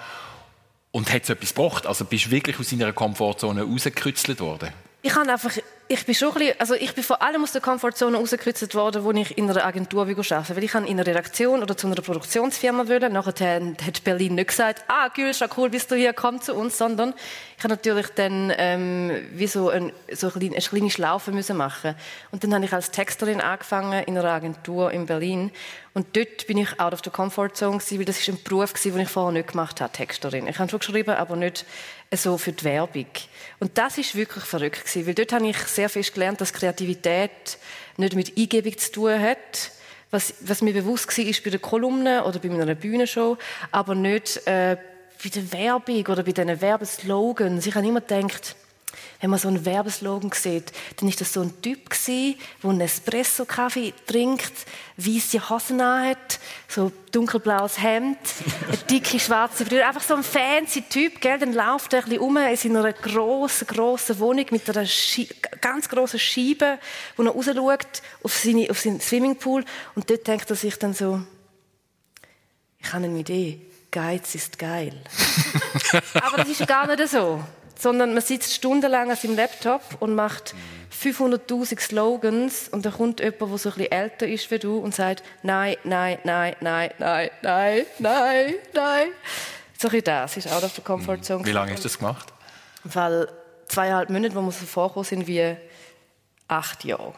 Und 0.91 1.11
hat 1.11 1.25
so 1.25 1.33
etwas 1.33 1.53
gebracht? 1.53 1.85
Also 1.85 2.05
bist 2.05 2.27
du 2.27 2.31
wirklich 2.31 2.59
aus 2.59 2.69
deiner 2.69 2.93
Komfortzone 2.93 3.63
rausgekürzelt 3.63 4.39
worden? 4.39 4.69
Ich 5.01 5.13
habe 5.13 5.31
einfach 5.31 5.51
ich 5.87 6.05
bin 6.05 6.15
schon 6.15 6.29
ein 6.29 6.33
bisschen, 6.35 6.59
also 6.59 6.73
ich 6.73 6.93
bin 6.95 7.03
vor 7.03 7.21
allem 7.21 7.43
aus 7.43 7.51
der 7.51 7.61
Komfortzone 7.61 8.17
rausgekürzt 8.17 8.73
worden, 8.73 9.03
wo 9.03 9.11
ich 9.11 9.37
in 9.37 9.49
einer 9.49 9.63
Agentur 9.65 10.01
arbeite. 10.01 10.55
Weil 10.55 10.63
ich 10.63 10.73
in 10.73 10.87
einer 10.87 11.05
Redaktion 11.05 11.61
oder 11.61 11.77
zu 11.77 11.87
einer 11.87 11.95
Produktionsfirma 11.97 12.87
wollte. 12.87 13.09
Nachher 13.09 13.61
hat 13.85 14.03
Berlin 14.03 14.35
nicht 14.35 14.47
gesagt, 14.47 14.83
ah, 14.87 15.09
Gülscha, 15.09 15.47
cool, 15.57 15.69
bist 15.69 15.91
du 15.91 15.95
hier, 15.95 16.13
komm 16.13 16.41
zu 16.41 16.55
uns, 16.55 16.77
sondern 16.77 17.13
ich 17.57 17.63
habe 17.63 17.73
natürlich 17.73 18.07
dann 18.15 18.51
ähm, 18.57 19.11
wie 19.31 19.47
so, 19.47 19.69
ein, 19.69 19.93
so 20.11 20.31
eine, 20.33 20.45
eine 20.45 20.61
kleine 20.61 20.89
Schlaufe 20.89 21.31
müssen 21.31 21.55
machen. 21.55 21.95
Und 22.31 22.43
dann 22.43 22.53
habe 22.53 22.65
ich 22.65 22.73
als 22.73 22.91
Texterin 22.91 23.39
angefangen 23.39 24.03
in 24.03 24.17
einer 24.17 24.31
Agentur 24.31 24.91
in 24.91 25.05
Berlin. 25.05 25.51
Und 25.93 26.17
dort 26.17 26.47
bin 26.47 26.57
ich 26.57 26.79
out 26.79 26.91
of 26.91 26.99
the 27.05 27.09
comfort 27.09 27.51
zone 27.53 27.77
gewesen, 27.77 27.99
weil 27.99 28.05
das 28.05 28.19
ist 28.19 28.27
ein 28.27 28.43
Beruf 28.43 28.73
den 28.73 28.99
ich 28.99 29.07
vorher 29.07 29.31
nicht 29.31 29.51
gemacht 29.51 29.79
habe, 29.79 29.93
Texterin. 29.93 30.47
Ich 30.47 30.59
habe 30.59 30.69
schon 30.69 30.79
geschrieben, 30.79 31.11
aber 31.11 31.37
nicht 31.37 31.65
so 32.13 32.37
für 32.37 32.51
die 32.51 32.63
Werbung. 32.63 33.07
Und 33.59 33.77
das 33.77 33.97
ist 33.97 34.15
wirklich 34.15 34.43
verrückt 34.43 34.85
gewesen, 34.85 35.07
weil 35.07 35.13
dort 35.13 35.33
habe 35.33 35.47
ich 35.47 35.57
sehr 35.57 35.89
fest 35.89 36.13
gelernt, 36.13 36.41
dass 36.41 36.53
Kreativität 36.53 37.57
nicht 37.97 38.15
mit 38.15 38.37
Eingebung 38.37 38.77
zu 38.77 38.91
tun 38.91 39.19
hat. 39.19 39.71
Was, 40.11 40.33
was 40.41 40.61
mir 40.61 40.73
bewusst 40.73 41.17
war, 41.17 41.25
ist 41.25 41.43
bei 41.43 41.49
der 41.49 41.59
Kolumne 41.59 42.23
oder 42.23 42.39
bei 42.39 42.49
meiner 42.49 42.75
Bühnenshow, 42.75 43.37
aber 43.71 43.95
nicht 43.95 44.37
äh, 44.47 44.77
bei 45.23 45.29
der 45.29 45.51
Werbung 45.51 46.05
oder 46.07 46.23
bei 46.23 46.31
diesen 46.31 46.61
Werbeslogans. 46.61 47.65
Ich 47.65 47.75
habe 47.75 47.87
immer 47.87 48.01
gedacht, 48.01 48.55
wenn 49.21 49.29
man 49.29 49.39
so 49.39 49.47
einen 49.47 49.65
Werbeslogan 49.65 50.31
sieht, 50.33 50.71
dann 50.97 51.09
ist 51.09 51.21
das 51.21 51.33
so 51.33 51.41
ein 51.41 51.61
Typ 51.61 51.89
gewesen, 51.89 52.35
der 52.61 52.69
einen 52.69 52.81
Espresso-Kaffee 52.81 53.93
trinkt, 54.05 54.53
weiße 54.97 55.49
Hosen 55.49 55.81
hat, 55.81 56.39
so 56.67 56.91
dunkelblaues 57.11 57.81
Hemd, 57.81 58.17
eine 58.67 58.77
dicke 58.89 59.19
schwarze 59.19 59.65
Brille, 59.65 59.87
einfach 59.87 60.03
so 60.03 60.15
ein 60.15 60.23
fancy 60.23 60.83
Typ, 60.83 61.21
gell? 61.21 61.39
Dann 61.39 61.53
läuft 61.53 61.93
er 61.93 61.99
ein 61.99 62.09
bisschen 62.09 62.21
um 62.21 62.37
in 62.37 62.55
seiner 62.55 62.93
grossen, 62.93 63.67
grossen 63.67 64.19
Wohnung 64.19 64.45
mit 64.51 64.69
einer 64.69 64.85
Schie 64.85 65.27
ganz 65.61 65.89
grossen 65.89 66.19
Scheibe, 66.19 66.79
wo 67.15 67.23
er 67.23 67.31
rausschaut 67.31 68.01
auf, 68.23 68.35
seine, 68.35 68.69
auf 68.69 68.79
seinen 68.79 69.01
Swimmingpool 69.01 69.65
und 69.95 70.09
dort 70.09 70.27
denkt 70.27 70.49
er 70.49 70.55
sich 70.55 70.77
dann 70.77 70.93
so, 70.93 71.21
ich 72.79 72.93
habe 72.93 73.05
eine 73.05 73.19
Idee, 73.19 73.61
Geiz 73.89 74.35
ist 74.35 74.59
geil. 74.59 74.93
Aber 76.15 76.37
das 76.37 76.49
ist 76.49 76.67
gar 76.67 76.85
nicht 76.85 77.09
so 77.09 77.41
sondern 77.77 78.13
man 78.13 78.21
sitzt 78.21 78.53
stundenlang 78.53 79.09
an 79.09 79.15
seinem 79.15 79.35
Laptop 79.35 79.81
und 79.99 80.15
macht 80.15 80.55
500.000 81.01 81.79
Slogans 81.79 82.69
und 82.69 82.85
dann 82.85 82.93
kommt 82.93 83.19
jemand, 83.19 83.41
der 83.41 83.57
so 83.57 83.69
ein 83.69 83.75
bisschen 83.75 83.91
älter 83.91 84.27
ist 84.27 84.49
wie 84.51 84.59
du 84.59 84.77
und 84.77 84.95
sagt, 84.95 85.23
nein, 85.43 85.75
nein, 85.83 86.19
nein, 86.23 86.55
nein, 86.61 86.91
nein, 86.99 87.29
nein, 87.41 87.85
nein, 87.99 88.53
nein. 88.73 89.07
So 89.77 89.89
ein 89.89 90.03
das 90.03 90.37
ist 90.37 90.51
out 90.51 90.63
of 90.63 90.73
the 90.73 90.81
comfort 90.81 91.23
zone. 91.23 91.45
Wie 91.45 91.51
lange 91.51 91.73
hast 91.73 91.83
du 91.83 91.89
das 91.89 91.99
gemacht? 91.99 92.31
Weil 92.83 93.27
zweieinhalb 93.67 94.09
Monate, 94.09 94.35
wo 94.35 94.41
wir 94.41 94.51
so 94.51 94.65
vorgekommen 94.65 95.05
sind, 95.05 95.27
wie 95.27 95.55
acht 96.47 96.85
Jahre. 96.85 97.13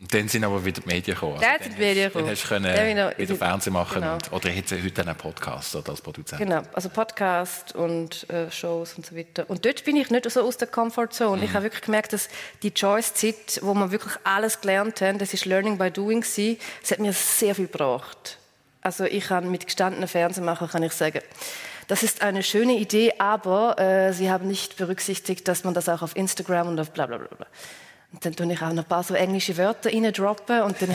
Und 0.00 0.14
dann 0.14 0.28
sind 0.28 0.44
aber 0.44 0.64
wieder 0.64 0.80
die 0.80 0.86
Medien 0.86 1.14
gekommen. 1.14 1.34
Also 1.34 1.44
dann 1.44 1.60
sind 1.60 1.76
die 1.76 1.80
Medien 1.80 2.06
gekommen. 2.06 2.26
Dann 2.26 2.32
hast 2.32 2.44
du 2.44 2.48
können 2.48 3.18
wieder 3.18 3.34
Fernsehen 3.34 3.72
machen 3.72 4.00
genau. 4.00 4.14
und, 4.14 4.32
oder 4.32 4.48
hätte 4.48 4.80
heute 4.80 5.02
einen 5.02 5.16
Podcast 5.16 5.74
oder 5.74 5.90
als 5.90 6.00
Produzent. 6.00 6.40
Genau, 6.40 6.62
also 6.72 6.88
Podcast 6.88 7.74
und 7.74 8.30
äh, 8.30 8.48
Shows 8.48 8.94
und 8.94 9.06
so 9.06 9.16
weiter. 9.16 9.44
Und 9.48 9.64
dort 9.64 9.84
bin 9.84 9.96
ich 9.96 10.10
nicht 10.10 10.30
so 10.30 10.42
aus 10.42 10.56
der 10.56 10.68
Comfortzone. 10.68 11.38
Mhm. 11.38 11.42
Ich 11.42 11.52
habe 11.52 11.64
wirklich 11.64 11.82
gemerkt, 11.82 12.12
dass 12.12 12.28
die 12.62 12.72
Choice-Zeit, 12.72 13.58
wo 13.62 13.74
wir 13.74 13.90
wirklich 13.90 14.14
alles 14.22 14.60
gelernt 14.60 15.00
haben, 15.00 15.18
das 15.18 15.34
ist 15.34 15.46
Learning 15.46 15.78
by 15.78 15.90
Doing 15.90 16.20
gewesen, 16.20 16.58
das 16.80 16.92
hat 16.92 17.00
mir 17.00 17.12
sehr 17.12 17.56
viel 17.56 17.66
gebracht. 17.66 18.38
Also 18.82 19.04
ich 19.04 19.24
kann 19.24 19.50
mit 19.50 19.66
gestandenen 19.66 20.08
Fernsehmachern 20.08 20.68
kann 20.68 20.84
ich 20.84 20.92
sagen, 20.92 21.20
das 21.88 22.04
ist 22.04 22.22
eine 22.22 22.44
schöne 22.44 22.74
Idee, 22.74 23.14
aber 23.18 23.78
äh, 23.80 24.12
sie 24.12 24.30
haben 24.30 24.46
nicht 24.46 24.76
berücksichtigt, 24.76 25.48
dass 25.48 25.64
man 25.64 25.74
das 25.74 25.88
auch 25.88 26.02
auf 26.02 26.14
Instagram 26.14 26.68
und 26.68 26.78
auf 26.78 26.92
bla 26.92 27.06
bla 27.06 27.16
bla. 27.16 27.46
Und 28.12 28.24
dann 28.24 28.34
tue 28.34 28.52
ich 28.52 28.62
auch 28.62 28.72
noch 28.72 28.84
ein 28.84 28.88
paar 28.88 29.02
so 29.02 29.14
englische 29.14 29.56
Wörter 29.56 29.90
droppen 30.12 30.62
und 30.62 30.80
dann 30.80 30.90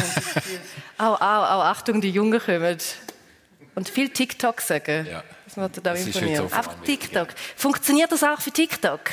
au, 0.97 1.13
au, 1.13 1.17
au, 1.17 1.61
Achtung, 1.61 2.01
die 2.01 2.09
Jungen 2.09 2.39
kommen. 2.39 2.77
Und 3.75 3.89
viel 3.89 4.09
TikTok 4.09 4.61
sagen. 4.61 5.07
Ja. 5.09 5.23
Das 5.45 5.57
wird 5.57 5.85
da 5.85 5.93
imponieren. 5.93 6.45
Einfach 6.45 6.75
TikTok. 6.83 7.29
Funktioniert 7.55 8.11
das 8.11 8.23
auch 8.23 8.39
für 8.39 8.51
TikTok? 8.51 9.01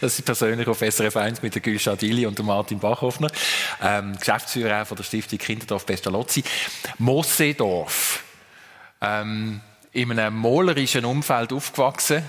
Das 0.00 0.16
ist 0.16 0.24
persönlich 0.24 0.68
auf 0.68 0.78
SRF 0.78 1.16
1 1.16 1.42
mit 1.42 1.52
der 1.52 1.60
Gülscha 1.60 1.96
Dili 1.96 2.26
und 2.26 2.38
der 2.38 2.44
Martin 2.44 2.78
Bachhoffner, 2.78 3.28
ähm, 3.82 4.16
Geschäftsführer 4.16 4.84
von 4.84 4.96
der 4.96 5.02
Stiftung 5.02 5.38
Kinderdorf 5.38 5.84
Pestalozzi. 5.84 6.44
Mossedorf, 6.98 8.22
ähm, 9.00 9.60
in 9.90 10.12
einem 10.12 10.38
malerischen 10.38 11.04
Umfeld 11.04 11.52
aufgewachsen 11.52 12.22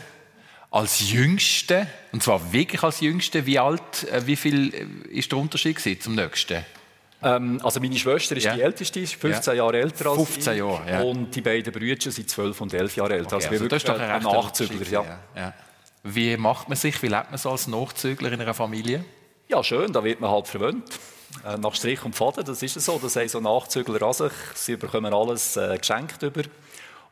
als 0.71 1.11
Jüngste, 1.11 1.87
und 2.11 2.23
zwar 2.23 2.51
wirklich 2.51 2.83
als 2.83 2.99
Jüngste, 2.99 3.45
wie 3.45 3.59
alt, 3.59 4.03
äh, 4.11 4.25
wie 4.25 4.35
viel 4.35 4.73
äh, 4.73 4.85
ist 5.09 5.31
der 5.31 5.39
Unterschied 5.39 6.01
zum 6.01 6.15
Nächsten? 6.15 6.65
Ähm, 7.23 7.59
also 7.63 7.79
meine 7.79 7.97
Schwester 7.97 8.35
ist 8.35 8.43
ja. 8.43 8.55
die 8.55 8.61
älteste, 8.61 8.99
ist 8.99 9.15
15 9.15 9.53
ja. 9.53 9.63
Jahre 9.63 9.79
älter 9.79 10.09
als 10.09 10.17
15 10.17 10.53
ich. 10.53 10.59
Jahre, 10.59 10.91
ja. 10.91 11.01
Und 11.01 11.35
die 11.35 11.41
beiden 11.41 11.73
Brüder 11.73 12.11
sind 12.11 12.29
12 12.29 12.61
und 12.61 12.73
11 12.73 12.95
Jahre 12.97 13.13
älter. 13.15 13.37
Okay, 13.37 13.47
also, 13.47 13.49
also 13.49 13.67
das 13.67 13.83
ist 13.83 13.89
doch 13.89 13.99
ein 13.99 14.23
Nachzügler. 14.23 15.05
Ja. 15.35 15.53
Wie 16.03 16.37
macht 16.37 16.69
man 16.69 16.77
sich, 16.77 17.01
wie 17.01 17.07
lebt 17.07 17.31
man 17.31 17.39
so 17.39 17.49
als 17.49 17.67
Nachzügler 17.67 18.31
in 18.31 18.41
einer 18.41 18.53
Familie? 18.53 19.03
Ja, 19.47 19.63
schön, 19.63 19.91
da 19.91 20.03
wird 20.03 20.19
man 20.19 20.29
halt 20.29 20.47
verwöhnt. 20.47 20.87
Äh, 21.43 21.57
nach 21.57 21.73
Strich 21.73 22.03
und 22.05 22.15
Faden, 22.15 22.45
das 22.45 22.61
ist 22.61 22.79
so. 22.79 22.99
Das 22.99 23.15
haben 23.15 23.27
so 23.27 23.39
Nachzügler 23.39 24.01
an 24.03 24.13
sich. 24.13 24.31
Sie 24.53 24.75
bekommen 24.75 25.13
alles 25.13 25.57
äh, 25.57 25.77
geschenkt 25.77 26.21
über. 26.21 26.43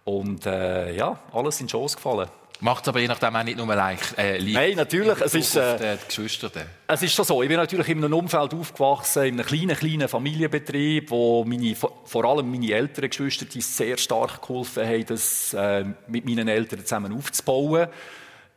Und 0.04 0.46
äh, 0.46 0.96
ja, 0.96 1.18
alles 1.32 1.60
in 1.60 1.66
den 1.66 1.72
Schoß 1.72 1.96
gefallen. 1.96 2.30
Macht 2.60 2.84
es 2.84 2.88
aber 2.88 3.00
je 3.00 3.08
nachdem 3.08 3.36
auch 3.36 3.44
nicht 3.44 3.58
nur 3.58 3.76
leicht, 3.76 4.18
äh, 4.18 4.39
Nein, 4.42 4.76
natürlich. 4.76 5.20
Es 5.20 5.36
ist, 5.36 5.56
äh, 5.56 5.98
es 6.88 7.02
ist 7.02 7.13
schon 7.13 7.26
so. 7.26 7.44
Ich 7.44 7.50
bin 7.50 7.58
natürlich 7.58 7.89
in 7.89 7.98
einem 7.98 8.13
Umfeld 8.13 8.54
aufgewachsen, 8.54 9.24
in 9.24 9.34
einem 9.34 9.46
kleinen, 9.46 9.76
kleinen 9.76 10.08
Familienbetrieb, 10.08 11.12
wo 11.12 11.44
meine, 11.44 11.76
vor 11.76 12.26
allem 12.26 12.50
meine 12.50 12.72
älteren 12.72 13.10
Geschwister 13.10 13.46
die 13.46 13.62
sehr 13.62 13.98
stark 13.98 14.42
geholfen 14.42 14.88
haben, 14.88 15.06
das 15.06 15.54
äh, 15.54 15.84
mit 16.08 16.26
meinen 16.26 16.48
Eltern 16.48 16.80
zusammen 16.82 17.13
aufzubauen. 17.13 17.88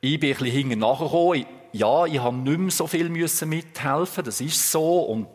Ich 0.00 0.20
bin 0.20 0.30
ein 0.30 0.38
bisschen 0.38 0.56
hinten 0.56 0.78
nachgekommen. 0.78 1.46
Ja, 1.72 2.06
ich 2.06 2.20
habe 2.20 2.36
nicht 2.36 2.58
mehr 2.58 2.70
so 2.70 2.86
viel 2.86 3.08
müssen 3.08 3.48
mithelfen, 3.48 4.24
das 4.24 4.40
ist 4.40 4.70
so. 4.70 5.00
Und 5.00 5.26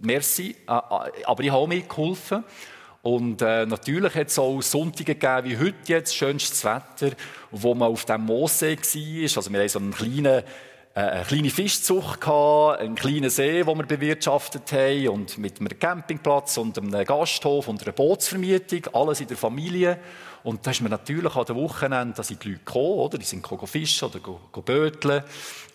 merci. 0.00 0.54
Äh, 0.68 0.72
äh, 0.72 1.24
aber 1.24 1.42
ich 1.42 1.50
habe 1.50 1.62
auch 1.62 1.66
mitgeholfen. 1.66 2.44
Und 3.02 3.42
äh, 3.42 3.64
natürlich 3.64 4.14
hat 4.14 4.26
es 4.28 4.38
auch 4.38 4.60
Sonntage 4.60 5.14
gegeben, 5.14 5.48
wie 5.48 5.58
heute 5.58 5.76
jetzt, 5.86 6.16
schönstes 6.16 6.64
Wetter, 6.64 7.14
wo 7.50 7.74
man 7.74 7.88
auf 7.88 8.04
dem 8.04 8.24
Moossee 8.24 8.76
war. 8.76 9.36
Also 9.36 9.52
wir 9.52 9.60
hatten 9.60 9.68
so 9.68 9.78
einen 9.78 9.94
kleinen, 9.94 10.26
äh, 10.26 10.42
eine 10.94 11.24
kleine 11.24 11.50
Fischzucht, 11.50 12.20
gehabt, 12.20 12.80
einen 12.80 12.96
kleinen 12.96 13.30
See, 13.30 13.62
den 13.62 13.78
wir 13.78 13.86
bewirtschaftet 13.86 14.72
haben, 14.72 15.08
und 15.08 15.38
mit 15.38 15.60
einem 15.60 15.78
Campingplatz 15.78 16.58
und 16.58 16.76
einem 16.76 17.04
Gasthof 17.04 17.68
und 17.68 17.82
einer 17.82 17.92
Bootsvermietung, 17.92 18.92
alles 18.92 19.20
in 19.20 19.28
der 19.28 19.36
Familie. 19.36 19.98
Und 20.44 20.66
da 20.66 20.70
ist 20.70 20.80
man 20.80 20.90
natürlich 20.90 21.34
an 21.34 21.44
den 21.44 21.56
Wochenenden, 21.56 22.14
da 22.14 22.22
sind 22.22 22.42
die 22.44 22.50
Leute 22.50 22.64
gekommen, 22.64 22.98
oder? 22.98 23.18
Die 23.18 23.24
sind 23.24 23.46
fischen 23.64 24.08
oder 24.08 24.20
go, 24.20 24.40
go 24.52 24.62
böteln. 24.62 25.22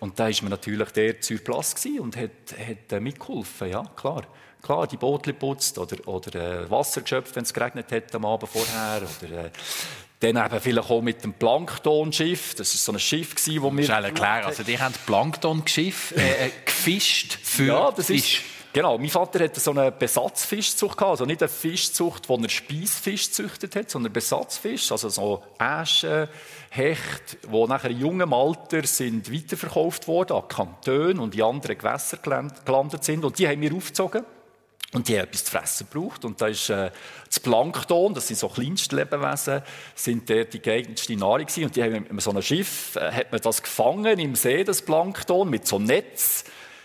Und 0.00 0.18
da 0.18 0.28
ist 0.28 0.42
man 0.42 0.50
natürlich 0.50 0.90
der 0.90 1.20
zur 1.20 1.38
Platz 1.38 1.84
und 2.00 2.16
hat, 2.16 2.30
hat 2.58 2.92
äh, 2.92 3.00
mitgeholfen, 3.00 3.70
ja, 3.70 3.82
klar 3.96 4.22
klar, 4.64 4.86
die 4.86 4.96
Boote 4.96 5.32
putzt 5.32 5.78
oder, 5.78 6.08
oder 6.08 6.62
äh, 6.62 6.70
Wasser 6.70 7.02
geschöpft, 7.02 7.36
wenn 7.36 7.44
es 7.44 7.52
geregnet 7.52 7.92
hat 7.92 8.14
am 8.14 8.24
Abend 8.24 8.50
vorher. 8.50 9.02
Oder, 9.20 9.44
äh, 9.44 9.50
dann 10.20 10.46
eben 10.46 10.60
vielleicht 10.60 10.90
auch 10.90 11.02
mit 11.02 11.22
dem 11.22 11.34
Planktonschiff. 11.34 12.54
Das 12.54 12.72
war 12.72 12.78
so 12.78 12.92
ein 12.92 12.98
Schiff, 12.98 13.34
das 13.34 13.46
wir... 13.46 13.60
Schnell 13.84 14.04
erklären. 14.04 14.44
Also 14.44 14.62
die 14.62 14.78
haben 14.78 14.94
Planktonschiff 15.06 16.14
äh, 16.16 16.46
äh, 16.46 16.50
gefischt 16.64 17.38
für 17.42 17.66
ja, 17.66 17.90
das 17.90 18.06
Fisch. 18.06 18.38
Ist, 18.38 18.42
genau. 18.74 18.98
Mein 18.98 19.08
Vater 19.08 19.42
hatte 19.42 19.58
so 19.58 19.70
eine 19.70 19.90
Besatzfischzucht 19.90 20.98
gehabt. 20.98 21.12
Also 21.12 21.24
nicht 21.24 21.42
eine 21.42 21.48
Fischzucht, 21.48 22.28
wo 22.28 22.36
er 22.36 22.50
Speisfisch 22.50 23.28
gezüchtet 23.28 23.74
hat, 23.76 23.88
sondern 23.88 24.12
Besatzfisch. 24.12 24.92
Also 24.92 25.08
so 25.08 25.42
Äschen, 25.58 26.28
Hecht, 26.68 27.38
die 27.50 27.66
nachher 27.66 27.90
in 27.90 28.00
jungem 28.00 28.34
Alter 28.34 28.86
sind 28.86 29.32
weiterverkauft 29.32 30.06
wurden 30.08 30.36
an 30.36 30.48
Kantone 30.48 31.20
und 31.20 31.34
in 31.34 31.42
andere 31.42 31.76
Gewässer 31.76 32.18
gelandet 32.18 33.04
sind. 33.04 33.24
Und 33.24 33.38
die 33.38 33.48
haben 33.48 33.62
wir 33.62 33.74
aufgezogen. 33.74 34.24
Und 34.94 35.08
die 35.08 35.18
haben 35.18 35.24
etwas 35.24 35.44
zu 35.44 35.50
fressen 35.50 35.88
gebraucht. 35.90 36.24
Und 36.24 36.40
da 36.40 36.46
ist 36.46 36.70
äh, 36.70 36.92
das 37.26 37.40
Plankton, 37.40 38.14
das 38.14 38.28
sind 38.28 38.38
so 38.38 38.48
kleinste 38.48 38.94
Lebewesen, 38.94 39.62
sind 39.96 40.30
dort 40.30 40.54
die 40.54 40.60
geeignetste 40.60 41.16
Nahrung 41.16 41.46
gewesen. 41.46 41.64
Und 41.64 41.74
die 41.74 41.82
haben 41.82 42.06
mit 42.08 42.22
so 42.22 42.30
einem 42.30 42.42
Schiff, 42.42 42.94
äh, 42.94 43.10
hat 43.10 43.32
man 43.32 43.40
das 43.40 43.60
gefangen 43.60 44.20
im 44.20 44.36
See, 44.36 44.62
das 44.62 44.82
Plankton, 44.82 45.50
mit 45.50 45.66
so 45.66 45.76
einem 45.76 45.86
Netz. 45.86 46.44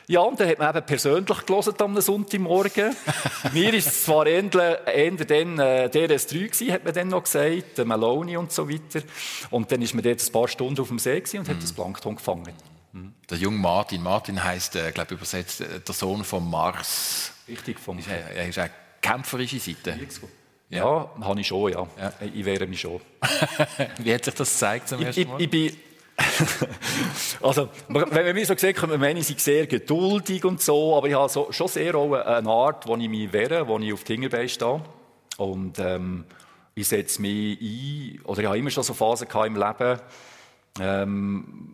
Ja, 0.09 0.21
und 0.21 0.39
dann 0.39 0.49
hat 0.49 0.57
man 0.57 0.75
eben 0.75 0.85
persönlich 0.87 1.45
gelesen 1.45 1.73
am 1.77 2.01
Sonntagmorgen. 2.01 2.95
Mir 3.53 3.73
ist 3.75 3.87
es 3.87 4.05
zwar 4.05 4.25
eher, 4.25 4.41
dann 4.41 5.59
äh, 5.59 5.87
DRS3 5.93 6.47
gewesen, 6.47 6.71
hat 6.71 6.83
man 6.83 6.95
dann 6.95 7.09
noch 7.09 7.23
gesagt, 7.23 7.77
der 7.77 7.85
Maloney 7.85 8.35
und 8.35 8.51
so 8.51 8.67
weiter. 8.67 9.05
Und 9.51 9.71
dann 9.71 9.83
ist 9.83 9.93
man 9.93 10.03
dort 10.03 10.19
ein 10.19 10.31
paar 10.31 10.47
Stunden 10.47 10.81
auf 10.81 10.87
dem 10.87 10.97
See 10.97 11.21
und 11.37 11.47
hat 11.47 11.61
das 11.61 11.71
Plankton 11.71 12.15
gefangen. 12.15 12.55
Der 13.29 13.37
junge 13.37 13.59
Martin. 13.59 14.01
Martin 14.01 14.43
heißt, 14.43 14.77
äh, 14.77 14.91
glaube 14.91 15.13
übersetzt, 15.13 15.61
äh, 15.61 15.79
der 15.79 15.93
Sohn 15.93 16.23
von 16.23 16.49
Mars. 16.49 17.31
Richtig, 17.47 17.79
vom 17.79 17.99
Er 17.99 18.31
er 18.31 18.49
ist 18.49 18.57
eine 18.57 18.71
kämpferische 19.01 19.59
Seite. 19.59 19.95
Ja, 20.69 20.79
ja 20.79 21.09
habe 21.21 21.39
ich 21.39 21.45
schon, 21.45 21.71
ja. 21.71 21.87
ja. 21.99 22.13
Ich 22.33 22.45
wehre 22.45 22.65
mich 22.65 22.81
schon. 22.81 22.99
Wie 23.99 24.11
hat 24.11 24.25
sich 24.25 24.33
das 24.33 24.51
gezeigt 24.51 24.89
zum 24.89 25.03
ersten 25.03 25.27
Mal? 25.27 25.39
Ich, 25.39 25.45
ich, 25.45 25.49
bin 25.51 25.77
also, 27.41 27.69
wenn 27.87 28.09
man 28.09 28.33
mich 28.33 28.47
so 28.47 28.55
sieht, 28.55 28.75
kann 28.75 28.89
man 28.89 29.21
sei 29.21 29.35
sehr 29.37 29.67
geduldig 29.67 30.43
und 30.45 30.61
so, 30.61 30.95
aber 30.95 31.07
ich 31.07 31.15
habe 31.15 31.29
so, 31.29 31.51
schon 31.51 31.67
sehr 31.67 31.95
auch 31.95 32.13
eine 32.13 32.49
Art, 32.49 32.87
wo 32.87 32.95
ich 32.95 33.09
mich 33.09 33.31
wehre, 33.31 33.67
wo 33.67 33.77
ich 33.79 33.93
auf 33.93 34.03
die 34.03 34.13
Hinterbeine 34.13 34.49
stehe. 34.49 34.81
Und 35.37 35.79
ähm, 35.79 36.25
ich 36.75 36.87
setze 36.87 37.21
mich 37.21 37.59
ein, 37.61 38.21
oder 38.25 38.41
ich 38.41 38.47
habe 38.47 38.57
immer 38.57 38.69
schon 38.69 38.83
so 38.83 38.93
Phasen 38.93 39.27
im 39.45 39.55
Leben, 39.55 39.99
ähm, 40.79 41.69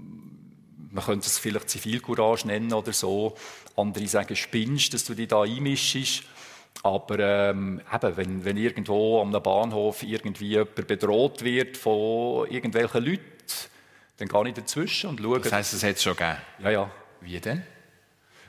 man 0.91 1.03
könnte 1.03 1.27
es 1.27 1.37
vielleicht 1.37 1.69
Zivilcourage 1.69 2.47
nennen 2.47 2.71
oder 2.71 2.93
so. 2.93 3.35
Andere 3.75 4.07
sagen, 4.07 4.35
spinnst, 4.35 4.93
dass 4.93 5.03
du 5.03 5.13
dich 5.13 5.27
da 5.27 5.41
einmischst. 5.41 6.23
Aber 6.83 7.19
ähm, 7.19 7.81
eben, 7.93 8.17
wenn, 8.17 8.45
wenn 8.45 8.57
irgendwo 8.57 9.21
am 9.21 9.31
Bahnhof 9.31 10.03
irgendwie 10.03 10.49
jemand 10.49 10.87
bedroht 10.87 11.43
wird 11.43 11.75
von 11.77 12.47
irgendwelchen 12.49 13.03
Leuten, 13.03 13.34
dann 14.17 14.27
gehe 14.27 14.47
ich 14.47 14.53
dazwischen 14.53 15.09
und 15.09 15.19
schaue. 15.21 15.39
Das 15.39 15.51
heisst, 15.51 15.73
es 15.73 15.83
hat 15.83 15.95
es 15.95 16.03
schon 16.03 16.15
gegeben? 16.15 16.37
Ja, 16.59 16.69
ja. 16.69 16.91
Wie 17.21 17.39
denn? 17.39 17.63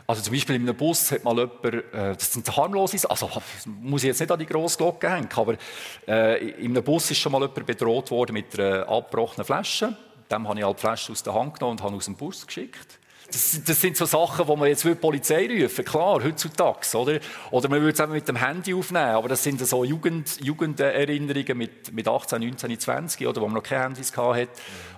Also 0.07 0.23
zum 0.23 0.35
Beispiel 0.35 0.55
in 0.55 0.63
einem 0.63 0.77
Bus 0.77 1.11
hat 1.11 1.25
mal 1.25 1.37
jemand, 1.37 1.65
äh, 1.65 2.15
das 2.15 2.33
sind 2.33 2.57
harmlose 2.57 3.11
also 3.11 3.29
muss 3.83 4.05
ich 4.05 4.09
jetzt 4.09 4.21
nicht 4.21 4.31
an 4.31 4.39
die 4.39 4.47
grosse 4.47 4.77
Glocke 4.77 5.11
hängen, 5.11 5.29
aber 5.35 5.57
äh, 6.07 6.49
in 6.51 6.71
einem 6.71 6.85
Bus 6.85 7.11
ist 7.11 7.19
schon 7.19 7.33
mal 7.33 7.41
jemand 7.41 7.67
bedroht 7.67 8.11
worden 8.13 8.35
mit 8.35 8.59
einer 8.59 8.89
abgebrochenen 8.89 9.45
Flasche. 9.45 9.97
Dem 10.31 10.47
habe 10.47 10.59
ich 10.59 10.65
halt 10.65 10.77
die 10.77 10.81
Flasche 10.81 11.13
aus 11.13 11.23
der 11.25 11.35
Hand 11.35 11.59
genommen 11.59 11.79
und 11.79 11.83
habe 11.83 11.97
aus 11.97 12.05
dem 12.05 12.15
Bus 12.15 12.47
geschickt. 12.47 13.01
Das, 13.31 13.61
das, 13.65 13.81
sind 13.81 13.97
so 13.97 14.05
Sachen, 14.05 14.47
wo 14.47 14.55
man 14.57 14.69
jetzt 14.69 14.85
die 14.85 14.95
Polizei 14.95 15.49
rufen 15.49 15.85
klar, 15.85 16.23
heutzutage, 16.23 16.97
oder? 16.97 17.19
Oder 17.51 17.69
man 17.69 17.81
würde 17.81 17.93
es 17.93 18.01
eben 18.01 18.13
mit 18.13 18.29
dem 18.29 18.37
Handy 18.37 18.73
aufnehmen, 18.73 19.11
aber 19.11 19.29
das 19.29 19.43
sind 19.43 19.61
so 19.67 19.85
Jugend, 19.85 20.41
Jugenderinnerungen 20.41 21.59
mit, 21.59 21.93
mit 21.93 22.07
18, 22.07 22.41
19, 22.41 22.79
20, 22.79 23.27
oder, 23.27 23.41
wo 23.41 23.47
man 23.47 23.55
noch 23.55 23.63
keine 23.63 23.85
Handys 23.85 24.17
hatte 24.17 24.49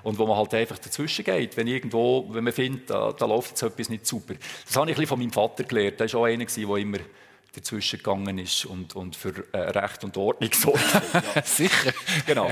und 0.02 0.18
wo 0.18 0.26
man 0.26 0.36
halt 0.36 0.52
einfach 0.54 0.78
dazwischen 0.78 1.24
geht, 1.24 1.56
wenn 1.56 1.66
irgendwo, 1.66 2.26
wenn 2.30 2.44
man 2.44 2.52
findet, 2.52 2.90
da, 2.90 3.12
da 3.12 3.24
läuft 3.24 3.50
jetzt 3.50 3.62
etwas 3.62 3.88
nicht 3.88 4.06
super. 4.06 4.34
Das 4.66 4.76
habe 4.76 4.90
ich 4.90 4.96
ein 4.96 5.00
bisschen 5.00 5.06
von 5.06 5.18
meinem 5.18 5.32
Vater 5.32 5.64
gelernt, 5.64 6.00
der 6.00 6.12
war 6.12 6.20
auch 6.20 6.24
einer, 6.24 6.44
der 6.44 6.76
immer 6.76 6.98
dazwischen 7.54 7.98
gegangen 7.98 8.38
ist 8.38 8.66
und, 8.66 8.94
und 8.94 9.16
für 9.16 9.32
äh, 9.52 9.58
Recht 9.58 10.04
und 10.04 10.16
Ordnung 10.16 10.50
sorgt. 10.52 10.80
ja. 11.34 11.42
Sicher. 11.42 11.92
Genau. 12.26 12.50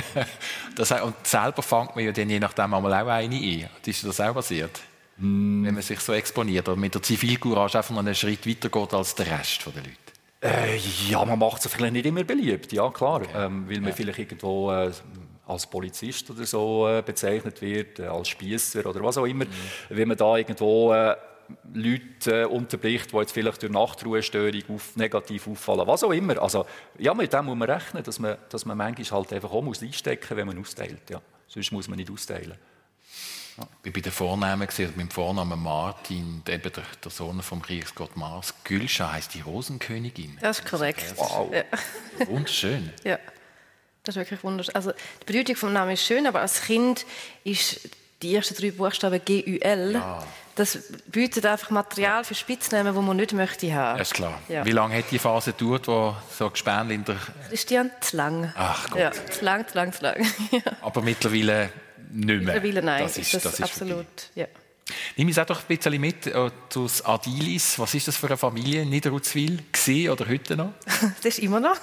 Das, 0.75 0.91
und 0.91 1.15
selber 1.27 1.63
fängt 1.63 1.97
man 1.97 2.05
ja 2.05 2.13
dann 2.13 2.31
je 2.31 2.41
nachdem 2.41 2.75
auch 2.75 2.85
eine 2.85 3.37
ein. 3.37 3.69
Ist 3.85 4.05
das 4.05 4.21
auch 4.21 4.35
passiert? 4.35 4.81
Mm. 5.19 5.65
Wenn 5.65 5.75
man 5.75 5.83
sich 5.83 6.01
so 6.01 6.13
exponiert 6.13 6.69
oder 6.69 6.77
mit 6.77 6.95
der 6.95 7.03
Zivilcourage 7.03 7.79
einfach 7.79 7.91
noch 7.91 8.01
einen 8.01 8.15
Schritt 8.15 8.47
weiter 8.47 8.69
geht 8.69 8.95
als 8.95 9.15
der 9.15 9.39
Rest 9.39 9.67
der 9.67 9.73
Leute? 9.75 10.07
Äh, 10.43 10.77
ja, 11.09 11.25
man 11.25 11.39
macht 11.39 11.65
es 11.65 11.73
vielleicht 11.73 11.95
nicht 11.95 12.07
immer 12.07 12.25
beliebt, 12.25 12.73
ja 12.73 12.91
klar. 12.91 13.23
Okay. 13.23 13.47
Ähm, 13.47 13.69
weil 13.69 13.81
man 13.81 13.91
ja. 13.91 13.95
vielleicht 13.95 14.19
irgendwo 14.19 14.71
äh, 14.71 14.93
als 15.47 15.67
Polizist 15.67 16.31
oder 16.31 16.45
so 16.45 16.89
äh, 16.89 17.03
bezeichnet 17.03 17.61
wird, 17.63 18.01
äh, 18.01 18.07
als 18.07 18.29
Spießer 18.29 18.85
oder 18.85 19.03
was 19.03 19.17
auch 19.17 19.27
immer. 19.27 19.45
Mhm. 19.45 19.51
Wenn 19.89 20.09
man 20.09 20.17
da 20.17 20.37
irgendwo 20.37 20.93
äh, 20.93 21.17
Leute 21.73 22.49
unterbricht, 22.49 23.13
die 23.13 23.17
jetzt 23.17 23.33
vielleicht 23.33 23.63
durch 23.63 23.73
Nachtruhestörung 23.73 24.63
auf, 24.69 24.97
negativ 24.97 25.47
auffallen, 25.47 25.87
was 25.87 26.03
auch 26.03 26.13
immer. 26.13 26.41
Also, 26.43 26.67
ja, 26.99 27.15
mit 27.15 27.33
dem 27.33 27.45
muss 27.45 27.57
man 27.57 27.71
rechnen, 27.71 28.03
dass 28.03 28.19
man, 28.19 28.37
dass 28.49 28.65
man 28.65 28.77
manchmal 28.77 29.21
halt 29.21 29.33
einfach 29.33 29.53
auch 29.53 29.63
muss 29.63 29.83
einstecken 29.83 30.27
muss, 30.29 30.37
wenn 30.37 30.47
man 30.47 30.59
austeilt. 30.59 31.11
Ja. 31.11 31.23
Sonst 31.47 31.73
muss 31.73 31.89
man 31.89 31.99
nicht 31.99 32.11
austeilen. 32.11 32.55
Ja. 33.59 33.67
Ich 33.83 33.87
war 33.87 33.93
bei 33.93 34.01
den 34.01 34.13
Vornamen, 34.13 34.67
gesehen, 34.67 34.93
mit 34.97 35.07
dem 35.07 35.11
Vornamen 35.11 35.63
Martin, 35.63 36.43
eben 36.47 36.63
der, 36.63 36.83
der 37.03 37.11
Sohn 37.11 37.41
vom 37.43 37.63
Kriegsgott 37.63 38.17
Mars. 38.17 38.55
Gülscha 38.65 39.13
heißt 39.13 39.35
die 39.35 39.41
Rosenkönigin. 39.41 40.39
Das 40.41 40.59
ist 40.61 40.69
korrekt. 40.69 41.15
Wow. 41.17 41.53
Ja. 41.53 41.65
Wunderschön. 42.27 42.93
Ja, 43.05 43.19
das 44.03 44.15
ist 44.15 44.21
wirklich 44.21 44.45
wunderschön. 44.45 44.75
Also, 44.75 44.93
die 44.93 45.33
Bedeutung 45.33 45.55
des 45.55 45.63
Namens 45.63 46.01
ist 46.01 46.07
schön, 46.07 46.27
aber 46.27 46.41
als 46.41 46.63
Kind 46.63 47.07
ist 47.45 47.89
die 48.23 48.35
ersten 48.35 48.55
drei 48.55 48.71
Buchstaben 48.71 49.21
G-U-L. 49.25 49.93
Ja. 49.95 50.23
Das 50.55 50.79
bietet 51.09 51.45
einfach 51.45 51.71
Material 51.71 52.25
für 52.25 52.35
Spitznamen, 52.35 52.95
die 52.95 53.01
man 53.01 53.17
nicht 53.17 53.35
möchte 53.35 53.75
haben. 53.75 53.97
Ja, 53.97 54.03
ist 54.03 54.15
klar. 54.15 54.41
Ja. 54.49 54.65
Wie 54.65 54.71
lange 54.71 54.97
hat 54.97 55.11
die 55.11 55.19
Phase 55.19 55.53
gedauert, 55.53 55.87
wo 55.87 56.17
so 56.31 56.49
Gespännchen 56.49 56.91
in 56.93 57.05
der... 57.05 57.17
Christian, 57.49 57.91
zu 58.01 58.17
lang. 58.17 58.53
Ach 58.57 58.89
Gott. 58.89 58.99
Ja, 58.99 59.13
zu 59.13 59.45
lang, 59.45 59.69
zu 59.69 59.75
lang, 59.75 59.93
zu 59.93 60.03
lang. 60.03 60.27
Aber 60.81 61.03
mittlerweile 61.03 61.71
nicht 62.13 62.27
mehr. 62.27 62.55
Mittlerweile 62.55 62.83
nein, 62.83 63.03
das 63.03 63.19
ist, 63.19 63.35
das, 63.35 63.43
das 63.43 63.55
ist 63.55 63.63
absolut, 63.63 64.07
ja. 64.35 64.47
Nimm 65.17 65.27
uns 65.27 65.39
auch 65.39 65.47
doch 65.47 65.61
ein 65.61 65.77
bisschen 65.77 66.01
mit 66.01 66.27
äh, 66.29 66.51
zu 66.69 66.89
Adilis. 67.05 67.79
Was 67.79 67.95
ist 67.95 68.07
das 68.07 68.17
für 68.17 68.29
eine 68.29 68.37
Familie 68.37 68.83
in 68.83 68.91
Niederutzwil? 68.91 69.59
Gesehen 69.73 70.11
oder 70.11 70.29
heute 70.29 70.57
noch? 70.57 70.73
das 70.87 71.25
ist 71.25 71.39
immer 71.41 71.59
noch. 71.59 71.77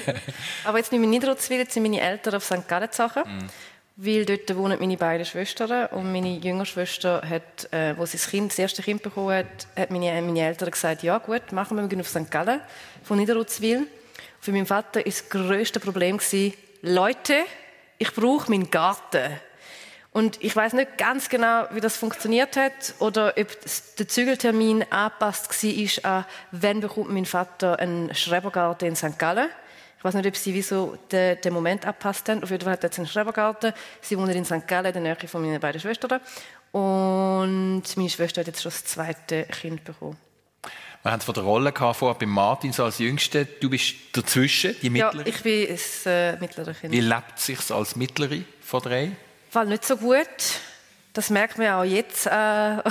Aber 0.64 0.78
jetzt 0.78 0.92
nicht 0.92 1.00
mehr 1.00 1.08
Niederutzwil, 1.08 1.58
jetzt 1.58 1.72
sind 1.72 1.84
meine 1.84 2.00
Eltern 2.00 2.34
auf 2.34 2.44
St. 2.44 2.68
Gallen 2.68 2.90
mm. 2.90 3.46
Weil 3.96 4.26
dort 4.26 4.54
wohnen 4.56 4.78
meine 4.78 4.96
beiden 4.96 5.24
Schwestern 5.24 5.86
und 5.86 6.12
meine 6.12 6.36
jüngere 6.36 6.66
Schwester 6.66 7.22
hat, 7.26 7.72
äh, 7.72 7.96
wo 7.96 8.04
sie 8.04 8.18
das, 8.18 8.28
kind, 8.28 8.50
das 8.50 8.58
erste 8.58 8.82
Kind 8.82 9.02
bekommen 9.02 9.32
hat, 9.32 9.66
hat 9.76 9.90
meine, 9.90 10.20
meine 10.20 10.40
Eltern 10.40 10.70
gesagt, 10.70 11.02
ja 11.02 11.18
gut, 11.18 11.52
machen 11.52 11.76
wir, 11.76 11.82
wir 11.82 11.88
gehen 11.88 12.00
auf 12.00 12.08
St. 12.08 12.30
Gallen 12.30 12.60
von 13.04 13.18
Niederutzwil. 13.18 13.86
Für 14.40 14.52
meinen 14.52 14.66
Vater 14.66 14.98
war 15.00 15.04
das 15.04 15.28
grösste 15.30 15.80
Problem, 15.80 16.18
gewesen, 16.18 16.52
Leute, 16.82 17.44
ich 17.96 18.12
brauche 18.12 18.50
meinen 18.50 18.70
Garten. 18.70 19.40
Und 20.14 20.40
ich 20.44 20.54
weiß 20.54 20.74
nicht 20.74 20.96
ganz 20.96 21.28
genau, 21.28 21.64
wie 21.72 21.80
das 21.80 21.96
funktioniert 21.96 22.56
hat 22.56 22.94
oder 23.00 23.34
ob 23.36 23.48
der 23.98 24.06
Zügeltermin 24.06 24.84
angepasst 24.88 25.50
war 26.04 26.18
an, 26.18 26.24
wann 26.52 26.80
bekommt 26.80 27.10
mein 27.10 27.26
Vater 27.26 27.80
einen 27.80 28.14
Schrebergarten 28.14 28.86
in 28.86 28.94
St. 28.94 29.18
Gallen. 29.18 29.48
Ich 29.98 30.04
weiß 30.04 30.14
nicht, 30.14 30.28
ob 30.28 30.36
sie 30.36 30.54
wieso 30.54 30.96
den, 31.10 31.40
den 31.40 31.52
Moment 31.52 31.84
abpasst 31.84 32.28
haben. 32.28 32.44
Auf 32.44 32.50
jeden 32.52 32.62
Fall 32.62 32.74
hat 32.74 32.84
er 32.84 32.96
einen 32.96 33.08
Schrebergarten. 33.08 33.72
Sie 34.02 34.16
wohnen 34.16 34.30
in 34.36 34.44
St. 34.44 34.68
Gallen, 34.68 34.94
in 34.94 35.02
der 35.02 35.16
Nähe 35.16 35.28
von 35.28 35.42
meinen 35.42 35.58
beiden 35.58 35.80
Schwestern. 35.80 36.20
Und 36.70 37.82
meine 37.96 38.08
Schwester 38.08 38.42
hat 38.42 38.46
jetzt 38.46 38.62
schon 38.62 38.70
das 38.70 38.84
zweite 38.84 39.46
Kind 39.46 39.82
bekommen. 39.82 40.16
Wir 41.02 41.10
haben 41.10 41.22
von 41.22 41.34
der 41.34 41.42
Rolle 41.42 41.72
vor 41.74 42.16
bei 42.16 42.26
Martin 42.26 42.72
so 42.72 42.84
als 42.84 43.00
Jüngste. 43.00 43.46
Du 43.46 43.68
bist 43.68 43.96
dazwischen, 44.12 44.76
die 44.80 44.90
Mittlere. 44.90 45.22
Ja, 45.22 45.26
ich 45.26 45.42
bin 45.42 45.66
das 45.68 46.06
äh, 46.06 46.36
mittlere 46.36 46.72
Kind. 46.72 46.92
Wie 46.92 47.00
lebt 47.00 47.36
es 47.36 47.46
sich 47.46 47.70
als 47.72 47.96
Mittlere 47.96 48.44
von 48.60 48.80
drei? 48.80 49.10
Fall 49.54 49.66
nicht 49.66 49.84
so 49.84 49.96
gut. 49.96 50.26
Das 51.12 51.30
merkt 51.30 51.58
man 51.58 51.68
auch 51.68 51.84
jetzt. 51.84 52.26
Äh, 52.26 52.30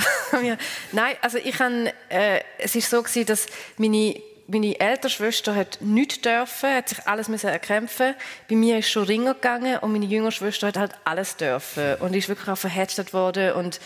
Nein, 0.92 1.16
also 1.20 1.38
ich 1.38 1.58
habe, 1.60 1.92
äh, 2.08 2.40
es 2.58 2.74
ist 2.74 2.88
so 2.88 3.02
gewesen, 3.02 3.26
dass 3.26 3.46
meine 3.76 4.20
meine 4.46 4.78
ältere 4.78 5.10
Schwester 5.10 5.54
hat 5.54 5.78
nichts 5.80 6.20
dürfen, 6.20 6.70
hat 6.70 6.90
sich 6.90 7.06
alles 7.06 7.28
müssen 7.28 7.48
erkämpfen. 7.48 8.14
Bei 8.48 8.54
mir 8.54 8.78
ist 8.78 8.90
schon 8.90 9.04
Ringer 9.04 9.34
gegangen 9.34 9.78
und 9.78 9.92
meine 9.92 10.04
jüngere 10.04 10.32
Schwester 10.32 10.68
hat 10.68 10.76
halt 10.76 10.92
alles 11.04 11.36
dürfen 11.36 11.94
und 11.96 12.14
ist 12.14 12.28
wirklich 12.28 12.48
auch 12.48 12.58
verhetztet 12.58 13.12
worden 13.12 13.52
und 13.52 13.80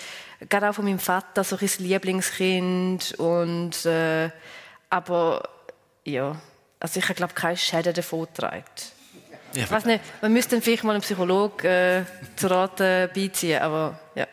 gerade 0.49 0.69
auch 0.69 0.75
von 0.75 0.85
meinem 0.85 0.99
Vater 0.99 1.45
so 1.45 1.57
ein 1.57 1.71
Lieblingskind 1.79 3.15
und 3.19 3.87
äh, 3.87 4.31
aber 4.91 5.49
ja, 6.05 6.41
also 6.81 6.99
ich 6.99 7.05
habe 7.05 7.15
glaube 7.15 7.35
keine 7.35 7.57
Schäden 7.57 7.95
davon 7.95 8.27
getragen. 8.27 8.65
Ja, 9.55 9.65
ich 9.65 9.71
weiß 9.71 9.85
nicht, 9.87 10.03
man 10.21 10.33
müsste 10.33 10.57
dann 10.57 10.63
vielleicht 10.63 10.85
mal 10.85 10.93
einen 10.93 11.03
Psychologen 11.03 11.67
äh, 11.67 12.05
zu 12.37 12.49
Rat 12.49 12.77
beiziehen, 12.77 13.61
aber 13.61 13.99
ja. 14.15 14.27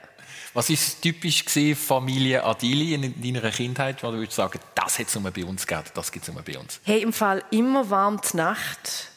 Was 0.53 0.69
ist 0.69 1.01
typisch 1.01 1.43
gewesen, 1.43 1.75
Familie 1.75 2.43
Adili 2.43 2.93
in 2.93 3.21
deiner 3.21 3.51
Kindheit, 3.51 4.01
wo 4.03 4.11
du 4.11 4.17
würdest 4.17 4.37
sagen, 4.37 4.59
das 4.73 4.99
hat 4.99 5.07
es 5.07 5.15
nur 5.15 5.29
bei 5.31 5.43
uns 5.43 5.67
gegeben, 5.67 5.87
das 5.93 6.11
gibt 6.11 6.27
es 6.27 6.33
nur 6.33 6.41
bei 6.43 6.57
uns? 6.57 6.79
Hey, 6.83 7.01
im 7.01 7.11
Fall 7.11 7.43
immer 7.51 7.89
warm 7.89 8.21
die 8.21 8.37
Nacht. 8.37 9.09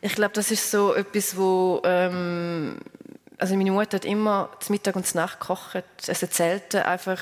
Ich 0.00 0.14
glaube, 0.14 0.34
das 0.34 0.50
ist 0.50 0.70
so 0.70 0.94
etwas, 0.94 1.36
wo 1.36 1.82
ähm, 1.84 2.78
also 3.38 3.56
meine 3.56 3.70
Mutter 3.70 3.96
hat 3.96 4.04
immer 4.04 4.50
zum 4.60 4.74
Mittag 4.74 4.96
und 4.96 5.06
zur 5.06 5.20
Nacht 5.20 5.40
gekocht. 5.40 5.82
Es 6.06 6.22
erzählte 6.22 6.86
einfach 6.86 7.20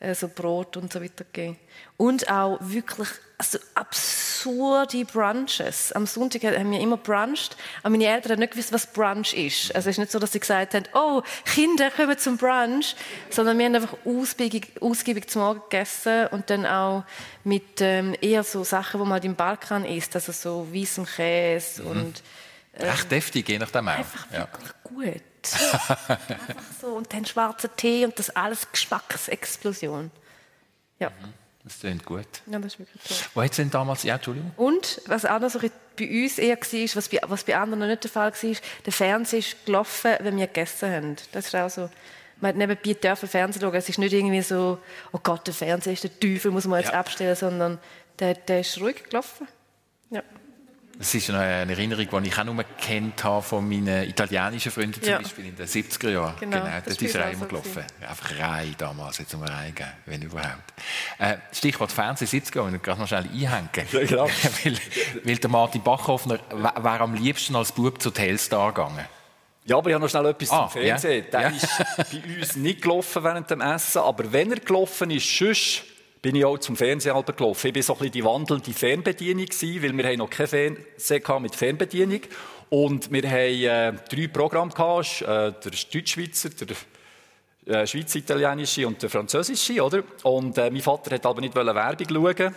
äh, 0.00 0.14
so 0.14 0.28
Brot 0.28 0.76
und 0.76 0.92
so 0.92 1.02
weiter 1.02 1.24
gegeben. 1.24 1.56
Und 1.96 2.30
auch 2.30 2.58
wirklich 2.60 3.08
also 3.38 3.58
absurde 3.74 5.04
Brunches. 5.04 5.92
Am 5.92 6.06
Sonntag 6.06 6.42
haben 6.42 6.72
wir 6.72 6.80
immer 6.80 6.96
bruncht, 6.96 7.56
aber 7.82 7.90
meine 7.90 8.06
Eltern 8.06 8.32
haben 8.32 8.40
nicht 8.40 8.52
gewusst, 8.52 8.72
was 8.72 8.86
Brunch 8.88 9.32
ist. 9.32 9.74
Also 9.74 9.88
es 9.88 9.94
ist 9.94 9.98
nicht 9.98 10.10
so, 10.10 10.18
dass 10.18 10.32
sie 10.32 10.40
gesagt 10.40 10.74
haben, 10.74 10.86
oh, 10.92 11.22
Kinder 11.44 11.90
kommen 11.92 12.18
zum 12.18 12.36
Brunch, 12.36 12.96
sondern 13.30 13.56
wir 13.58 13.66
haben 13.66 13.76
einfach 13.76 13.96
ausgiebig, 14.04 14.72
ausgiebig 14.80 15.30
zum 15.30 15.42
Morgen 15.42 15.60
gegessen 15.70 16.26
und 16.28 16.50
dann 16.50 16.66
auch 16.66 17.04
mit 17.44 17.80
ähm, 17.80 18.16
eher 18.20 18.42
so 18.42 18.64
Sachen, 18.64 18.98
wo 18.98 19.04
man 19.04 19.14
halt 19.14 19.24
im 19.24 19.36
Balkan 19.36 19.84
isst, 19.84 20.16
also 20.16 20.32
so 20.32 20.66
weißem 20.72 21.06
Käse 21.06 21.82
mhm. 21.82 21.90
und 21.90 22.22
ähm, 22.74 22.88
Recht 22.88 23.10
deftig, 23.10 23.48
je 23.48 23.58
nachdem 23.58 23.88
auch. 23.88 23.98
Einfach 23.98 24.30
wirklich 24.32 24.70
gut. 24.82 25.22
einfach 25.42 26.62
so 26.80 26.88
und 26.88 27.12
dann 27.12 27.24
schwarzer 27.24 27.74
Tee 27.76 28.04
und 28.04 28.18
das 28.18 28.30
alles 28.30 28.70
Geschmacksexplosion. 28.72 30.10
Ja. 30.98 31.12
Das 31.68 31.80
klingt 31.80 32.04
gut. 32.04 32.26
ja, 32.46 32.58
das 32.58 32.72
ist 32.74 32.78
wirklich 32.78 33.02
toll. 33.02 33.16
Wo 33.34 33.42
hat 33.42 33.56
denn 33.58 33.70
damals... 33.70 34.02
Ja, 34.02 34.14
Entschuldigung. 34.16 34.50
Und 34.56 35.00
was 35.06 35.24
auch 35.24 35.38
noch 35.38 35.50
so 35.50 35.58
bei 35.60 36.24
uns 36.24 36.38
eher 36.38 36.56
war, 36.56 36.96
was 36.96 37.08
bei, 37.08 37.20
was 37.26 37.44
bei 37.44 37.56
anderen 37.56 37.80
noch 37.80 37.86
nicht 37.86 38.04
der 38.04 38.10
Fall 38.10 38.32
war, 38.32 38.52
der 38.86 38.92
Fernseher 38.92 39.38
ist 39.40 39.66
gelaufen, 39.66 40.12
wenn 40.20 40.36
wir 40.36 40.46
gegessen 40.46 40.90
haben. 40.90 41.16
Das 41.32 41.46
ist 41.46 41.54
auch 41.54 41.68
so. 41.70 41.90
Man 42.40 42.56
nebenbei 42.56 42.94
dürfen 42.94 43.28
Fernsehen 43.28 43.60
schauen. 43.62 43.74
Es 43.74 43.88
ist 43.88 43.98
nicht 43.98 44.12
irgendwie 44.12 44.42
so, 44.42 44.78
oh 45.12 45.18
Gott, 45.22 45.46
der 45.46 45.54
Fernseher 45.54 45.92
ist 45.92 46.04
der 46.04 46.20
Teufel, 46.20 46.50
muss 46.52 46.66
man 46.66 46.80
jetzt 46.80 46.92
Ja. 46.92 47.00
abstellen, 47.00 47.34
sondern 47.34 47.78
der, 48.18 48.34
der 48.34 48.60
ist 48.60 48.80
ruhig 48.80 49.02
gelaufen. 49.04 49.48
Ja. 50.10 50.22
Das 50.98 51.14
ist 51.14 51.30
eine 51.30 51.38
eine 51.38 51.72
Erinnerung, 51.72 52.22
die 52.24 52.28
ich 52.28 52.36
auch 52.38 52.44
nur 52.44 52.64
kennt 52.80 53.22
habe 53.22 53.40
von 53.40 53.68
meinen 53.68 54.08
italienischen 54.08 54.72
Freunden, 54.72 54.94
zum 55.00 55.04
Ja. 55.12 55.18
Beispiel 55.18 55.46
in 55.46 55.54
den 55.54 55.66
70er 55.66 56.10
Jahren. 56.10 56.34
Genau, 56.40 56.56
das 56.84 56.84
das 56.96 56.98
ist 57.02 57.16
auch 57.16 57.30
immer 57.32 57.46
gelaufen. 57.46 57.84
Einfach 58.00 58.38
rein 58.38 58.74
damals, 58.78 59.18
jetzt 59.18 59.32
nur 59.32 59.46
rein 59.48 59.72
geben, 59.74 59.90
wenn 60.06 60.22
überhaupt. 60.22 60.72
Äh, 61.18 61.36
Stichwort 61.52 61.92
Fernsehen, 61.92 62.26
70er 62.26 62.56
Jahre, 62.56 62.66
wenn 62.68 62.74
ich 62.74 62.82
gerade 62.82 63.00
noch 63.00 63.06
schnell 63.06 63.24
einhängen. 63.32 63.68
Ja, 63.92 64.04
genau. 64.04 64.26
weil, 64.64 64.78
weil 65.22 65.36
der 65.36 65.50
Martin 65.50 65.82
Bachhoffner 65.84 66.40
wäre 66.50 67.00
am 67.00 67.14
liebsten 67.14 67.54
als 67.54 67.70
Bub 67.70 68.02
zu 68.02 68.10
Telstar 68.10 68.72
gegangen. 68.74 69.04
Ja, 69.66 69.76
aber 69.76 69.90
ich 69.90 69.94
habe 69.94 70.02
noch 70.02 70.10
schnell 70.10 70.26
etwas 70.26 70.50
Ah, 70.50 70.68
zum 70.68 70.82
Fernsehen. 70.82 71.24
ja. 71.30 71.30
Der 71.30 71.40
Ja. 71.42 71.48
ist 71.56 71.68
bei 72.10 72.40
uns 72.40 72.56
nicht 72.56 72.82
gelaufen 72.82 73.22
während 73.22 73.48
dem 73.50 73.60
Essen, 73.60 73.98
aber 74.00 74.32
wenn 74.32 74.50
er 74.50 74.58
gelaufen 74.60 75.10
ist, 75.12 75.36
sonst 75.36 75.84
bin 76.20 76.34
ich 76.34 76.44
auch 76.44 76.58
zum 76.58 76.76
Fernsehen 76.76 77.14
halber 77.14 77.32
gelaufen. 77.32 77.68
Ich 77.68 77.74
war 77.74 77.82
so 77.82 77.92
ein 77.94 77.98
bisschen 77.98 78.12
die 78.12 78.24
wandelnde 78.24 78.72
Fernbedienung, 78.72 79.46
gewesen, 79.46 79.82
weil 79.82 79.96
wir 79.96 80.04
noch 80.16 80.30
kein 80.30 80.46
Fernsehen 80.46 81.22
gehabt 81.22 81.42
mit 81.42 81.54
Fernbedienung. 81.54 82.20
Und 82.70 83.10
wir 83.10 83.22
haben 83.30 83.34
äh, 83.36 83.92
drei 84.08 84.28
Programme 84.28 84.72
gehabt, 84.72 85.22
äh, 85.22 85.26
der 85.26 85.72
Deutschschweizer, 85.92 86.50
der 86.50 86.76
äh, 87.82 87.86
Schweiz-Italienische 87.86 88.86
und 88.86 89.02
der 89.02 89.10
Französische, 89.10 89.82
oder? 89.82 90.02
Und 90.24 90.58
äh, 90.58 90.70
mein 90.70 90.82
Vater 90.82 91.14
hat 91.14 91.26
aber 91.26 91.40
nicht 91.40 91.54
Werbung 91.74 92.34
schauen. 92.36 92.54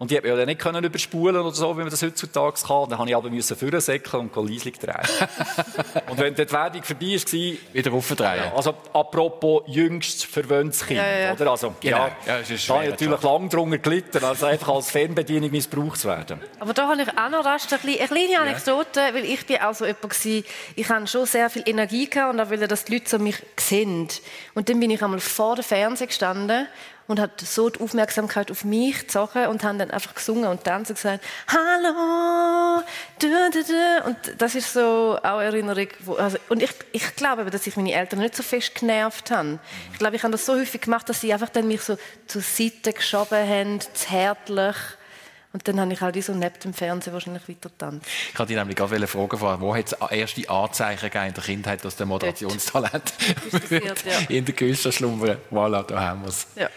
Und 0.00 0.12
ich 0.12 0.18
konnte 0.22 0.38
ja 0.38 0.46
nicht 0.46 0.60
können 0.60 0.84
überspulen 0.84 1.36
oder 1.36 1.50
so, 1.50 1.74
wie 1.76 1.80
man 1.80 1.90
das 1.90 2.00
heutzutage 2.02 2.54
kann. 2.64 2.88
Dann 2.88 2.98
musste 2.98 3.10
ich 3.10 3.16
aber 3.16 3.30
müssen 3.30 3.56
vorsäckeln 3.56 4.30
und 4.32 4.48
leislich 4.48 4.78
drehen. 4.78 4.94
und 6.08 6.18
wenn 6.18 6.34
dort 6.36 6.48
die 6.48 6.52
Werbung 6.54 6.82
vorbei 6.84 7.20
war, 7.20 7.74
Wieder 7.74 7.92
aufdrehen. 7.92 8.52
also 8.54 8.74
apropos 8.92 9.62
jüngst 9.66 10.24
verwöhntes 10.26 10.86
Kind, 10.86 11.00
Ja, 11.00 11.06
ja, 11.06 11.18
ja. 11.18 11.32
oder? 11.32 11.50
Also, 11.50 11.74
Genau. 11.80 11.96
ja, 11.96 12.16
Ja, 12.26 12.38
das 12.38 12.48
ist 12.48 12.70
da 12.70 12.74
habe 12.74 12.84
ich 12.84 12.90
natürlich 12.90 13.22
lang 13.22 13.48
drunter 13.48 13.78
gelitten, 13.78 14.24
also 14.24 14.46
einfach 14.46 14.68
als 14.68 14.90
Fernbedienung 14.92 15.50
missbraucht 15.50 15.98
zu 15.98 16.06
werden. 16.06 16.40
Aber 16.60 16.72
da 16.74 16.86
habe 16.86 17.02
ich 17.02 17.08
auch 17.08 17.28
noch 17.30 17.44
rasch 17.44 17.62
eine 17.68 17.78
kleine, 17.80 17.98
eine 17.98 18.08
kleine 18.08 18.38
Anekdote, 18.40 19.00
weil 19.00 19.24
ich 19.24 19.46
bin 19.46 19.56
auch 19.56 19.74
so 19.74 19.84
jemand 19.84 20.10
gewesen, 20.10 20.44
ich 20.76 20.88
hatte 20.88 21.06
schon 21.08 21.26
sehr 21.26 21.50
viel 21.50 21.62
Energie 21.66 22.08
gehabt 22.08 22.34
und 22.34 22.40
auch 22.40 22.50
wollte, 22.50 22.68
dass 22.68 22.84
die 22.84 22.94
Leute 22.94 23.08
so 23.10 23.18
mich 23.18 23.42
sehen. 23.58 24.08
Und 24.54 24.68
dann 24.68 24.78
bin 24.78 24.90
ich 24.90 25.02
einmal 25.02 25.18
vor 25.18 25.56
dem 25.56 25.64
Fernseher 25.64 26.06
gestanden 26.06 26.68
und 27.08 27.18
hat 27.18 27.40
so 27.40 27.70
die 27.70 27.80
Aufmerksamkeit 27.80 28.50
auf 28.50 28.64
mich 28.64 29.00
gezogen 29.00 29.46
und 29.46 29.64
haben 29.64 29.78
dann 29.78 29.90
einfach 29.90 30.14
gesungen 30.14 30.48
und 30.48 30.62
tanzen 30.62 30.94
gesagt, 30.94 31.24
Hallo, 31.48 32.82
du, 33.18 33.28
du, 33.50 33.64
du. 33.64 34.06
Und 34.06 34.16
das 34.36 34.54
ist 34.54 34.72
so 34.74 35.18
auch 35.22 35.38
eine 35.38 35.44
Erinnerung, 35.44 35.88
wo, 36.00 36.14
also, 36.14 36.38
und 36.50 36.62
ich, 36.62 36.70
ich 36.92 37.16
glaube 37.16 37.42
eben, 37.42 37.50
dass 37.50 37.66
ich 37.66 37.76
meine 37.76 37.92
Eltern 37.92 38.20
nicht 38.20 38.36
so 38.36 38.42
fest 38.42 38.74
genervt 38.74 39.30
habe. 39.30 39.58
Ich 39.92 39.98
glaube, 39.98 40.16
ich 40.16 40.22
habe 40.22 40.32
das 40.32 40.44
so 40.44 40.52
häufig 40.52 40.82
gemacht, 40.82 41.08
dass 41.08 41.22
sie 41.22 41.32
einfach 41.32 41.48
dann 41.48 41.66
mich 41.66 41.80
so 41.80 41.96
zur 42.26 42.42
Seite 42.42 42.92
geschoben 42.92 43.48
haben, 43.48 43.80
zärtlich. 43.94 44.76
Und 45.54 45.66
dann 45.66 45.80
habe 45.80 45.90
ich 45.94 46.00
halt 46.02 46.22
so 46.22 46.34
neben 46.34 46.60
dem 46.62 46.74
Fernsehen 46.74 47.14
wahrscheinlich 47.14 47.48
weiter 47.48 47.70
getanzt. 47.70 48.06
Ich 48.32 48.38
wollte 48.38 48.52
dich 48.52 48.58
nämlich 48.58 48.76
gerade 48.76 49.06
fragen, 49.06 49.40
wo 49.62 49.74
hat 49.74 49.86
es 49.86 50.10
erste 50.10 50.50
Anzeichen 50.50 51.08
gegeben 51.08 51.28
in 51.28 51.34
der 51.34 51.42
Kindheit, 51.42 51.84
dass 51.86 51.96
der 51.96 52.04
Moderationstalent 52.04 53.14
passiert, 53.50 54.04
ja. 54.04 54.18
in 54.28 54.44
der 54.44 54.54
Küche 54.54 54.92
schlummern? 54.92 55.38
Voilà, 55.50 55.84
da 55.84 56.00
haben 56.00 56.20
wir 56.20 56.28
es. 56.28 56.46
Ja. 56.54 56.68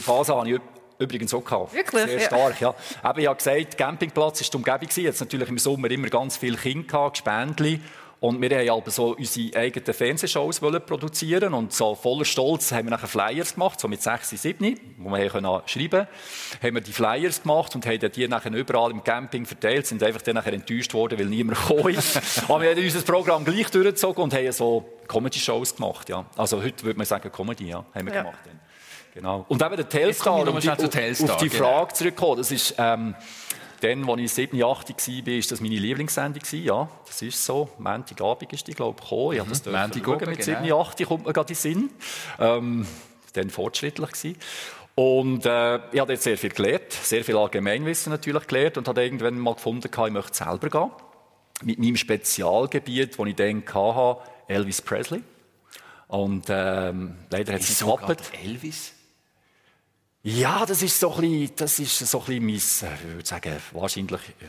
Die 0.00 0.04
Phase 0.04 0.34
habe 0.34 0.48
ich 0.48 0.56
üb- 0.56 0.60
übrigens 0.98 1.32
auch 1.34 1.44
gehabt. 1.44 1.74
Wirklich? 1.74 2.04
Sehr 2.04 2.18
Ja. 2.20 2.26
stark, 2.26 2.60
ja. 2.60 2.74
Eben, 3.08 3.20
ich 3.20 3.26
habe 3.26 3.36
gesagt, 3.36 3.78
Campingplatz 3.78 4.40
war 4.42 4.48
die 4.50 4.56
Umgebung. 4.56 4.80
gewesen. 4.80 5.04
Jetzt 5.04 5.20
natürlich 5.20 5.48
im 5.48 5.58
Sommer 5.58 5.90
immer 5.90 6.08
ganz 6.08 6.36
viele 6.36 6.56
Kinder 6.56 6.86
gehabt, 6.86 7.14
Gespendli. 7.16 7.80
Und 8.20 8.38
wir 8.42 8.50
wollten 8.50 8.68
aber 8.70 8.90
so 8.90 9.16
unsere 9.16 9.56
eigenen 9.58 9.94
Fernsehshows 9.94 10.60
wollen 10.60 10.84
produzieren 10.84 11.54
und 11.54 11.72
so 11.72 11.94
voller 11.94 12.26
Stolz 12.26 12.70
haben 12.70 12.84
wir 12.84 12.90
nachher 12.90 13.06
Flyers 13.08 13.54
gemacht, 13.54 13.80
so 13.80 13.88
mit 13.88 14.02
6, 14.02 14.28
7, 14.28 14.78
wo 14.98 15.08
wir 15.08 15.20
haben 15.20 15.30
können 15.30 15.62
schreiben 15.64 16.06
haben 16.62 16.74
wir 16.74 16.82
die 16.82 16.92
Flyers 16.92 17.40
gemacht 17.40 17.74
und 17.74 17.86
haben 17.86 17.98
die 18.12 18.28
nachher 18.28 18.52
überall 18.52 18.90
im 18.90 19.02
Camping 19.02 19.46
verteilt, 19.46 19.86
sind 19.86 20.02
einfach 20.02 20.20
dann 20.20 20.34
nachher 20.34 20.52
enttäuscht 20.52 20.92
worden, 20.92 21.18
weil 21.18 21.24
niemand 21.28 21.58
gekommen 21.66 21.94
ist. 21.94 22.42
aber 22.46 22.60
wir 22.60 22.70
haben 22.72 22.84
unser 22.84 23.00
Programm 23.00 23.42
gleich 23.42 23.70
durchgezogen 23.70 24.22
und 24.22 24.34
haben 24.34 24.52
so 24.52 24.84
Comedy-Shows 25.08 25.76
gemacht, 25.76 26.10
ja. 26.10 26.26
Also 26.36 26.62
heute 26.62 26.84
würde 26.84 26.98
man 26.98 27.06
sagen 27.06 27.32
Comedy, 27.32 27.68
ja, 27.68 27.86
haben 27.94 28.06
wir 28.06 28.12
Ja. 28.12 28.20
gemacht. 28.24 28.38
Dann. 28.44 28.60
Genau. 29.14 29.44
Und 29.48 29.62
eben 29.62 29.76
der 29.76 29.88
Telstar, 29.88 30.46
um 30.48 30.60
die, 30.60 30.70
auf- 30.70 30.76
Telstar, 30.88 31.34
auf 31.34 31.42
die 31.42 31.48
genau. 31.48 31.64
Frage 31.64 31.94
zurückkommen, 31.94 32.38
das 32.38 32.50
ist, 32.50 32.74
ähm, 32.78 33.14
dann, 33.80 34.08
als 34.08 34.20
ich 34.20 34.32
7, 34.32 34.62
8 34.62 34.90
war, 34.90 35.32
ist 35.34 35.50
das 35.50 35.60
meine 35.60 35.76
Lieblingssendung 35.76 36.42
ja. 36.52 36.88
Das 37.06 37.22
ist 37.22 37.44
so. 37.44 37.70
Montagabend 37.78 38.52
ist 38.52 38.66
die, 38.66 38.74
glaube 38.74 38.98
ich, 39.00 39.08
gekommen. 39.08 39.32
Ich 39.32 39.40
habe 39.40 39.48
das 39.48 39.64
Montagabend, 39.64 40.04
schauen 40.04 40.30
mit 40.30 40.38
genau. 40.44 40.60
7, 40.60 40.72
8, 40.72 41.04
kommt 41.06 41.26
mir 41.26 41.32
gerade 41.32 41.52
in 41.52 41.54
den 41.54 41.60
Sinn. 41.60 41.90
Ähm, 42.38 42.86
dann 43.32 43.50
fortschrittlich 43.50 44.10
gewesen. 44.12 44.36
Und 44.96 45.46
äh, 45.46 45.76
ich 45.92 46.00
habe 46.00 46.12
dort 46.12 46.20
sehr 46.20 46.36
viel 46.36 46.50
gelernt, 46.50 46.92
sehr 46.92 47.24
viel 47.24 47.36
Allgemeinwissen 47.36 48.10
natürlich 48.10 48.46
gelernt 48.46 48.76
und 48.76 48.86
habe 48.88 49.02
irgendwann 49.02 49.38
mal 49.38 49.54
gefunden, 49.54 49.88
ich 49.90 50.12
möchte 50.12 50.34
selber 50.34 50.68
gehen. 50.68 50.90
Mit 51.62 51.78
meinem 51.78 51.96
Spezialgebiet, 51.96 53.18
das 53.18 53.26
ich 53.26 53.36
dann 53.36 53.62
hatte, 53.66 54.20
Elvis 54.48 54.82
Presley. 54.82 55.22
Und 56.08 56.46
ähm, 56.48 57.16
leider 57.30 57.52
hat 57.54 57.60
es 57.60 57.68
nicht 57.80 57.98
geklappt. 57.98 58.32
Elvis? 58.44 58.94
Ja, 60.22 60.66
das 60.66 60.82
ist 60.82 61.00
so 61.00 61.14
ein 61.14 61.20
bisschen, 61.22 61.50
das 61.56 61.78
ist 61.78 61.98
so 61.98 62.20
ein 62.20 62.40
bisschen 62.40 62.82
mein, 62.82 62.90
äh, 62.92 62.94
ich 62.94 63.14
würde 63.14 63.26
sagen, 63.26 63.56
wahrscheinlich 63.72 64.20
äh, 64.20 64.44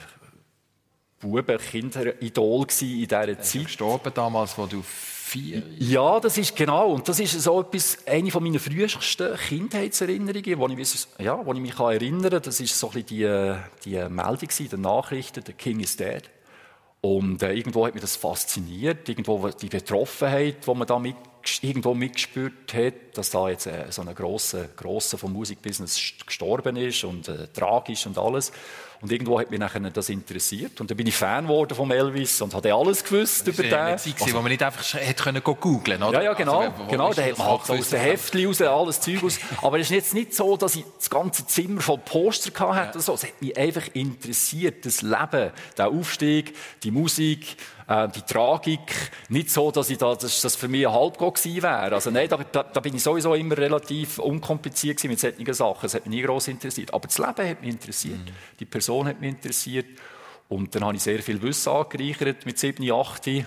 Buben-Kinder-Idol 1.22 2.66
gewesen 2.66 2.90
in 2.90 3.00
dieser 3.02 3.28
Er 3.30 3.42
Zeit. 3.42 3.66
gestorben 3.66 4.12
damals, 4.14 4.58
wo 4.58 4.66
du 4.66 4.82
vier... 4.84 5.64
Ja, 5.80 6.20
das 6.20 6.38
ist 6.38 6.56
genau. 6.56 6.92
Und 6.92 7.08
das 7.08 7.20
ist 7.20 7.40
so 7.40 7.62
etwas, 7.62 8.00
eine 8.06 8.32
von 8.32 8.44
meiner 8.44 8.60
frühesten 8.60 9.38
Kindheitserinnerungen, 9.38 10.60
wo 10.60 10.68
ich, 10.68 11.08
ja, 11.20 11.46
wo 11.46 11.54
ich 11.54 11.60
mich 11.60 11.80
erinnern 11.80 12.32
kann. 12.32 12.42
Das 12.42 12.60
ist 12.60 12.78
so 12.78 12.88
ein 12.88 13.04
bisschen 13.04 13.08
die, 13.08 13.24
äh, 13.24 13.58
die 13.86 14.10
Meldung 14.10 14.50
der 14.72 14.80
Nachrichten, 14.80 15.44
der 15.44 15.54
King 15.54 15.80
is 15.80 15.96
dead. 15.96 16.30
Und 17.04 17.42
äh, 17.42 17.54
irgendwo 17.54 17.86
hat 17.88 17.96
mich 17.96 18.02
das 18.02 18.16
fasziniert, 18.16 19.10
irgendwo 19.10 19.50
die 19.50 19.70
Betroffenheit, 19.70 20.68
die 20.68 20.74
man 20.76 20.86
da 20.86 21.00
mit, 21.00 21.16
irgendwo 21.62 21.96
mitgespürt 21.96 22.74
hat, 22.76 22.94
dass 23.16 23.32
da 23.32 23.50
jetzt 23.50 23.66
äh, 23.66 23.86
so 23.90 24.04
ein 24.04 24.14
grosser, 24.14 24.68
grosser 24.76 25.18
vom 25.18 25.34
Musikbusiness 25.34 25.98
st- 25.98 26.26
gestorben 26.28 26.76
ist 26.76 27.04
und 27.04 27.28
äh, 27.28 27.48
tragisch 27.48 28.06
und 28.06 28.20
alles. 28.20 28.52
Und 29.02 29.12
irgendwo 29.12 29.40
hat 29.40 29.50
mich 29.50 29.60
nachher 29.60 29.80
das 29.80 30.10
interessiert. 30.10 30.80
Und 30.80 30.92
dann 30.92 30.96
bin 30.96 31.08
ich 31.08 31.16
Fan 31.16 31.46
geworden 31.46 31.74
von 31.74 31.90
Elvis 31.90 32.40
und 32.42 32.54
hatte 32.54 32.72
alles 32.74 33.04
gewusst 33.04 33.48
über 33.48 33.64
Das 33.64 33.72
war 33.72 33.90
den. 33.90 33.98
Zeit, 33.98 34.34
wo 34.34 34.42
man 34.42 34.52
nicht 34.52 34.62
einfach 34.62 34.94
hätte 34.94 35.24
können 35.24 35.44
go 35.44 35.56
googlen 35.56 36.04
oder? 36.04 36.20
Ja, 36.20 36.26
ja, 36.26 36.34
genau. 36.34 36.60
Also, 36.60 36.86
genau 36.88 37.12
da 37.12 37.24
hat 37.24 37.38
man 37.38 37.48
halt 37.48 37.66
so 37.66 37.74
aus 37.74 37.90
den 37.90 38.00
Heftchen 38.00 38.46
raus 38.46 38.62
alles 38.62 39.02
Zeug 39.02 39.24
aus. 39.24 39.40
Aber 39.64 39.80
es 39.80 39.88
ist 39.88 39.96
jetzt 39.96 40.14
nicht 40.14 40.36
so, 40.36 40.56
dass 40.56 40.76
ich 40.76 40.86
das 40.98 41.10
ganze 41.10 41.48
Zimmer 41.48 41.82
voll 41.82 41.98
Poster 41.98 42.52
hatte. 42.76 43.00
oder 43.00 43.02
So. 43.02 43.16
Es 43.16 43.24
hat 43.24 43.42
mich 43.42 43.58
einfach 43.58 43.88
interessiert, 43.94 44.86
das 44.86 45.02
Leben, 45.02 45.52
der 45.78 45.88
Aufstieg, 45.88 46.56
die 46.84 46.92
Musik, 46.92 47.58
äh, 47.92 48.08
die 48.10 48.22
Tragik. 48.22 49.12
Nicht 49.30 49.50
so, 49.50 49.72
dass 49.72 49.90
ich 49.90 49.98
da, 49.98 50.16
dass 50.16 50.42
das 50.42 50.56
für 50.56 50.68
mich 50.68 50.88
ein 50.88 50.94
Halbgott 50.94 51.36
gewesen 51.36 51.64
wäre. 51.64 51.94
Also 51.94 52.10
nein, 52.10 52.30
da, 52.30 52.38
da, 52.38 52.64
da 52.64 52.80
bin 52.80 52.96
ich 52.96 53.04
sowieso 53.04 53.36
immer 53.36 53.58
relativ 53.58 54.20
unkompliziert 54.20 55.04
mit 55.04 55.20
solchen 55.20 55.54
Sachen. 55.54 55.86
Es 55.86 55.94
hat 55.94 56.06
mich 56.06 56.16
nie 56.16 56.22
gross 56.22 56.48
interessiert. 56.48 56.94
Aber 56.94 57.08
das 57.08 57.18
Leben 57.18 57.50
hat 57.50 57.62
mich 57.62 57.70
interessiert. 57.70 58.20
Die 58.60 58.66
Person 58.66 59.08
hat 59.08 59.20
mich 59.20 59.32
interessiert. 59.32 59.88
Und 60.48 60.74
dann 60.74 60.86
habe 60.86 60.96
ich 60.96 61.04
sehr 61.04 61.22
viel 61.22 61.42
Wissen 61.42 61.70
angereichert 61.70 62.46
mit 62.46 62.60
7, 62.60 62.90
8. 62.92 63.28
Dann 63.28 63.46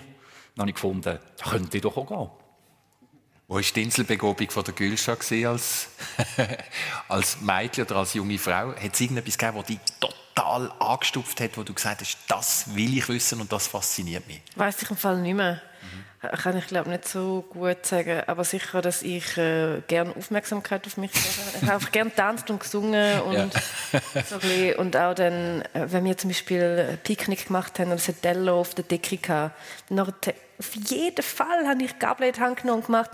habe 0.59 0.69
ich 0.69 0.75
gefunden, 0.75 1.19
da 1.37 1.49
könnte 1.49 1.77
ich 1.77 1.83
doch 1.83 1.97
auch 1.97 2.07
gehen. 2.07 2.29
Wo 3.47 3.55
war 3.55 3.61
die 3.61 3.83
Inselbegobung 3.83 4.49
von 4.49 4.63
der 4.63 4.73
Gülscha 4.73 5.15
als, 5.47 5.89
als 7.07 7.41
Mädchen 7.41 7.85
oder 7.85 7.97
als 7.97 8.15
junge 8.15 8.39
Frau? 8.39 8.73
Hat 8.73 8.93
es 8.93 9.01
irgendetwas 9.01 9.37
gegeben, 9.37 9.57
das 9.59 9.67
dich 9.67 9.79
total 9.99 10.24
angestupft 10.43 11.39
hat, 11.39 11.57
wo 11.57 11.63
du 11.63 11.73
gesagt 11.73 12.01
hast, 12.01 12.17
das 12.27 12.75
will 12.75 12.97
ich 12.97 13.07
wissen 13.07 13.41
und 13.41 13.51
das 13.51 13.67
fasziniert 13.67 14.27
mich? 14.27 14.41
Weiß 14.55 14.81
ich 14.81 14.89
im 14.89 14.97
Fall 14.97 15.17
nicht 15.21 15.35
mehr. 15.35 15.61
Kann 16.21 16.57
ich 16.57 16.65
glaube 16.67 16.89
nicht 16.89 17.07
so 17.07 17.45
gut 17.49 17.85
sagen, 17.85 18.23
aber 18.25 18.43
sicher, 18.43 18.81
dass 18.81 19.03
ich 19.03 19.37
äh, 19.37 19.81
gerne 19.87 20.15
Aufmerksamkeit 20.15 20.85
auf 20.87 20.97
mich 20.97 21.11
habe. 21.11 21.23
Ich 21.55 21.61
habe 21.61 21.73
einfach 21.73 21.91
gerne 21.91 22.09
getanzt 22.09 22.49
und 22.49 22.59
gesungen 22.59 23.21
und, 23.21 23.33
Ja. 23.33 23.47
so 24.29 24.39
bisschen, 24.39 24.75
und 24.77 24.97
auch 24.97 25.13
dann, 25.13 25.61
äh, 25.73 25.85
wenn 25.91 26.03
wir 26.03 26.17
zum 26.17 26.31
Beispiel 26.31 26.87
ein 26.89 26.97
Picknick 27.03 27.47
gemacht 27.47 27.77
haben 27.79 27.91
und 27.91 27.97
es 27.97 28.07
hat 28.07 28.23
Dello 28.23 28.59
auf 28.59 28.73
der 28.73 28.85
Decke 28.85 29.17
gehabt, 29.17 29.55
dann 29.89 29.99
auf 29.99 30.75
jeden 30.89 31.21
Fall 31.21 31.67
habe 31.67 31.83
ich 31.83 31.99
Gabel 31.99 32.27
in 32.27 32.33
die 32.33 32.39
Hand 32.39 32.61
genommen 32.61 32.79
und 32.79 32.85
gemacht 32.87 33.11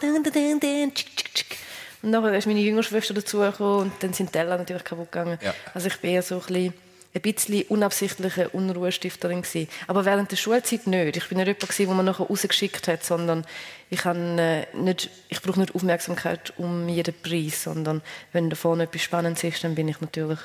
und 2.04 2.10
nachher 2.10 2.34
ist 2.34 2.48
meine 2.48 2.60
jüngere 2.62 2.84
Schwester 2.84 3.14
dazugekommen 3.14 3.92
und 3.92 4.04
dann 4.04 4.14
sind 4.14 4.30
die 4.30 4.34
Teller 4.34 4.58
natürlich 4.58 4.84
kaputt 4.84 5.12
gegangen. 5.12 5.38
Ja. 5.42 5.54
Also 5.74 5.88
ich 5.88 6.00
bin 6.00 6.12
eher 6.12 6.24
so 6.24 6.36
ein 6.36 6.42
bisschen 6.42 6.74
ein 7.14 7.22
bisschen 7.22 7.64
unabsichtliche 7.64 8.50
Unruhestifterin 8.50 9.42
gewesen. 9.42 9.68
Aber 9.88 10.06
während 10.06 10.32
der 10.32 10.38
Schulzeit 10.38 10.88
nicht. 10.88 11.18
Ich 11.18 11.28
bin 11.28 11.38
nicht 11.38 11.48
jemand 11.48 11.62
gewesen, 11.62 11.88
wo 11.90 11.94
man 11.94 12.06
nachher 12.06 12.26
rausgeschickt 12.26 12.88
hat, 12.88 13.04
sondern 13.04 13.46
ich, 13.90 14.06
äh, 14.06 14.66
nicht, 14.74 15.10
ich 15.28 15.42
brauche 15.42 15.60
nicht 15.60 15.76
Aufmerksamkeit 15.76 16.54
um 16.58 16.88
jeden 16.88 17.14
Preis, 17.22 17.64
sondern 17.64 18.02
wenn 18.32 18.50
da 18.50 18.56
vorne 18.56 18.84
etwas 18.84 19.02
Spannendes 19.02 19.44
ist, 19.44 19.64
dann 19.64 19.76
bin 19.76 19.90
ich 19.90 20.00
natürlich 20.00 20.40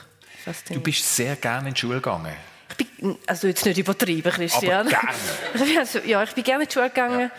fasziniert. 0.44 0.80
Du 0.80 0.90
bist 0.90 1.16
sehr 1.16 1.36
gerne 1.36 1.68
in 1.68 1.74
die 1.74 1.80
Schule 1.80 1.96
gegangen. 1.96 2.34
Ich 2.70 2.76
bin, 2.76 3.16
also 3.26 3.46
jetzt 3.46 3.64
nicht 3.64 3.78
übertrieben, 3.78 4.32
Christian. 4.32 4.88
Aber 4.88 4.90
gerne. 4.90 5.78
also, 5.78 6.00
ja, 6.00 6.22
ich 6.24 6.32
bin 6.32 6.42
gerne 6.42 6.64
in 6.64 6.68
die 6.68 6.72
Schule 6.72 6.88
gegangen. 6.88 7.30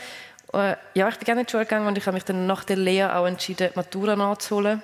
Ja. 0.53 0.71
Äh, 0.71 0.77
ja, 0.93 1.09
ich 1.09 1.17
bin 1.17 1.25
gerne 1.25 1.41
in 1.41 1.47
die 1.47 1.51
Schule 1.51 1.65
gegangen 1.65 1.87
und 1.87 1.97
ich 1.97 2.05
habe 2.05 2.15
mich 2.15 2.23
dann 2.23 2.47
nach 2.47 2.63
der 2.63 2.77
Lehre 2.77 3.15
auch 3.15 3.25
entschieden, 3.25 3.71
Matura 3.75 4.15
nachzuholen. 4.15 4.81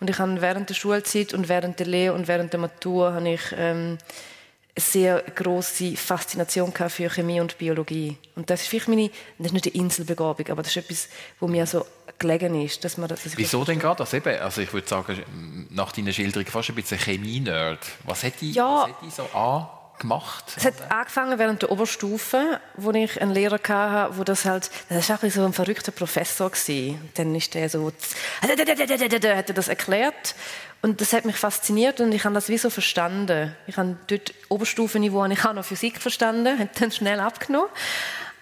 Und 0.00 0.08
ich 0.08 0.18
habe 0.18 0.40
während 0.40 0.68
der 0.68 0.74
Schulzeit 0.74 1.34
und 1.34 1.48
während 1.48 1.78
der 1.78 1.86
Lehre 1.86 2.14
und 2.14 2.26
während 2.26 2.52
der 2.52 2.60
Matur 2.60 3.12
habe 3.12 3.28
ich 3.28 3.40
ähm, 3.56 3.98
eine 4.74 4.84
sehr 4.84 5.22
große 5.22 5.96
Faszination 5.96 6.72
für 6.72 7.10
Chemie 7.10 7.40
und 7.40 7.58
Biologie. 7.58 8.16
Und 8.34 8.48
das 8.48 8.62
ist 8.62 8.68
vielleicht 8.68 8.88
meine, 8.88 9.10
das 9.38 9.48
ist 9.48 9.52
nicht 9.52 9.66
eine 9.66 9.74
Inselbegabung, 9.74 10.48
aber 10.48 10.62
das 10.62 10.74
ist 10.74 10.84
etwas, 10.84 11.08
wo 11.38 11.48
mir 11.48 11.66
so 11.66 11.84
gelegen 12.18 12.60
ist. 12.62 12.82
Dass 12.84 12.96
man 12.96 13.08
das, 13.08 13.24
dass 13.24 13.36
Wieso 13.36 13.64
denn 13.64 13.78
gerade 13.78 13.98
das 13.98 14.14
eben? 14.14 14.40
Also 14.40 14.62
ich 14.62 14.72
würde 14.72 14.88
sagen, 14.88 15.22
nach 15.70 15.92
deiner 15.92 16.12
Schilderung 16.12 16.46
fast 16.46 16.70
ein 16.70 16.76
bisschen 16.76 16.98
Chemie-Nerd. 16.98 17.80
Was 18.04 18.22
hat 18.22 18.34
die, 18.40 18.52
ja. 18.52 18.82
was 18.82 18.88
hat 18.88 19.02
die 19.02 19.10
so 19.10 19.24
an? 19.36 19.68
Gemacht? 20.00 20.44
Es 20.56 20.64
hat 20.64 20.74
angefangen 20.90 21.38
während 21.38 21.62
der 21.62 21.70
Oberstufe, 21.70 22.60
wo 22.76 22.90
ich 22.90 23.20
einen 23.22 23.30
Lehrer 23.32 23.60
hatte, 23.68 24.18
wo 24.18 24.24
das 24.24 24.44
halt, 24.44 24.70
das 24.88 25.08
war 25.08 25.16
auch 25.22 25.30
so 25.30 25.44
ein 25.44 25.52
verrückter 25.52 25.92
Professor 25.92 26.50
gewesen. 26.50 27.10
Dann 27.14 27.34
ist 27.34 27.54
der 27.54 27.68
so, 27.68 27.92
hat 28.42 28.50
er 29.48 29.54
das 29.54 29.68
erklärt 29.68 30.34
und 30.82 31.00
das 31.00 31.12
hat 31.12 31.24
mich 31.24 31.36
fasziniert 31.36 32.00
und 32.00 32.12
ich 32.12 32.24
habe 32.24 32.34
das 32.34 32.48
wie 32.48 32.58
so 32.58 32.70
verstanden. 32.70 33.54
Ich 33.66 33.76
habe 33.76 33.96
dort 34.06 34.34
Oberstufenniveau, 34.48 35.24
ich 35.26 35.44
habe 35.44 35.54
noch 35.54 35.64
Physik 35.64 36.00
verstanden, 36.00 36.58
habe 36.58 36.70
dann 36.78 36.90
schnell 36.90 37.20
abgenommen. 37.20 37.70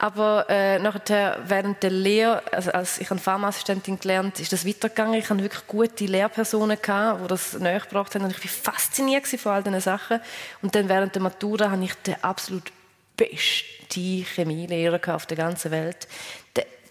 Aber 0.01 0.47
äh, 0.49 0.79
nachher, 0.79 1.39
während 1.47 1.83
der 1.83 1.91
Lehre, 1.91 2.43
also 2.53 2.71
als 2.71 2.99
ich 2.99 3.11
eine 3.11 3.19
Pharmaassistentin 3.19 3.99
gelernt, 3.99 4.39
ist 4.39 4.53
das 4.53 4.65
weitergegangen. 4.65 5.15
Ich 5.15 5.29
hatte 5.29 5.43
wirklich 5.43 5.67
gute 5.67 6.07
Lehrpersonen 6.07 6.81
gehabt, 6.81 7.25
die 7.25 7.27
das 7.27 7.59
näher 7.59 7.83
haben. 7.93 8.23
Und 8.23 8.31
ich 8.31 8.45
war 8.45 8.73
fasziniert 8.73 9.27
von 9.27 9.53
all 9.53 9.63
diesen 9.65 9.81
Sachen. 9.81 10.21
Und 10.63 10.75
dann 10.77 10.89
während 10.89 11.17
der 11.17 11.23
Matura 11.23 11.71
hatte 11.71 11.83
ich 11.83 11.95
den 11.95 12.23
absolut 12.23 12.73
besten 13.17 14.25
Chemielehrer 14.35 15.15
auf 15.15 15.27
der 15.27 15.37
ganzen 15.37 15.73
Welt. 15.73 16.07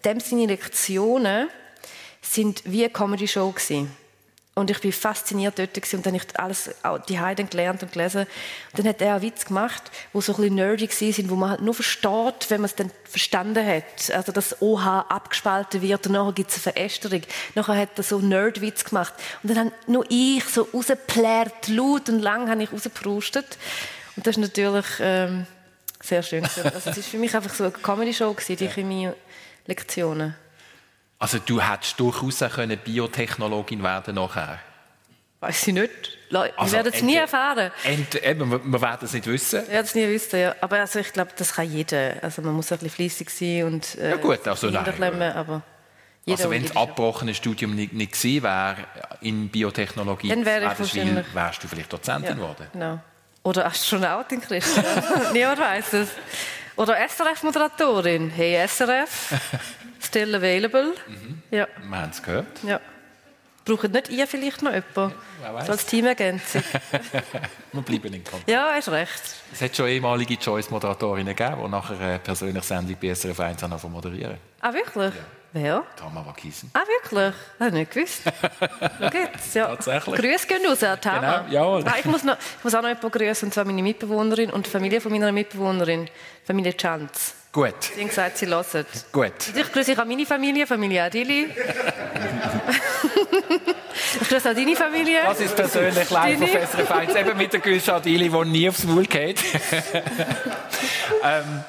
Dem 0.04 0.20
seine 0.20 0.48
Lektionen 0.48 1.50
sind 2.22 2.62
wie 2.66 2.84
eine 2.84 2.94
Comedy-Show. 2.94 3.54
Und 4.58 4.72
ich 4.72 4.82
bin 4.82 4.92
fasziniert 4.92 5.60
dort 5.60 5.76
gewesen. 5.76 5.98
und 5.98 6.06
dann 6.08 6.16
habe 6.16 6.26
ich 6.28 6.40
alles 6.40 6.72
die 7.08 7.20
Heiden 7.20 7.48
gelernt 7.48 7.84
und 7.84 7.92
gelesen. 7.92 8.22
Und 8.22 8.80
dann 8.80 8.88
hat 8.88 9.00
er 9.04 9.14
einen 9.14 9.22
Witz 9.22 9.46
gemacht, 9.46 9.84
wo 10.14 10.20
so 10.20 10.34
ein 10.34 10.38
bisschen 10.38 10.56
nerdy 10.56 10.88
sind, 10.88 11.30
wo 11.30 11.36
man 11.36 11.52
halt 11.52 11.62
nur 11.62 11.76
versteht, 11.76 12.50
wenn 12.50 12.62
man 12.62 12.66
es 12.66 12.74
dann 12.74 12.90
verstanden 13.04 13.64
hat. 13.64 14.12
Also, 14.12 14.32
dass 14.32 14.60
OH 14.60 15.06
abgespalten 15.10 15.84
wird 15.84 16.08
und 16.08 16.14
nachher 16.14 16.34
gibt 16.34 16.50
es 16.50 16.56
eine 16.56 16.74
Verästerung. 16.74 17.22
Nachher 17.54 17.78
hat 17.78 17.90
er 17.98 18.04
so 18.04 18.18
einen 18.18 18.30
Nerd-Witz 18.30 18.86
gemacht. 18.86 19.14
Und 19.44 19.52
dann 19.52 19.58
habe 19.60 19.72
nur 19.86 20.06
ich 20.10 20.44
so 20.46 20.68
rausgeplärt, 20.74 21.68
laut 21.68 22.10
und 22.10 22.22
lang 22.22 22.50
habe 22.50 22.64
ich 22.64 22.74
rausgeprustet. 22.74 23.60
Und 24.16 24.26
das 24.26 24.38
ist 24.38 24.42
natürlich 24.42 24.88
ähm, 25.02 25.46
sehr 26.02 26.24
schön. 26.24 26.44
Also, 26.44 26.62
es 26.62 26.86
war 26.88 26.94
für 26.94 27.20
mich 27.20 27.36
einfach 27.36 27.54
so 27.54 27.66
eine 27.66 27.74
Comedy-Show, 27.74 28.36
die 28.50 28.68
Chemie-Lektionen. 28.68 30.47
Also 31.20 31.40
du 31.40 31.62
hättest 31.62 32.00
durchaus 32.00 32.40
können 32.54 32.78
Biotechnologin 32.78 33.82
werden 33.84 34.16
nachher. 34.16 34.60
Weiß 35.40 35.68
ich 35.68 35.74
nicht. 35.74 36.18
Wir 36.30 36.52
also, 36.58 36.74
werden 36.74 36.92
es 36.94 37.02
nie 37.02 37.16
erfahren. 37.16 37.72
Ent, 37.84 38.16
eben, 38.16 38.52
wir 38.52 38.82
werden 38.82 39.06
es 39.06 39.14
nicht 39.14 39.28
wissen. 39.28 39.62
Wir 39.62 39.74
werden 39.74 39.86
es 39.86 39.96
nie 39.96 40.08
wissen, 40.08 40.40
ja. 40.40 40.56
Aber 40.62 40.80
also, 40.80 41.00
ich 41.00 41.14
glaube, 41.14 41.32
das 41.38 41.54
kann 41.54 41.72
jeder. 41.72 42.16
Also 42.22 42.42
man 42.42 42.54
muss 42.54 42.72
ein 42.72 42.80
bisschen 42.80 42.96
fleissig 42.96 43.30
sein 43.30 43.64
und 43.64 43.96
äh, 43.96 44.12
ja 44.12 44.16
gut, 44.18 44.48
also 44.48 44.70
nein, 44.70 45.22
aber 45.22 45.62
also 46.30 46.50
wenn 46.50 46.64
das 46.64 46.76
abgebrochene 46.76 47.34
Studium 47.34 47.76
nicht, 47.76 47.94
nicht 47.94 48.12
gewesen 48.12 48.44
wäre 48.44 48.76
in 49.22 49.50
Biotechnologie, 49.50 50.28
dann 50.28 50.46
wäre 50.46 50.72
ich 50.72 50.80
wahrscheinlich... 50.80 51.34
wärst 51.34 51.64
du 51.64 51.68
vielleicht 51.68 51.94
Dozentin 51.94 52.36
geworden. 52.36 52.68
Ja, 52.74 52.80
genau. 52.80 53.00
Oder 53.44 53.66
Astronautin, 53.66 54.42
Christian. 54.42 54.86
Niemand 55.34 55.60
weiß 55.60 55.94
es. 55.94 56.10
Oder 56.78 56.96
SRF-Moderatorin. 57.10 58.30
Hey 58.30 58.66
SRF, 58.68 59.34
still 60.00 60.36
available. 60.36 60.94
Mhm. 61.08 61.42
Ja. 61.50 61.68
Wir 61.90 61.98
haben 61.98 62.12
es 62.12 62.22
gehört. 62.22 62.64
Ja. 62.64 62.80
Braucht 63.66 63.92
nicht 63.92 64.10
ihr 64.10 64.28
vielleicht 64.28 64.62
noch 64.62 64.72
jemanden? 64.72 65.16
Ja, 65.44 65.66
so 65.66 65.72
als 65.74 65.86
Teamergänzung. 65.86 66.64
Wir 67.74 67.82
bleiben 67.82 68.14
in 68.14 68.24
Kontakt. 68.24 68.50
Ja, 68.50 68.72
hast 68.74 68.88
recht. 68.90 69.22
Es 69.52 69.62
hat 69.62 69.76
schon 69.76 69.88
ehemalige 69.88 70.38
Choice-Moderatorinnen 70.38 71.36
gegeben, 71.36 71.62
die 71.66 71.70
nachher 71.70 72.00
eine 72.00 72.20
persönliche 72.20 72.66
Sendung 72.66 72.96
bei 73.02 73.14
SRF 73.14 73.40
1 73.40 73.62
haben 73.62 73.92
moderieren. 73.92 74.38
Ah, 74.62 74.72
wirklich? 74.72 75.14
Ja. 75.14 75.22
Wer? 75.60 75.84
Tamara 75.96 76.34
Kiesen. 76.34 76.70
Ah, 76.74 76.82
wirklich? 76.88 77.34
Habe 77.60 77.70
ich 77.70 77.74
nicht 77.74 77.92
gewusst. 77.92 78.22
Schau 79.00 79.06
jetzt. 79.18 79.56
Ja. 79.56 79.68
Tatsächlich. 79.68 80.16
Grüße 80.16 80.48
gehen 80.48 80.66
raus, 80.68 80.80
Tamara. 81.02 81.46
Genau. 81.50 81.78
Ah, 81.80 81.96
ich, 82.00 82.06
muss 82.06 82.24
noch, 82.24 82.38
ich 82.38 82.64
muss 82.64 82.76
auch 82.76 82.82
noch 82.84 82.90
jemanden 82.90 83.12
grüßen, 83.12 83.48
und 83.48 83.54
zwar 83.54 83.66
meine 83.66 83.82
Mitbewohnerin 83.82 84.52
und 84.52 84.68
die 84.68 84.70
Familie 84.70 85.02
von 85.02 85.12
meiner 85.12 85.32
Mitbewohnerin, 85.32 86.10
Familie 86.46 86.78
Chanz. 86.78 87.34
Gut. 87.52 87.74
Sie 87.82 88.00
haben 88.02 88.10
gesagt, 88.10 88.38
sie 88.38 88.46
hören. 88.46 88.86
Gut. 89.12 89.32
Ich 89.56 89.72
grüße 89.72 89.94
auch 90.00 90.06
meine 90.06 90.28
Familie, 90.28 90.68
Familie 90.68 91.04
Adili. 91.04 91.50
ich 94.22 94.30
grüße 94.30 94.52
auch 94.52 94.54
deine 94.54 94.76
Familie. 94.76 95.22
Das 95.26 95.40
ist 95.40 95.56
persönlich 95.56 96.10
live 96.10 96.42
auf 96.42 96.50
SRF 96.52 96.92
1, 96.92 97.16
eben 97.16 97.38
mit 97.38 97.54
der 97.54 97.60
Gülscha 97.62 97.96
Adili, 97.96 98.30
die 98.30 98.46
nie 98.50 98.70
aufs 98.70 98.84
Maul 98.84 99.06
geht. 99.06 99.40
ähm, 101.24 101.64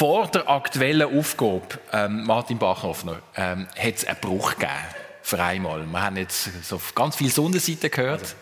vor 0.00 0.28
der 0.28 0.48
aktuellen 0.48 1.14
Aufgabe, 1.14 1.78
ähm, 1.92 2.24
Martin 2.24 2.56
Bachhoffner, 2.56 3.18
ähm, 3.36 3.68
hat 3.78 3.96
es 3.96 4.06
einen 4.06 4.16
Bruch 4.18 4.54
gegeben. 4.54 4.72
Für 5.20 5.42
einmal. 5.42 5.84
Wir 5.84 6.02
haben 6.02 6.16
jetzt 6.16 6.48
so 6.64 6.80
ganz 6.94 7.16
viele 7.16 7.28
Sonnenseiten 7.28 7.90
gehört. 7.90 8.34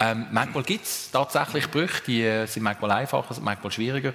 Ähm, 0.00 0.26
manchmal 0.32 0.64
gibt 0.64 0.86
es 0.86 1.08
tatsächlich 1.12 1.70
Brüche, 1.70 2.02
die 2.04 2.24
äh, 2.24 2.46
sind 2.46 2.64
manchmal 2.64 2.90
einfacher, 2.90 3.36
manchmal 3.40 3.70
schwieriger. 3.70 4.12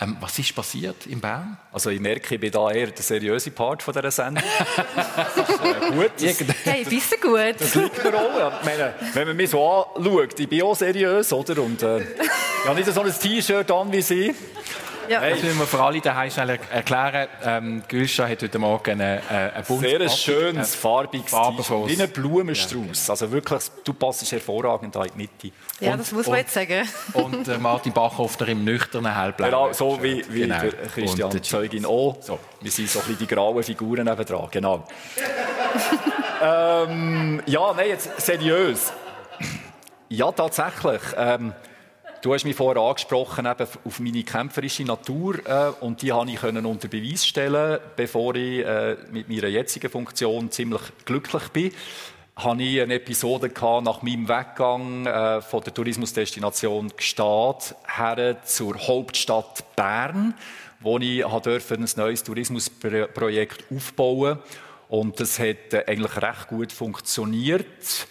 Ähm, 0.00 0.18
was 0.20 0.38
ist 0.38 0.54
passiert 0.54 1.04
in 1.06 1.20
Bern? 1.20 1.58
Also 1.72 1.90
ich 1.90 1.98
merke, 1.98 2.36
ich 2.36 2.40
bin 2.40 2.52
da 2.52 2.70
eher 2.70 2.92
der 2.92 3.02
seriöse 3.02 3.50
Part 3.50 3.82
von 3.82 3.92
dieser 3.92 4.12
Sendung. 4.12 4.44
das 4.86 5.36
ist 5.36 5.64
äh, 5.64 5.90
gut. 5.90 6.12
Das, 6.46 6.56
hey, 6.62 6.84
bist 6.84 7.12
du 7.12 7.28
gut? 7.28 7.56
Das 7.58 7.74
liegt 7.74 8.04
mir 8.04 8.14
auch. 8.14 8.52
Ich 8.60 8.66
meine, 8.66 8.94
wenn 9.14 9.26
man 9.26 9.36
mich 9.36 9.50
so 9.50 9.84
anschaut, 9.96 10.38
ich 10.38 10.48
bin 10.48 10.62
auch 10.62 10.76
seriös, 10.76 11.32
oder? 11.32 11.60
Und 11.60 11.82
äh, 11.82 11.98
ich 11.98 12.68
habe 12.68 12.78
nicht 12.78 12.94
so 12.94 13.00
ein 13.00 13.12
T-Shirt 13.12 13.68
an 13.72 13.90
wie 13.90 14.00
Sie. 14.00 14.32
Ja. 15.10 15.28
Das 15.28 15.42
müssen 15.42 15.58
wir 15.58 15.66
für 15.66 15.82
alle 15.82 16.00
daheim 16.00 16.30
schnell 16.30 16.60
erklären. 16.70 17.26
Ähm, 17.44 17.82
Gülscha 17.88 18.28
hat 18.28 18.44
heute 18.44 18.60
Morgen 18.60 19.00
ein, 19.00 19.20
ein 19.28 19.64
buntes 19.66 19.90
Sehr 19.90 20.00
ein 20.00 20.08
schönes, 20.08 20.74
farbiges 20.76 21.32
T-Shirt. 21.32 21.88
Wie 21.88 22.00
ein 22.00 22.10
Blumenstrauß. 22.10 23.08
Ja. 23.08 23.12
Also 23.12 23.32
wirklich, 23.32 23.60
du 23.82 23.92
passt 23.92 24.30
hervorragend 24.30 24.94
da 24.94 25.02
in 25.02 25.10
die 25.10 25.18
Mitte. 25.18 25.56
Ja, 25.80 25.94
und, 25.94 25.98
das 25.98 26.12
muss 26.12 26.28
man 26.28 26.36
jetzt 26.36 26.54
sagen. 26.54 26.88
Und 27.14 27.48
äh, 27.48 27.58
Martin 27.58 27.92
Bachhoffner 27.92 28.46
im 28.46 28.62
nüchternen 28.62 29.12
Hellblau. 29.12 29.46
Genau, 29.46 29.72
so 29.72 30.00
wie, 30.00 30.24
wie 30.28 30.42
genau. 30.42 30.60
der 30.60 30.70
Christian 30.94 31.32
und 31.32 31.44
Zeugin 31.44 31.86
auch. 31.86 32.16
So. 32.20 32.38
Wir 32.60 32.70
sind 32.70 32.88
so 32.88 33.00
ein 33.00 33.06
bisschen 33.06 33.26
die 33.26 33.34
grauen 33.34 33.64
Figuren 33.64 34.04
nebendran. 34.04 34.46
Genau. 34.52 34.84
ähm, 36.40 37.42
ja, 37.46 37.72
nein, 37.74 37.88
jetzt 37.88 38.20
seriös. 38.20 38.92
Ja, 40.12 40.32
tatsächlich. 40.32 41.02
Ähm, 41.16 41.52
Du 42.22 42.34
hast 42.34 42.44
mich 42.44 42.54
vorher 42.54 42.82
angesprochen 42.82 43.46
eben 43.46 43.66
auf 43.84 43.98
meine 43.98 44.22
kämpferische 44.22 44.84
Natur 44.84 45.38
äh, 45.46 45.70
und 45.80 46.02
die 46.02 46.12
habe 46.12 46.30
ich 46.30 46.36
können 46.36 46.66
unter 46.66 46.86
Beweis 46.86 47.24
stellen, 47.24 47.80
bevor 47.96 48.34
ich 48.34 48.62
äh, 48.62 48.98
mit 49.10 49.30
meiner 49.30 49.48
jetzigen 49.48 49.90
Funktion 49.90 50.50
ziemlich 50.50 50.82
glücklich 51.06 51.48
bin. 51.48 51.72
Habe 52.36 52.62
ich 52.62 52.82
eine 52.82 52.94
Episode 52.94 53.48
gehabt 53.48 53.84
nach 53.84 54.02
meinem 54.02 54.28
Weggang 54.28 55.06
äh, 55.06 55.40
von 55.40 55.62
der 55.62 55.72
Tourismusdestination 55.72 56.92
Gstaad 56.94 57.74
her 57.96 58.42
zur 58.44 58.76
Hauptstadt 58.86 59.74
Bern, 59.74 60.34
wo 60.80 60.98
ich 60.98 61.24
ein 61.24 61.88
neues 61.96 62.22
Tourismusprojekt 62.22 63.64
aufbauen 63.74 64.38
und 64.90 65.20
das 65.20 65.38
hat 65.38 65.72
äh, 65.72 65.84
eigentlich 65.86 66.16
recht 66.20 66.48
gut 66.48 66.70
funktioniert 66.70 68.06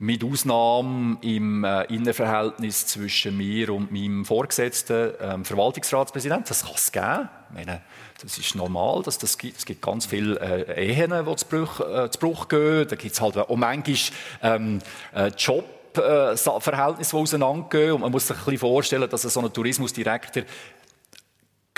mit 0.00 0.22
Ausnahme 0.22 1.18
im 1.22 1.64
äh, 1.64 1.82
Innenverhältnis 1.86 2.86
zwischen 2.86 3.36
mir 3.36 3.74
und 3.74 3.90
meinem 3.90 4.24
Vorgesetzten 4.24 5.12
ähm, 5.20 5.44
Verwaltungsratspräsident. 5.44 6.48
Das 6.48 6.62
kann 6.62 6.74
es 6.76 6.92
geben. 6.92 7.28
Ich 7.48 7.54
meine, 7.54 7.80
das 8.22 8.38
ist 8.38 8.54
normal, 8.54 9.02
dass 9.02 9.18
das 9.18 9.36
gibt. 9.36 9.58
Es 9.58 9.66
gibt 9.66 9.82
ganz 9.82 10.06
viele 10.06 10.38
äh, 10.38 10.92
Ehen, 10.92 11.12
die 11.12 11.36
zu 11.36 11.46
Bruch, 11.46 11.80
äh, 11.80 12.10
zu 12.10 12.18
Bruch 12.20 12.46
gehen. 12.46 12.86
Da 12.88 12.94
gibt 12.94 13.12
es 13.12 13.20
halt 13.20 13.36
auch 13.38 13.56
manchmal 13.56 13.96
ähm, 14.42 14.78
äh, 15.14 15.28
Job 15.36 15.64
Verhältnisse, 16.60 17.16
die 17.16 17.22
auseinandergehen. 17.22 17.92
Und 17.94 18.02
man 18.02 18.12
muss 18.12 18.28
sich 18.28 18.36
ein 18.36 18.44
bisschen 18.44 18.58
vorstellen, 18.58 19.10
dass 19.10 19.22
so 19.22 19.40
ein 19.40 19.52
Tourismusdirektor 19.52 20.44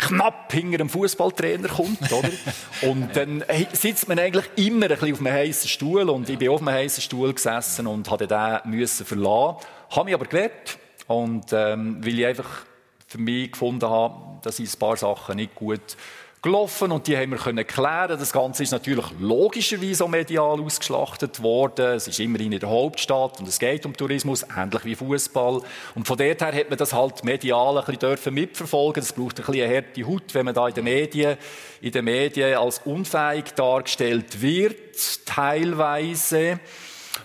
knapp 0.01 0.53
hinter 0.53 0.81
einem 0.81 0.89
Fußballtrainer 0.89 1.69
kommt, 1.69 2.13
oder? 2.13 2.31
Und 2.83 3.15
dann 3.15 3.45
sitzt 3.73 4.09
man 4.09 4.19
eigentlich 4.19 4.47
immer 4.57 4.87
ein 4.87 4.89
bisschen 4.91 5.13
auf 5.13 5.21
einem 5.21 5.33
heißen 5.33 5.69
Stuhl 5.69 6.09
und 6.09 6.29
ich 6.29 6.39
bin 6.39 6.49
auf 6.49 6.61
einem 6.61 6.75
heißen 6.75 7.03
Stuhl 7.03 7.33
gesessen 7.33 7.87
und 7.87 8.11
hatte 8.11 8.27
den 8.27 8.71
müssen 8.71 9.05
verlassen. 9.05 9.57
Habe 9.91 10.05
mich 10.07 10.15
aber 10.15 10.27
gewehrt 10.27 10.79
Und 11.07 11.53
ähm, 11.53 11.99
weil 12.05 12.19
ich 12.19 12.27
einfach 12.27 12.65
für 13.07 13.19
mich 13.19 13.53
gefunden 13.53 13.89
habe, 13.89 14.41
dass 14.43 14.59
ich 14.59 14.73
ein 14.73 14.79
paar 14.79 14.97
Sachen 14.97 15.37
nicht 15.37 15.55
gut 15.55 15.97
gelaufen 16.43 16.91
und 16.91 17.07
die 17.07 17.17
haben 17.17 17.31
wir 17.31 17.39
können 17.39 17.67
klären. 17.67 18.19
Das 18.19 18.33
Ganze 18.33 18.63
ist 18.63 18.71
natürlich 18.71 19.05
logischerweise 19.19 20.05
auch 20.05 20.09
medial 20.09 20.61
ausgeschlachtet 20.61 21.43
worden. 21.43 21.97
Es 21.97 22.09
ist 22.09 22.19
immerhin 22.19 22.53
in 22.53 22.61
der 22.61 22.71
Hauptstadt 22.71 23.41
und 23.41 23.49
es 23.49 23.59
geht 23.59 23.85
um 23.85 23.95
Tourismus, 23.95 24.47
ähnlich 24.57 24.85
wie 24.85 24.95
Fußball. 24.95 25.61
Und 25.95 26.07
von 26.07 26.17
dort 26.17 26.41
her 26.41 26.53
hat 26.53 26.71
man 26.71 26.79
das 26.79 26.95
halt 26.95 27.25
medial 27.25 27.77
ein 27.77 27.85
bisschen 27.85 28.01
dürfen 28.01 28.35
mitverfolgen. 28.35 29.03
Es 29.03 29.13
braucht 29.13 29.39
ein 29.39 29.45
bisschen 29.45 29.65
eine 29.65 29.77
harte 29.77 30.07
Haut, 30.07 30.35
wenn 30.35 30.47
man 30.47 30.55
da 30.55 30.69
in 30.69 30.75
den 30.75 30.85
Medien, 30.85 31.37
in 31.83 31.93
den 31.93 32.05
Medien 32.07 32.57
als 32.57 32.81
unfähig 32.87 33.53
dargestellt 33.55 34.41
wird, 34.41 35.27
teilweise. 35.27 36.59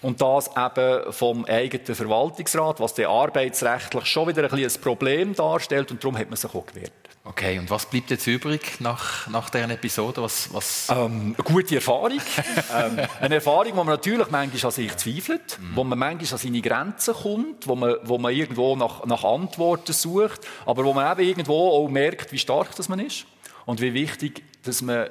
Und 0.01 0.21
das 0.21 0.51
eben 0.57 1.13
vom 1.13 1.45
eigenen 1.45 1.95
Verwaltungsrat, 1.95 2.81
was 2.81 2.93
der 2.95 3.09
arbeitsrechtlich 3.09 4.05
schon 4.05 4.27
wieder 4.27 4.43
ein, 4.43 4.49
bisschen 4.49 4.79
ein 4.79 4.83
Problem 4.83 5.33
darstellt. 5.33 5.89
Und 5.91 6.03
darum 6.03 6.17
hat 6.17 6.29
man 6.29 6.35
sich 6.35 6.53
auch 6.53 6.65
gewehrt. 6.65 7.04
Okay, 7.27 7.57
und 7.57 7.71
was 7.71 7.87
bleibt 7.87 8.11
jetzt 8.11 8.27
übrig 8.27 8.79
nach, 8.79 9.27
nach 9.29 9.49
dieser 9.49 9.67
Episode? 9.71 10.21
Was, 10.21 10.53
was? 10.53 10.87
Ähm, 10.91 11.33
eine 11.35 11.43
gute 11.43 11.73
Erfahrung. 11.73 12.21
ähm, 12.73 12.99
eine 13.19 13.35
Erfahrung, 13.35 13.71
wo 13.71 13.83
man 13.83 13.95
natürlich 13.95 14.29
manchmal 14.29 14.65
an 14.65 14.71
sich 14.71 14.95
zweifelt, 14.95 15.57
mhm. 15.59 15.75
wo 15.75 15.83
man 15.83 15.97
manchmal 15.97 16.33
an 16.33 16.37
seine 16.37 16.61
Grenzen 16.61 17.15
kommt, 17.15 17.67
wo 17.67 17.75
man, 17.75 17.95
wo 18.03 18.19
man 18.19 18.31
irgendwo 18.31 18.75
nach, 18.75 19.05
nach 19.05 19.23
Antworten 19.23 19.91
sucht, 19.91 20.41
aber 20.67 20.85
wo 20.85 20.93
man 20.93 21.17
eben 21.17 21.29
irgendwo 21.29 21.71
auch 21.71 21.89
merkt, 21.89 22.31
wie 22.31 22.37
stark 22.37 22.75
das 22.75 22.89
man 22.89 22.99
ist 22.99 23.25
und 23.65 23.81
wie 23.81 23.95
wichtig, 23.95 24.43
dass 24.61 24.83
man 24.83 25.07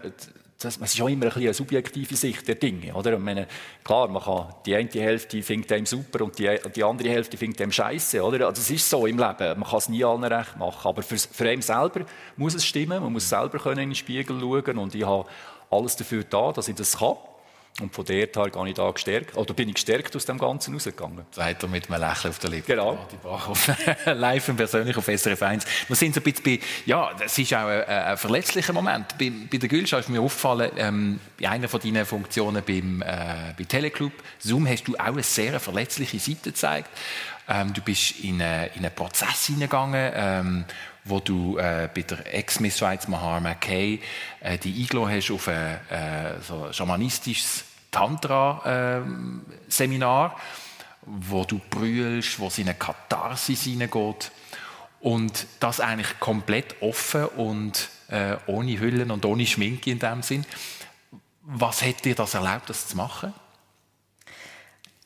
das, 0.59 0.79
es 0.81 0.95
ist 0.95 1.01
auch 1.01 1.09
immer 1.09 1.27
ein 1.27 1.33
eine 1.33 1.55
subjektive 1.55 2.17
Sicht 2.17 2.47
der 2.47 2.55
Dinge. 2.55 2.95
Oder? 2.95 3.15
meine, 3.19 3.47
klar, 3.83 4.09
man 4.09 4.23
kann, 4.23 4.55
die 4.65 4.75
eine 4.75 4.89
Hälfte 4.89 5.43
findet 5.43 5.73
einem 5.73 5.87
super 5.87 6.25
und 6.25 6.39
die, 6.39 6.49
die 6.75 6.85
andere 6.85 7.09
Hälfte 7.11 7.37
findet 7.37 7.61
einem 7.61 7.73
scheiße. 7.73 8.23
Oder? 8.23 8.47
Also, 8.47 8.63
das 8.63 8.71
ist 8.71 8.89
so 8.89 9.07
im 9.07 9.19
Leben. 9.19 9.61
Man 9.61 9.65
kann 9.65 9.79
es 9.79 9.89
nie 9.89 10.05
allen 10.05 10.25
recht 10.25 10.57
machen. 10.57 10.89
Aber 10.89 11.03
für, 11.03 11.19
für 11.19 11.49
einen 11.49 11.63
selber 11.63 12.07
muss 12.37 12.55
es 12.55 12.65
stimmen. 12.65 13.03
Man 13.03 13.13
muss 13.13 13.29
selber 13.29 13.59
können 13.59 13.81
in 13.81 13.91
den 13.91 13.95
Spiegel 13.95 14.39
schauen. 14.41 14.79
Und 14.79 14.95
ich 14.95 15.05
habe 15.05 15.29
alles 15.71 15.97
dafür 15.97 16.25
da, 16.25 16.53
dass 16.53 16.69
ich 16.69 16.77
das 16.77 16.99
kann. 16.99 17.17
Und 17.81 17.93
von 17.93 18.05
der 18.05 18.16
her 18.16 18.27
gehe 18.29 18.68
ich 18.68 18.75
da 18.75 18.89
gestärkt, 18.89 19.37
oder 19.37 19.53
bin 19.53 19.68
ich 19.68 19.75
gestärkt 19.75 20.14
aus 20.14 20.25
dem 20.27 20.39
Ganzen 20.39 20.75
rausgegangen. 20.75 21.27
Sagt 21.33 21.64
er 21.64 21.68
mit 21.68 21.91
einem 21.91 22.01
Lächeln 22.01 22.31
auf 22.31 22.39
der 22.39 22.51
Lippe. 22.51 22.72
Genau. 22.72 23.05
Live 24.05 24.49
und 24.49 24.57
persönlich 24.57 24.97
auf 24.97 25.07
SRF 25.07 25.43
1. 25.43 25.64
Wir 25.89 25.97
sind 25.97 26.14
so 26.14 26.20
ein 26.20 26.22
bisschen 26.22 26.45
bei, 26.45 26.61
ja, 26.87 27.12
das 27.18 27.37
ist 27.37 27.53
auch 27.53 27.66
ein, 27.66 27.83
ein 27.83 28.16
verletzlicher 28.16 28.72
Moment. 28.72 29.18
Bei, 29.18 29.33
bei 29.51 29.59
der 29.59 29.68
Gülscha 29.68 29.99
ist 29.99 30.09
mir 30.09 30.20
aufgefallen, 30.20 30.70
ähm, 30.77 31.18
bei 31.41 31.51
einer 31.51 31.68
von 31.68 31.81
deinen 31.81 32.07
Funktionen 32.07 32.62
beim, 32.64 33.03
äh, 33.03 33.55
bei 33.59 33.64
Teleclub, 33.64 34.12
Zoom, 34.39 34.68
hast 34.68 34.87
du 34.87 34.95
auch 34.95 35.07
eine 35.07 35.25
sehr 35.25 35.59
verletzliche 35.59 36.20
Seite 36.20 36.51
gezeigt. 36.51 36.91
Ähm, 37.49 37.75
du 37.75 37.81
bist 37.83 38.20
in, 38.20 38.41
eine, 38.41 38.66
in 38.77 38.85
einen 38.85 38.95
Prozess 38.95 39.47
hineingegangen, 39.47 40.12
ähm, 40.14 40.64
wo 41.05 41.21
du 41.21 41.59
äh, 41.59 41.89
bei 41.95 42.03
der 42.03 42.35
Ex-Miss 42.35 42.79
Schweiz 42.79 43.07
Mahar 43.09 43.41
McKay 43.41 44.01
äh, 44.41 44.59
die 44.59 44.83
eingeladen 44.83 45.15
hast 45.15 45.31
auf 45.31 45.47
ein 45.49 45.79
äh, 45.91 46.41
so 46.41 46.73
schamanistisches 46.73 47.65
Tantra-Seminar, 47.91 50.33
ähm, 50.33 50.37
wo 51.07 51.45
du 51.45 51.61
brüllst, 51.71 52.41
wo 52.41 52.49
es 52.49 52.59
in 52.59 52.69
eine 52.69 52.77
Katharsis 52.77 53.63
hineingeht. 53.63 54.31
Und 55.01 55.47
das 55.61 55.81
eigentlich 55.81 56.19
komplett 56.19 56.81
offen 56.81 57.27
und 57.27 57.91
äh, 58.09 58.37
ohne 58.47 58.81
Hüllen 58.81 59.11
und 59.11 59.27
ohne 59.27 59.47
Schminke 59.47 59.91
in 59.91 59.99
dem 59.99 60.23
Sinn. 60.23 60.47
Was 61.43 61.83
hat 61.83 62.07
dir 62.07 62.15
das 62.15 62.33
erlaubt, 62.35 62.71
das 62.71 62.89
zu 62.89 62.97
machen? 62.97 63.35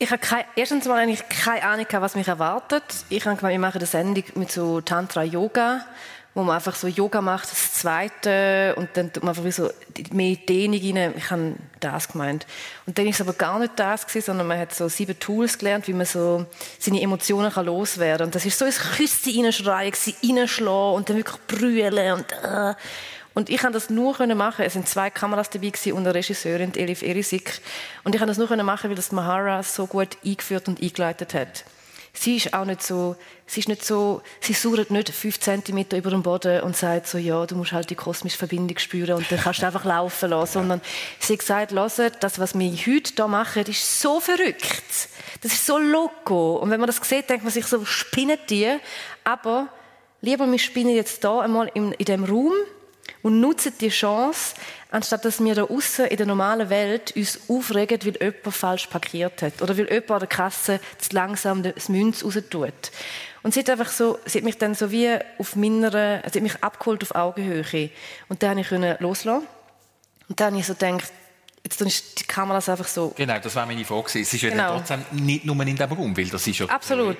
Ich 0.01 0.11
habe 0.11 0.21
keine, 0.21 0.45
erstens 0.55 0.85
mal 0.85 0.95
eigentlich 0.95 1.27
keine 1.27 1.61
Ahnung, 1.63 1.85
was 1.91 2.15
mich 2.15 2.29
erwartet. 2.29 2.83
Ich 3.09 3.25
habe 3.25 3.35
gemeint, 3.35 3.51
wir 3.51 3.59
machen 3.59 3.79
eine 3.79 3.85
Sendung 3.85 4.23
mit 4.35 4.49
so 4.49 4.79
Tantra-Yoga, 4.79 5.85
wo 6.33 6.43
man 6.43 6.55
einfach 6.55 6.73
so 6.75 6.87
Yoga 6.87 7.19
macht, 7.19 7.51
das 7.51 7.73
Zweite, 7.73 8.75
und 8.77 8.87
dann 8.93 9.11
tut 9.11 9.23
man 9.23 9.31
einfach 9.31 9.43
wie 9.43 9.51
so 9.51 9.69
mehr 10.13 10.37
Dehnung 10.37 10.79
rein. 10.79 11.13
Ich 11.17 11.29
habe 11.29 11.55
das 11.81 12.07
gemeint. 12.07 12.47
Und 12.85 12.97
dann 12.97 13.07
ist 13.07 13.15
es 13.15 13.27
aber 13.27 13.33
gar 13.33 13.59
nicht 13.59 13.73
das 13.75 14.07
gewesen, 14.07 14.27
sondern 14.27 14.47
man 14.47 14.57
hat 14.57 14.73
so 14.73 14.87
sieben 14.87 15.19
Tools 15.19 15.57
gelernt, 15.57 15.85
wie 15.89 15.93
man 15.93 16.05
so 16.05 16.45
seine 16.79 17.01
Emotionen 17.01 17.51
kann 17.51 17.65
loswerden. 17.65 18.27
Und 18.27 18.35
das 18.35 18.45
ist 18.45 18.57
so 18.57 18.63
ein 18.63 18.71
Küsse 18.71 19.31
reinschreien, 19.35 19.93
reinschlagen 20.23 20.95
und 20.95 21.09
dann 21.09 21.17
wirklich 21.17 21.41
brüllen 21.45 22.13
und, 22.13 22.31
äh. 22.31 22.73
Und 23.39 23.49
ich 23.49 23.61
konnte 23.61 23.75
das 23.75 23.89
nur 23.89 24.17
machen. 24.35 24.65
Es 24.65 24.73
sind 24.73 24.85
zwei 24.89 25.09
Kameras 25.09 25.49
dabei 25.49 25.71
und 25.93 25.99
eine 25.99 26.13
Regisseurin, 26.13 26.75
Elif 26.75 27.01
Erisik. 27.01 27.61
Und 28.03 28.13
ich 28.13 28.19
konnte 28.19 28.35
das 28.35 28.37
nur 28.37 28.63
machen, 28.65 28.89
weil 28.89 28.97
das 28.97 29.13
Mahara 29.13 29.63
so 29.63 29.87
gut 29.87 30.17
eingeführt 30.25 30.67
und 30.67 30.81
eingeleitet 30.81 31.33
hat. 31.33 31.63
Sie 32.11 32.35
ist 32.35 32.53
auch 32.53 32.65
nicht 32.65 32.83
so, 32.83 33.15
sie 33.47 33.61
ist 33.61 33.69
nicht 33.69 33.85
so, 33.85 34.21
sie 34.41 34.51
sucht 34.51 34.91
nicht 34.91 35.07
fünf 35.07 35.39
Zentimeter 35.39 35.95
über 35.95 36.09
den 36.09 36.21
Boden 36.21 36.63
und 36.63 36.75
sagt 36.75 37.07
so, 37.07 37.17
ja, 37.17 37.45
du 37.45 37.55
musst 37.55 37.71
halt 37.71 37.89
die 37.89 37.95
kosmische 37.95 38.37
Verbindung 38.37 38.77
spüren 38.77 39.15
und 39.15 39.31
dann 39.31 39.39
kannst 39.39 39.61
du 39.61 39.67
einfach 39.67 39.85
laufen 39.85 40.31
lassen, 40.31 40.51
sondern 40.51 40.81
sie 41.21 41.31
hat 41.31 41.39
gesagt, 41.39 41.71
hört, 41.71 42.21
das, 42.21 42.39
was 42.39 42.59
wir 42.59 42.71
heute 42.71 43.13
hier 43.15 43.27
machen, 43.29 43.63
ist 43.67 44.01
so 44.01 44.19
verrückt. 44.19 45.07
Das 45.39 45.53
ist 45.53 45.65
so 45.65 45.77
loco. 45.77 46.57
Und 46.57 46.71
wenn 46.71 46.81
man 46.81 46.87
das 46.87 46.97
sieht, 46.97 47.29
denkt 47.29 47.45
man 47.45 47.53
sich 47.53 47.65
so, 47.67 47.85
spinnen 47.85 48.37
die? 48.49 48.69
Aber 49.23 49.69
lieber, 50.19 50.45
wir 50.51 50.59
spinnen 50.59 50.93
jetzt 50.93 51.23
da 51.23 51.39
einmal 51.39 51.71
in, 51.73 51.93
in 51.93 52.03
dem 52.03 52.25
Raum, 52.25 52.51
und 53.21 53.39
nutzen 53.39 53.73
die 53.79 53.89
Chance, 53.89 54.55
anstatt 54.91 55.25
dass 55.25 55.43
wir 55.43 55.55
da 55.55 55.63
außen 55.63 56.05
in 56.05 56.17
der 56.17 56.25
normalen 56.25 56.69
Welt 56.69 57.15
uns 57.15 57.39
aufregen, 57.47 57.99
weil 58.03 58.17
jemand 58.21 58.55
falsch 58.55 58.87
parkiert 58.87 59.41
hat 59.41 59.61
oder 59.61 59.77
weil 59.77 59.91
jemand 59.91 60.11
an 60.11 60.19
der 60.19 60.27
Kasse 60.27 60.79
zu 60.97 61.09
langsam 61.15 61.63
das 61.63 61.89
Münz 61.89 62.23
raus 62.23 62.37
tut. 62.49 62.91
Und 63.41 63.53
sie 63.53 63.61
hat 63.61 63.69
einfach 63.69 63.91
so, 63.91 64.19
sie 64.25 64.39
hat 64.39 64.45
mich 64.45 64.57
dann 64.57 64.75
so 64.75 64.91
wie 64.91 65.17
auf 65.37 65.55
meiner, 65.55 65.91
sie 65.91 66.39
hat 66.39 66.41
mich 66.41 66.63
abgeholt 66.63 67.03
auf 67.03 67.15
Augenhöhe. 67.15 67.89
Und 68.27 68.43
dann 68.43 68.63
konnte 68.63 68.93
ich 68.95 68.99
loslassen. 68.99 69.47
Und 70.27 70.39
dann 70.39 70.53
habe 70.53 70.59
ich 70.59 70.67
so 70.67 70.73
gedacht, 70.73 71.11
jetzt 71.63 71.81
ist 71.81 72.19
die 72.19 72.23
Kamera 72.25 72.57
einfach 72.57 72.87
so. 72.87 73.13
Genau, 73.15 73.39
das 73.39 73.55
war 73.55 73.65
meine 73.65 73.85
Frage. 73.85 74.19
Es 74.19 74.33
ist 74.33 74.41
ja 74.41 74.49
genau. 74.49 74.77
trotzdem 74.77 75.05
nicht 75.11 75.45
nur 75.45 75.55
in 75.61 75.75
diesem 75.75 75.91
Raum, 75.91 76.17
weil 76.17 76.25
das 76.25 76.45
ist 76.45 76.59
ja 76.59 76.65
Absolut 76.67 77.17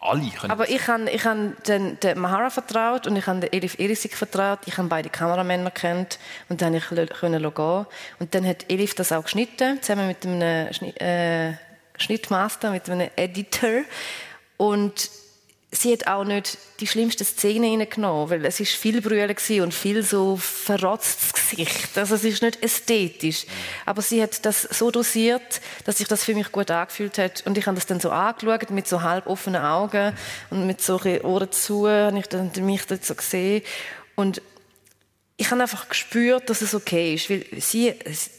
alle 0.00 0.28
können. 0.30 0.50
Aber 0.50 0.68
ich 0.68 0.86
habe 0.86 1.10
ich 1.10 1.24
hab 1.24 1.64
den, 1.64 1.98
den 2.00 2.18
Mahara 2.18 2.50
vertraut 2.50 3.06
und 3.06 3.16
ich 3.16 3.26
habe 3.26 3.40
den 3.40 3.52
Elif 3.52 3.78
Erisik 3.78 4.16
vertraut. 4.16 4.60
Ich 4.66 4.78
habe 4.78 4.88
beide 4.88 5.08
Kameramänner 5.08 5.70
kennt 5.70 6.18
und 6.48 6.62
dann 6.62 6.74
ich 6.74 6.86
können 6.86 7.42
gehen. 7.42 7.86
Und 8.18 8.34
dann 8.34 8.46
hat 8.46 8.70
Elif 8.70 8.94
das 8.94 9.12
auch 9.12 9.24
geschnitten, 9.24 9.82
zusammen 9.82 10.08
mit 10.08 10.24
einem 10.24 10.72
äh, 10.96 11.54
Schnittmaster, 11.96 12.70
mit 12.70 12.88
einem 12.88 13.10
Editor. 13.16 13.82
Und 14.56 15.10
sie 15.70 15.92
hat 15.92 16.06
auch 16.06 16.24
nicht 16.24 16.56
die 16.80 16.86
schlimmsten 16.86 17.24
Szenen 17.24 17.64
hineingenommen, 17.64 18.30
weil 18.30 18.44
es 18.46 18.58
ist 18.58 18.72
viel 18.72 19.02
Brüllen 19.02 19.34
und 19.62 19.74
viel 19.74 20.02
so 20.02 20.36
verrotztes 20.36 21.32
Gesicht. 21.32 21.96
Also 21.98 22.14
es 22.14 22.24
ist 22.24 22.42
nicht 22.42 22.62
ästhetisch. 22.62 23.44
Aber 23.84 24.00
sie 24.00 24.22
hat 24.22 24.44
das 24.46 24.62
so 24.62 24.90
dosiert, 24.90 25.60
dass 25.84 25.98
sich 25.98 26.08
das 26.08 26.24
für 26.24 26.34
mich 26.34 26.52
gut 26.52 26.70
angefühlt 26.70 27.18
hat. 27.18 27.42
Und 27.46 27.58
ich 27.58 27.66
habe 27.66 27.74
das 27.74 27.86
dann 27.86 28.00
so 28.00 28.10
angeschaut, 28.10 28.70
mit 28.70 28.88
so 28.88 29.02
halb 29.02 29.26
offenen 29.26 29.62
Augen 29.62 30.14
und 30.50 30.66
mit 30.66 30.80
so 30.80 31.00
Ohren 31.22 31.52
zu, 31.52 31.88
habe 31.88 32.18
ich 32.18 32.26
dann 32.28 32.50
mich 32.60 32.82
so 33.02 33.14
gesehen. 33.14 33.62
Und 34.14 34.42
ich 35.40 35.52
habe 35.52 35.62
einfach 35.62 35.88
gespürt, 35.88 36.50
dass 36.50 36.62
es 36.62 36.74
okay 36.74 37.14
ist. 37.14 37.30
Weil 37.30 37.44
sie, 37.58 37.94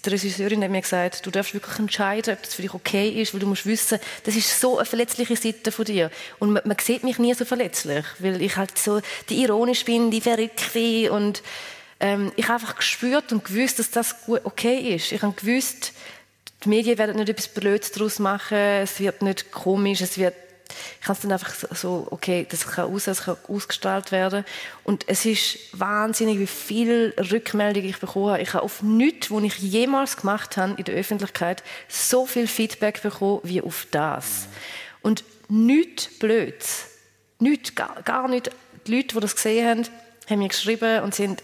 die 0.05 0.09
Regisseurin 0.09 0.61
hat 0.61 0.69
mir 0.69 0.81
gesagt, 0.81 1.25
du 1.25 1.31
darfst 1.31 1.53
wirklich 1.53 1.79
entscheiden, 1.79 2.33
ob 2.33 2.43
das 2.43 2.53
für 2.53 2.61
dich 2.61 2.73
okay 2.73 3.09
ist, 3.21 3.33
weil 3.33 3.39
du 3.39 3.47
musst 3.47 3.65
wissen, 3.65 3.99
das 4.25 4.35
ist 4.35 4.59
so 4.59 4.77
eine 4.77 4.85
verletzliche 4.85 5.37
Seite 5.37 5.71
von 5.71 5.85
dir. 5.85 6.11
Und 6.39 6.51
man, 6.51 6.61
man 6.65 6.77
sieht 6.77 7.05
mich 7.05 7.17
nie 7.17 7.33
so 7.33 7.45
verletzlich, 7.45 8.05
weil 8.19 8.41
ich 8.41 8.57
halt 8.57 8.77
so 8.77 8.99
die 9.29 9.41
ironisch 9.41 9.85
bin, 9.85 10.11
die 10.11 10.19
Verrückte 10.19 11.11
und 11.13 11.41
ähm, 12.01 12.33
ich 12.35 12.49
habe 12.49 12.55
einfach 12.55 12.75
gespürt 12.75 13.31
und 13.31 13.45
gewusst, 13.45 13.79
dass 13.79 13.91
das 13.91 14.15
okay 14.27 14.95
ist. 14.95 15.13
Ich 15.13 15.21
habe 15.21 15.33
gewusst, 15.33 15.93
die 16.65 16.69
Medien 16.69 16.97
werden 16.97 17.15
nicht 17.15 17.29
etwas 17.29 17.47
Blödes 17.47 17.93
daraus 17.93 18.19
machen, 18.19 18.57
es 18.57 18.99
wird 18.99 19.21
nicht 19.21 19.51
komisch, 19.51 20.01
es 20.01 20.17
wird 20.17 20.35
ich 20.99 21.05
kann 21.05 21.15
es 21.15 21.21
dann 21.21 21.31
einfach 21.31 21.53
so, 21.75 22.07
okay, 22.11 22.45
das 22.49 22.67
kann 22.67 22.85
raus, 22.85 23.05
das 23.05 23.23
kann 23.23 23.37
ausgestrahlt 23.47 24.11
werden. 24.11 24.45
Und 24.83 25.07
es 25.07 25.25
ist 25.25 25.57
wahnsinnig, 25.73 26.39
wie 26.39 26.47
viele 26.47 27.13
Rückmeldungen 27.31 27.89
ich 27.89 27.99
bekommen 27.99 28.31
habe. 28.31 28.41
Ich 28.41 28.53
habe 28.53 28.63
auf 28.63 28.81
nichts, 28.81 29.31
was 29.31 29.43
ich 29.43 29.57
jemals 29.57 30.17
gemacht 30.17 30.57
habe 30.57 30.75
in 30.77 30.83
der 30.83 30.95
Öffentlichkeit, 30.95 31.63
so 31.87 32.25
viel 32.25 32.47
Feedback 32.47 33.01
bekommen 33.01 33.41
wie 33.43 33.61
auf 33.61 33.87
das. 33.91 34.47
Und 35.01 35.23
nichts 35.47 36.07
Blöds. 36.19 36.87
Nichts, 37.39 37.73
gar, 37.75 38.01
gar 38.03 38.27
nicht. 38.27 38.51
Die 38.85 38.95
Leute, 38.95 39.15
die 39.15 39.19
das 39.21 39.35
gesehen 39.35 39.67
haben, 39.67 39.87
haben 40.29 40.39
mir 40.39 40.49
geschrieben 40.49 41.03
und 41.03 41.15
sind, 41.15 41.43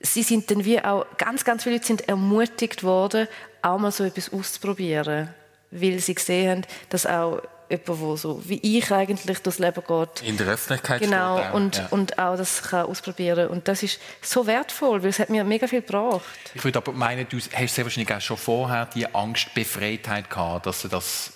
sie 0.00 0.22
sind 0.22 0.50
dann 0.50 0.64
wie 0.64 0.82
auch, 0.82 1.06
ganz, 1.18 1.44
ganz 1.44 1.62
viele 1.62 1.76
Leute 1.76 1.86
sind 1.86 2.08
ermutigt 2.08 2.82
worden, 2.82 3.28
auch 3.62 3.78
mal 3.78 3.92
so 3.92 4.04
etwas 4.04 4.32
auszuprobieren. 4.32 5.28
Weil 5.70 5.98
sie 5.98 6.14
gesehen 6.14 6.50
haben, 6.50 6.62
dass 6.88 7.06
auch 7.06 7.42
jemand, 7.70 7.88
der 7.88 8.16
so 8.16 8.42
wie 8.48 8.60
ich 8.62 8.90
eigentlich 8.92 9.40
durchs 9.40 9.58
Leben 9.58 9.82
geht. 9.86 10.22
In 10.22 10.36
der 10.36 10.48
Öffentlichkeit 10.48 11.00
Genau, 11.00 11.38
steht, 11.38 11.54
und, 11.54 11.76
ja. 11.76 11.86
und 11.90 12.18
auch 12.18 12.36
das 12.36 12.62
kann 12.62 12.86
ausprobieren. 12.86 13.48
Und 13.48 13.68
das 13.68 13.82
ist 13.82 14.00
so 14.22 14.46
wertvoll, 14.46 15.02
weil 15.02 15.10
es 15.10 15.18
hat 15.18 15.30
mir 15.30 15.44
mega 15.44 15.66
viel 15.66 15.82
gebracht. 15.82 16.22
Ich 16.54 16.64
würde 16.64 16.78
aber 16.78 16.92
meinen, 16.92 17.26
du 17.28 17.38
hast 17.38 17.74
sehr 17.74 17.84
wahrscheinlich 17.84 18.12
auch 18.14 18.20
schon 18.20 18.36
vorher 18.36 18.86
die 18.86 19.12
Angstbefreitheit 19.14 20.30
gehabt, 20.30 20.66
dass 20.66 20.82
du 20.82 20.88
das 20.88 21.32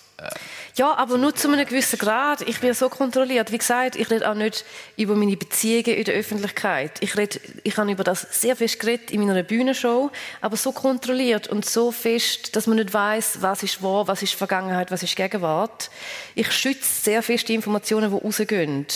Ja, 0.74 0.94
aber 0.94 1.18
nur 1.18 1.34
zu 1.34 1.48
einem 1.48 1.66
gewissen 1.66 1.98
Grad. 1.98 2.40
Ich 2.42 2.60
bin 2.60 2.72
so 2.72 2.88
kontrolliert. 2.88 3.52
Wie 3.52 3.58
gesagt, 3.58 3.96
ich 3.96 4.10
rede 4.10 4.30
auch 4.30 4.34
nicht 4.34 4.64
über 4.96 5.14
meine 5.14 5.36
Beziehungen 5.36 5.96
in 5.96 6.04
der 6.04 6.14
Öffentlichkeit. 6.14 6.92
Ich, 7.00 7.16
rede, 7.16 7.40
ich 7.62 7.76
habe 7.76 7.92
über 7.92 8.04
das 8.04 8.26
sehr 8.30 8.56
fest 8.56 8.80
geredet 8.80 9.10
in 9.10 9.26
meiner 9.26 9.42
Bühnenshow, 9.42 10.10
aber 10.40 10.56
so 10.56 10.72
kontrolliert 10.72 11.48
und 11.48 11.66
so 11.66 11.92
fest, 11.92 12.56
dass 12.56 12.66
man 12.66 12.76
nicht 12.76 12.94
weiß, 12.94 13.42
was 13.42 13.62
ist 13.62 13.82
wahr, 13.82 14.08
was 14.08 14.22
ist 14.22 14.34
Vergangenheit, 14.34 14.90
was 14.90 15.02
ist 15.02 15.14
Gegenwart. 15.14 15.90
Ich 16.34 16.50
schütze 16.52 17.02
sehr 17.02 17.22
fest 17.22 17.48
die 17.48 17.54
Informationen, 17.54 18.10
die 18.10 18.16
rausgehen 18.16 18.86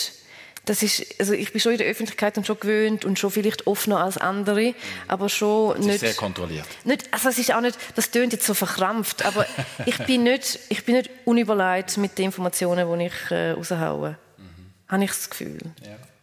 das 0.67 0.83
ist, 0.83 1.19
also 1.19 1.33
ich 1.33 1.51
bin 1.51 1.61
schon 1.61 1.71
in 1.71 1.77
der 1.77 1.87
Öffentlichkeit 1.87 2.37
und 2.37 2.45
schon 2.45 2.59
gewöhnt 2.59 3.05
und 3.05 3.17
schon 3.17 3.31
vielleicht 3.31 3.67
offener 3.67 3.99
als 4.03 4.17
andere, 4.17 4.75
aber 5.07 5.29
schon 5.29 5.79
nicht... 5.79 5.99
sehr 5.99 6.13
kontrolliert. 6.13 6.65
Nicht, 6.83 7.11
also 7.11 7.29
es 7.29 7.39
ist 7.39 7.53
auch 7.53 7.61
nicht, 7.61 7.77
das 7.95 8.11
tönt 8.11 8.33
jetzt 8.33 8.45
so 8.45 8.53
verkrampft, 8.53 9.25
aber 9.25 9.45
ich 9.85 9.97
bin 9.99 10.23
nicht, 10.23 10.59
ich 10.69 10.83
bin 10.83 10.95
nicht 10.95 11.09
unüberlegt 11.25 11.97
mit 11.97 12.17
den 12.17 12.25
Informationen, 12.25 12.99
die 12.99 13.05
ich 13.05 13.31
äh, 13.31 13.51
raushaue. 13.51 14.17
Mhm. 14.37 14.45
Habe 14.89 15.03
ich 15.05 15.11
das 15.11 15.29
Gefühl. 15.29 15.59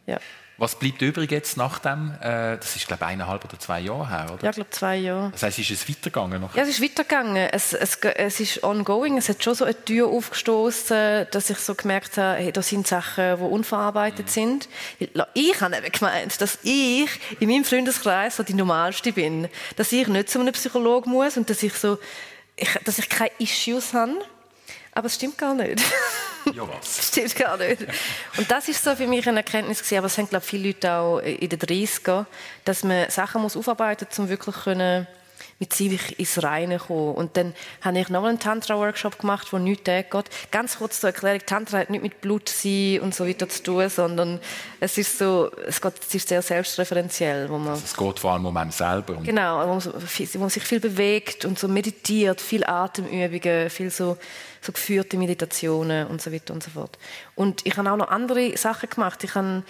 Ja. 0.07 0.15
ja. 0.15 0.21
Was 0.57 0.79
bleibt 0.79 1.03
übrig 1.03 1.33
jetzt 1.33 1.57
nach 1.57 1.81
dem? 1.81 2.13
Äh, 2.21 2.57
das 2.57 2.77
ist, 2.77 2.87
glaube 2.87 3.05
ich, 3.05 3.11
eineinhalb 3.11 3.45
oder 3.45 3.59
zwei 3.59 3.81
Jahre 3.81 4.09
her, 4.09 4.27
oder? 4.33 4.45
Ja, 4.45 4.51
ich 4.51 4.55
glaube, 4.55 4.71
zwei 4.71 4.97
Jahre. 4.97 5.31
Das 5.33 5.43
heißt, 5.43 5.59
ist 5.59 5.71
es 5.71 5.89
weitergegangen? 5.89 6.41
Noch? 6.41 6.55
Ja, 6.55 6.63
es 6.63 6.69
ist 6.69 6.83
weitergegangen. 6.83 7.37
Es, 7.37 7.73
es, 7.73 7.97
es 7.97 8.41
ist 8.41 8.63
ongoing. 8.63 9.19
Es 9.19 9.29
hat 9.29 9.43
schon 9.43 9.55
so 9.55 9.65
eine 9.65 9.85
Tür 9.85 10.09
aufgestoßen, 10.09 11.27
dass 11.31 11.51
ich 11.51 11.59
so 11.59 11.75
gemerkt 11.75 12.17
habe, 12.19 12.39
hey, 12.39 12.53
da 12.53 12.63
sind 12.63 12.87
Sachen, 12.87 13.37
die 13.37 13.43
unverarbeitet 13.43 14.27
mhm. 14.27 14.31
sind. 14.31 14.69
Ich 15.35 15.61
habe 15.61 15.77
eben 15.77 15.93
gemeint, 15.93 16.41
dass 16.41 16.59
ich 16.63 17.11
in 17.41 17.49
meinem 17.49 17.65
Freundeskreis 17.65 18.37
so 18.37 18.45
die 18.45 18.55
Normalste 18.55 19.13
bin. 19.13 19.49
Dass 19.77 19.91
ich 19.91 20.07
nicht 20.07 20.31
zu 20.31 20.39
einem 20.39 20.53
Psychologen 20.53 21.11
muss 21.11 21.37
und 21.37 21.51
dass 21.51 21.63
ich 21.65 21.75
so, 21.75 21.99
ich, 22.55 22.69
dass 22.85 22.99
ich 22.99 23.09
keine 23.09 23.31
Issues 23.39 23.93
habe. 23.93 24.13
Aber 24.95 25.07
es 25.07 25.17
stimmt 25.17 25.37
gar 25.37 25.55
nicht. 25.55 25.83
Ja, 26.53 26.69
was? 26.69 27.09
Stimmt 27.09 27.37
gar 27.37 27.57
nicht. 27.57 27.83
Und 28.37 28.51
das 28.51 28.69
ist 28.69 28.85
so 28.85 28.95
für 28.95 29.07
mich 29.07 29.27
eine 29.27 29.39
Erkenntnis 29.39 29.79
gewesen, 29.79 29.99
aber 29.99 30.07
es 30.07 30.19
haben, 30.19 30.29
glaube 30.29 30.45
ich, 30.45 30.51
viele 30.51 30.69
Leute 30.69 30.93
auch 30.93 31.19
in 31.19 31.49
den 31.49 31.59
30er, 31.59 32.27
dass 32.65 32.85
man 32.85 33.11
Sachen 33.11 33.43
muss 33.43 33.57
aufarbeiten 33.57 34.07
muss, 34.09 34.19
um 34.19 34.29
wirklich 34.29 34.55
können 34.55 35.07
mit 35.59 35.73
sich 35.73 36.19
ins 36.19 36.43
Reine 36.43 36.79
kommen. 36.79 37.15
Und 37.15 37.37
dann 37.37 37.55
habe 37.83 37.99
ich 37.99 38.09
noch 38.09 38.25
einen 38.25 38.39
Tantra-Workshop 38.39 39.19
gemacht, 39.19 39.53
wo 39.53 39.59
nichts 39.59 39.85
geht. 39.85 40.31
Ganz 40.51 40.79
kurz 40.79 41.01
zur 41.01 41.11
Erklärung, 41.11 41.41
Tantra 41.47 41.79
hat 41.79 41.91
nicht 41.91 42.03
mit 42.03 42.21
Blut 42.21 42.49
sein 42.49 43.01
und 43.01 43.15
so 43.15 43.27
weiter 43.27 43.49
zu 43.49 43.63
tun, 43.63 43.89
sondern 43.89 44.41
es 44.81 44.99
ist 44.99 45.19
so, 45.19 45.51
es, 45.67 45.81
geht, 45.81 45.95
es 46.01 46.15
ist 46.15 46.29
sehr 46.29 46.43
selbstreferenziell. 46.43 47.49
Wo 47.49 47.59
man, 47.59 47.71
also 47.71 47.85
es 47.85 47.97
geht 47.97 48.19
vor 48.19 48.33
allem 48.33 48.47
um 48.47 48.57
einen 48.57 48.71
selber. 48.71 49.15
Genau, 49.23 49.61
wo 49.69 49.75
man, 49.75 49.85
wo 49.85 50.39
man 50.39 50.51
sich 50.51 50.63
viel 50.63 50.81
bewegt 50.81 51.45
und 51.45 51.59
so 51.59 51.69
meditiert, 51.69 52.41
viel 52.41 52.65
Atemübungen, 52.65 53.71
viel 53.71 53.91
so 53.91 54.17
so 54.65 54.73
geführte 54.73 55.17
Meditationen 55.17 56.07
und 56.07 56.23
so 56.23 56.33
weiter 56.33 56.55
und 56.55 56.63
so 56.63 56.71
fort. 56.71 56.99
Und 57.35 57.67
ich 57.67 57.77
habe 57.77 57.91
auch 57.91 57.97
noch 57.97 58.09
andere 58.09 58.57
Sachen 58.57 58.89
gemacht. 58.89 59.23
Ich, 59.25 59.35
habe, 59.35 59.63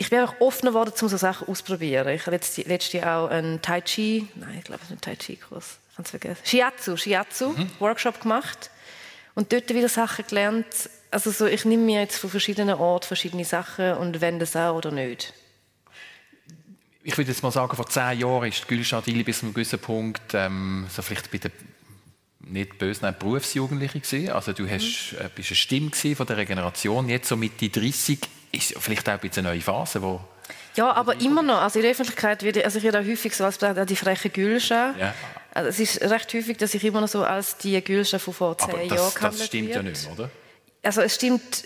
ich 0.00 0.08
bin 0.08 0.20
auch 0.20 0.40
offener 0.40 0.70
geworden, 0.70 0.92
um 0.98 1.08
so 1.08 1.16
Sachen 1.18 1.46
auszuprobieren. 1.48 2.08
Ich 2.08 2.22
habe 2.22 2.32
letztes, 2.32 2.64
letztes 2.66 2.94
Jahr 2.94 3.24
auch 3.24 3.30
einen 3.30 3.60
Tai 3.60 3.82
Chi, 3.82 4.26
nein, 4.34 4.56
ich 4.58 4.64
glaube, 4.64 4.80
es 4.82 4.90
ist 4.90 4.96
ein 4.96 5.00
Tai 5.00 5.14
Chi-Kurs, 5.14 5.78
ich 5.90 5.98
habe 5.98 6.04
es 6.04 6.10
vergessen, 6.10 6.42
Shiatsu, 6.44 6.96
Shiatsu, 6.96 7.50
mhm. 7.50 7.70
Workshop 7.80 8.20
gemacht 8.20 8.70
und 9.34 9.52
dort 9.52 9.68
wieder 9.68 9.90
Sachen 9.90 10.24
gelernt. 10.26 10.66
Also 11.10 11.30
so, 11.30 11.46
ich 11.46 11.66
nehme 11.66 11.84
mir 11.84 12.00
jetzt 12.00 12.16
von 12.16 12.30
verschiedenen 12.30 12.76
Orten 12.76 13.06
verschiedene 13.06 13.44
Sachen 13.44 13.94
und 13.94 14.22
wende 14.22 14.44
es 14.44 14.56
auch 14.56 14.76
oder 14.76 14.90
nicht 14.90 15.34
ich 17.02 17.16
würde 17.16 17.30
jetzt 17.30 17.42
mal 17.42 17.50
sagen, 17.50 17.74
vor 17.74 17.86
zehn 17.86 18.18
Jahren 18.18 18.48
ist 18.48 18.68
Gülschad 18.68 19.06
bis 19.06 19.38
zu 19.38 19.46
einem 19.46 19.54
gewissen 19.54 19.78
Punkt, 19.78 20.34
ähm, 20.34 20.86
so 20.90 21.00
vielleicht 21.00 21.30
bei 21.30 21.38
den 21.38 21.50
nicht 22.40 22.78
böse, 22.78 23.00
nein, 23.02 23.16
Berufsjugendliche 23.18 24.00
gewesen. 24.00 24.30
Also 24.32 24.52
du 24.52 24.68
hast, 24.68 25.12
mhm. 25.12 25.30
bist 25.34 25.50
eine 25.50 25.56
Stimme 25.56 25.90
von 26.14 26.26
der 26.26 26.44
Generation. 26.44 27.08
Jetzt 27.08 27.28
so 27.28 27.36
Mitte 27.36 27.70
30 27.70 28.18
ist 28.52 28.74
vielleicht 28.78 29.08
auch 29.08 29.22
ein 29.22 29.30
eine 29.36 29.48
neue 29.48 29.60
Phase, 29.60 30.02
wo 30.02 30.20
ja, 30.76 30.92
aber 30.92 31.20
immer 31.20 31.42
noch. 31.42 31.60
Also 31.60 31.78
in 31.78 31.82
der 31.82 31.92
Öffentlichkeit 31.92 32.42
wird, 32.42 32.64
also 32.64 32.78
ich 32.78 32.84
werde 32.84 33.00
auch 33.00 33.04
häufig 33.04 33.34
so 33.34 33.44
als 33.44 33.58
die 33.58 33.96
freche 33.96 34.30
Gülscha. 34.30 34.94
Ja. 34.98 35.14
Also 35.52 35.68
es 35.68 35.80
ist 35.80 36.00
recht 36.02 36.32
häufig, 36.32 36.58
dass 36.58 36.74
ich 36.74 36.84
immer 36.84 37.00
noch 37.00 37.08
so 37.08 37.24
als 37.24 37.56
die 37.56 37.82
Gülscha 37.82 38.18
von 38.18 38.32
vor 38.32 38.56
zehn 38.56 38.70
aber 38.70 38.86
das, 38.86 39.14
Jahren 39.14 39.36
das 39.36 39.46
stimmt 39.46 39.68
wird. 39.68 39.76
ja 39.76 39.82
nicht, 39.82 40.08
oder? 40.12 40.30
Also 40.82 41.02
es 41.02 41.16
stimmt 41.16 41.64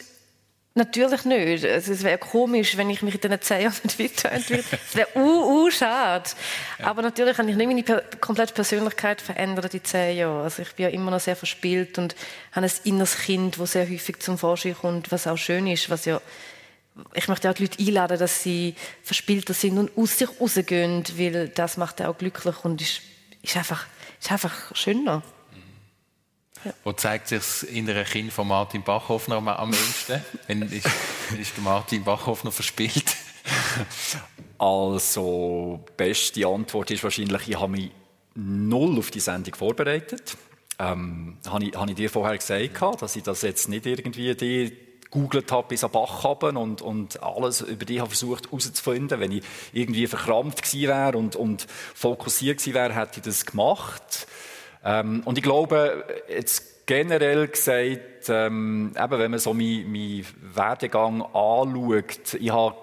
Natürlich 0.76 1.24
nicht. 1.24 1.64
Also 1.64 1.92
es 1.92 2.02
wäre 2.02 2.18
komisch, 2.18 2.76
wenn 2.76 2.90
ich 2.90 3.00
mich 3.00 3.14
in 3.14 3.20
diesen 3.20 3.40
zehn 3.40 3.62
Jahren 3.62 3.76
nicht 3.84 3.96
weiterentwickle. 4.00 4.78
Es 4.84 4.96
wäre 4.96 5.08
uh, 5.14 5.66
uh, 5.66 5.70
schade. 5.70 6.28
Ja. 6.80 6.86
Aber 6.86 7.00
natürlich 7.00 7.38
habe 7.38 7.48
ich 7.48 7.56
nicht 7.56 7.68
meine 7.68 7.84
per 7.84 8.02
komplette 8.20 8.52
Persönlichkeit 8.54 9.20
verändert 9.20 9.72
in 9.72 9.84
zehn 9.84 10.16
Jahren. 10.16 10.42
Also 10.42 10.62
ich 10.62 10.72
bin 10.72 10.86
ja 10.86 10.90
immer 10.90 11.12
noch 11.12 11.20
sehr 11.20 11.36
verspielt 11.36 11.96
und 11.98 12.16
habe 12.50 12.66
ein 12.66 12.72
inneres 12.82 13.18
Kind, 13.18 13.60
das 13.60 13.70
sehr 13.70 13.88
häufig 13.88 14.18
zum 14.18 14.36
Vorschein 14.36 14.74
kommt, 14.74 15.12
was 15.12 15.28
auch 15.28 15.38
schön 15.38 15.68
ist, 15.68 15.90
was 15.90 16.06
ja 16.06 16.20
ich 17.14 17.28
möchte 17.28 17.50
auch 17.50 17.54
die 17.54 17.64
Leute 17.64 17.78
einladen, 17.78 18.18
dass 18.18 18.42
sie 18.42 18.74
verspielter 19.02 19.54
sind 19.54 19.78
und 19.78 19.96
aus 19.96 20.18
sich 20.18 20.28
rausgehen, 20.40 21.04
weil 21.16 21.48
das 21.48 21.76
macht 21.76 22.00
auch 22.02 22.16
glücklich 22.16 22.64
und 22.64 22.80
ist, 22.80 23.02
ist, 23.42 23.56
einfach, 23.56 23.86
ist 24.20 24.30
einfach 24.30 24.74
schöner. 24.76 25.22
Ja. 26.64 26.72
Wo 26.82 26.92
zeigt 26.92 27.28
sich 27.28 27.38
das 27.38 27.62
innere 27.62 28.04
Kind 28.04 28.32
von 28.32 28.48
Martin 28.48 28.82
Bachhoffner 28.82 29.36
am, 29.36 29.48
am 29.48 29.72
ehesten? 29.72 30.24
Wenn 30.46 30.62
ist, 30.62 30.88
ist 31.38 31.56
der 31.56 31.64
Martin 31.64 32.04
Bachhoffner 32.04 32.52
verspielt? 32.52 33.16
also, 34.58 35.84
beste 35.96 36.46
Antwort 36.46 36.90
ist 36.90 37.04
wahrscheinlich, 37.04 37.48
ich 37.48 37.60
habe 37.60 37.72
mich 37.72 37.90
null 38.34 38.98
auf 38.98 39.10
die 39.10 39.20
Sendung 39.20 39.54
vorbereitet. 39.54 40.36
Ähm, 40.78 41.38
habe, 41.46 41.66
ich, 41.66 41.76
habe 41.76 41.90
ich 41.90 41.96
dir 41.96 42.10
vorher 42.10 42.36
gesagt, 42.36 43.02
dass 43.02 43.14
ich 43.14 43.22
das 43.22 43.42
jetzt 43.42 43.68
nicht 43.68 43.86
irgendwie 43.86 44.34
dir 44.34 44.72
gegoogelt 45.14 45.50
habe 45.52 45.68
bis 45.68 45.84
an 45.84 45.90
Bach 45.92 46.24
und, 46.42 46.82
und 46.82 47.22
alles 47.22 47.60
über 47.60 47.84
dich 47.84 48.00
habe 48.00 48.10
versucht 48.10 48.46
herauszufinden. 48.46 49.20
Wenn 49.20 49.32
ich 49.32 49.44
irgendwie 49.72 50.06
verkrampft 50.06 50.62
gewesen 50.62 50.88
wäre 50.88 51.16
und, 51.16 51.36
und 51.36 51.66
fokussiert 51.94 52.58
gewesen 52.58 52.74
wäre, 52.74 52.94
hätte 52.94 53.20
ich 53.20 53.24
das 53.24 53.46
gemacht. 53.46 54.26
Ähm, 54.84 55.22
und 55.24 55.38
ich 55.38 55.44
glaube, 55.44 56.04
jetzt 56.28 56.86
generell 56.86 57.48
gesagt, 57.48 58.28
ähm, 58.28 58.92
eben, 58.96 59.18
wenn 59.18 59.30
man 59.30 59.40
so 59.40 59.54
meinen 59.54 59.90
mein 59.90 60.26
Werdegang 60.54 61.22
anschaut, 61.22 62.34
ich 62.38 62.50
habe 62.50 62.76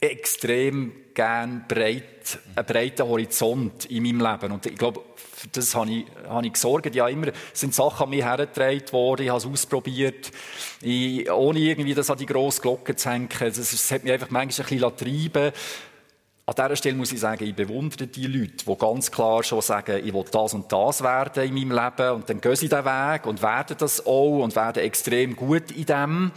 extrem 0.00 0.92
gern 1.14 1.64
breit, 1.68 2.38
einen 2.56 2.66
breiten 2.66 3.06
Horizont 3.06 3.86
in 3.86 4.02
meinem 4.02 4.20
Leben. 4.20 4.52
Und 4.52 4.66
ich 4.66 4.76
glaube, 4.76 5.00
für 5.14 5.48
das 5.48 5.74
habe 5.74 5.90
ich, 5.90 6.06
habe 6.28 6.46
ich 6.46 6.52
gesorgt. 6.52 6.94
Ja, 6.94 7.08
immer 7.08 7.28
sind 7.52 7.74
Sachen 7.74 8.04
an 8.04 8.10
mich 8.10 8.24
hergetragen 8.24 8.92
worden, 8.92 9.22
ich 9.22 9.28
habe 9.28 9.38
es 9.38 9.46
ausprobiert, 9.46 10.30
ich, 10.80 11.30
ohne 11.30 11.58
irgendwie 11.58 11.94
das 11.94 12.10
an 12.10 12.18
die 12.18 12.26
grosse 12.26 12.60
Glocke 12.60 12.96
zu 12.96 13.10
hängen. 13.10 13.28
Das, 13.38 13.56
das 13.56 13.90
hat 13.90 14.04
mich 14.04 14.12
einfach 14.12 14.30
manchmal 14.30 14.66
ein 14.66 14.78
bisschen 14.78 14.96
treiben 14.96 15.52
an 16.46 16.54
dieser 16.54 16.76
Stelle 16.76 16.96
muss 16.96 17.10
ich 17.10 17.20
sagen, 17.20 17.42
ich 17.42 17.54
bewundere 17.54 18.06
die 18.06 18.26
Leute, 18.26 18.66
die 18.66 18.76
ganz 18.76 19.10
klar 19.10 19.42
schon 19.42 19.62
sagen, 19.62 20.02
ich 20.04 20.12
will 20.12 20.24
das 20.30 20.52
und 20.52 20.70
das 20.70 21.02
werden 21.02 21.42
in 21.42 21.54
meinem 21.54 21.70
Leben 21.72 22.10
und 22.16 22.28
dann 22.28 22.40
gehen 22.40 22.56
sie 22.56 22.68
diesen 22.68 22.84
Weg 22.84 23.24
und 23.24 23.40
werden 23.40 23.76
das 23.78 24.04
auch 24.04 24.40
und 24.42 24.54
werden 24.54 24.82
extrem 24.82 25.36
gut 25.36 25.70
in 25.70 25.86
dem. 25.86 26.32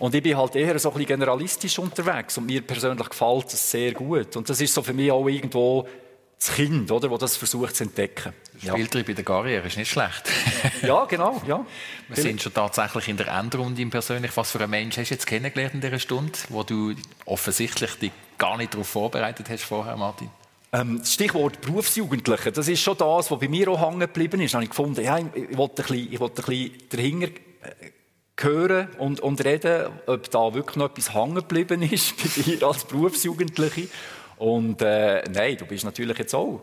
Und 0.00 0.14
ich 0.14 0.22
bin 0.22 0.36
halt 0.36 0.56
eher 0.56 0.78
so 0.78 0.88
ein 0.88 0.94
bisschen 0.94 1.08
generalistisch 1.08 1.78
unterwegs 1.78 2.36
und 2.38 2.46
mir 2.46 2.62
persönlich 2.62 3.08
gefällt 3.08 3.44
das 3.44 3.70
sehr 3.70 3.92
gut. 3.92 4.34
Und 4.34 4.48
das 4.48 4.60
ist 4.60 4.72
so 4.72 4.82
für 4.82 4.94
mich 4.94 5.12
auch 5.12 5.28
irgendwo 5.28 5.86
das 6.38 6.54
Kind, 6.54 6.90
oder, 6.90 7.10
das 7.10 7.18
das 7.18 7.36
versucht 7.36 7.76
zu 7.76 7.84
entdecken. 7.84 8.32
Ja. 8.62 8.72
Spieltrieb 8.72 9.06
bei 9.08 9.12
der 9.12 9.24
Karriere 9.24 9.66
ist 9.66 9.76
nicht 9.76 9.90
schlecht. 9.90 10.22
ja, 10.82 11.04
genau. 11.04 11.42
Ja. 11.46 11.66
Wir 12.08 12.16
sind 12.16 12.40
schon 12.40 12.54
tatsächlich 12.54 13.08
in 13.08 13.18
der 13.18 13.28
Endrunde 13.28 13.82
im 13.82 13.90
persönlich. 13.90 14.34
Was 14.34 14.50
für 14.50 14.60
einen 14.60 14.70
Mensch 14.70 14.96
hast 14.96 15.10
du 15.10 15.14
jetzt 15.14 15.26
kennengelernt 15.26 15.74
in 15.74 15.82
dieser 15.82 15.98
Stunde, 15.98 16.32
wo 16.48 16.62
du 16.62 16.94
offensichtlich 17.26 17.94
dich 17.96 18.12
gar 18.38 18.56
nicht 18.56 18.72
darauf 18.72 18.88
vorbereitet 18.88 19.50
hast 19.50 19.64
vorher, 19.64 19.98
Martin? 19.98 20.30
Ähm, 20.72 21.00
das 21.00 21.12
Stichwort 21.12 21.60
Berufsjugendliche, 21.60 22.52
das 22.52 22.68
ist 22.68 22.80
schon 22.80 22.96
das, 22.96 23.30
was 23.30 23.38
bei 23.38 23.48
mir 23.48 23.68
auch 23.68 23.86
hängen 23.86 24.00
geblieben 24.00 24.40
ist. 24.40 24.54
Da 24.54 24.58
habe 24.58 24.64
ich 24.64 24.70
gefunden, 24.70 25.04
ja, 25.04 25.18
ich 25.18 25.56
wollte 25.58 25.82
ein 25.82 25.86
bisschen, 25.88 26.12
ich 26.12 26.20
wollte 26.20 26.42
ein 26.42 26.46
bisschen 26.46 26.88
dahinter 26.88 27.26
äh, 27.26 27.90
hören 28.44 28.88
und, 28.98 29.20
und 29.20 29.44
reden, 29.44 29.88
ob 30.06 30.30
da 30.30 30.54
wirklich 30.54 30.76
noch 30.76 30.90
etwas 30.90 31.14
hängen 31.14 31.34
geblieben 31.34 31.82
ist 31.82 32.16
bei 32.36 32.42
dir 32.42 32.66
als 32.66 32.84
Berufsjugendliche. 32.84 33.88
Und 34.36 34.80
äh, 34.82 35.22
nein, 35.30 35.56
du 35.56 35.66
bist 35.66 35.84
natürlich 35.84 36.18
jetzt 36.18 36.34
auch 36.34 36.62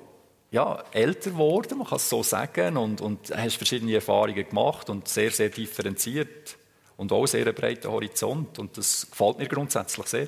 ja, 0.51 0.83
älter 0.91 1.31
geworden, 1.31 1.77
man 1.77 1.87
kann 1.87 1.97
es 1.97 2.09
so 2.09 2.23
sagen, 2.23 2.77
und, 2.77 3.01
und 3.01 3.35
hast 3.35 3.57
verschiedene 3.57 3.95
Erfahrungen 3.95 4.47
gemacht 4.47 4.89
und 4.89 5.07
sehr, 5.07 5.29
sehr 5.31 5.49
differenziert 5.49 6.57
und 6.95 7.11
auch 7.11 7.27
sehr 7.27 7.45
einen 7.45 7.53
breiten 7.53 7.91
Horizont. 7.91 8.57
Und 8.57 8.77
das 8.77 9.07
gefällt 9.09 9.39
mir 9.39 9.47
grundsätzlich 9.47 10.07
sehr. 10.07 10.27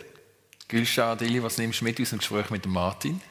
Gülscha 0.67 1.13
Adili, 1.13 1.41
was 1.41 1.57
nimmst 1.57 1.81
du 1.81 1.85
mit 1.85 1.99
aus 1.99 2.09
dem 2.09 2.19
Gespräch 2.19 2.49
mit 2.49 2.65
Martin? 2.67 3.21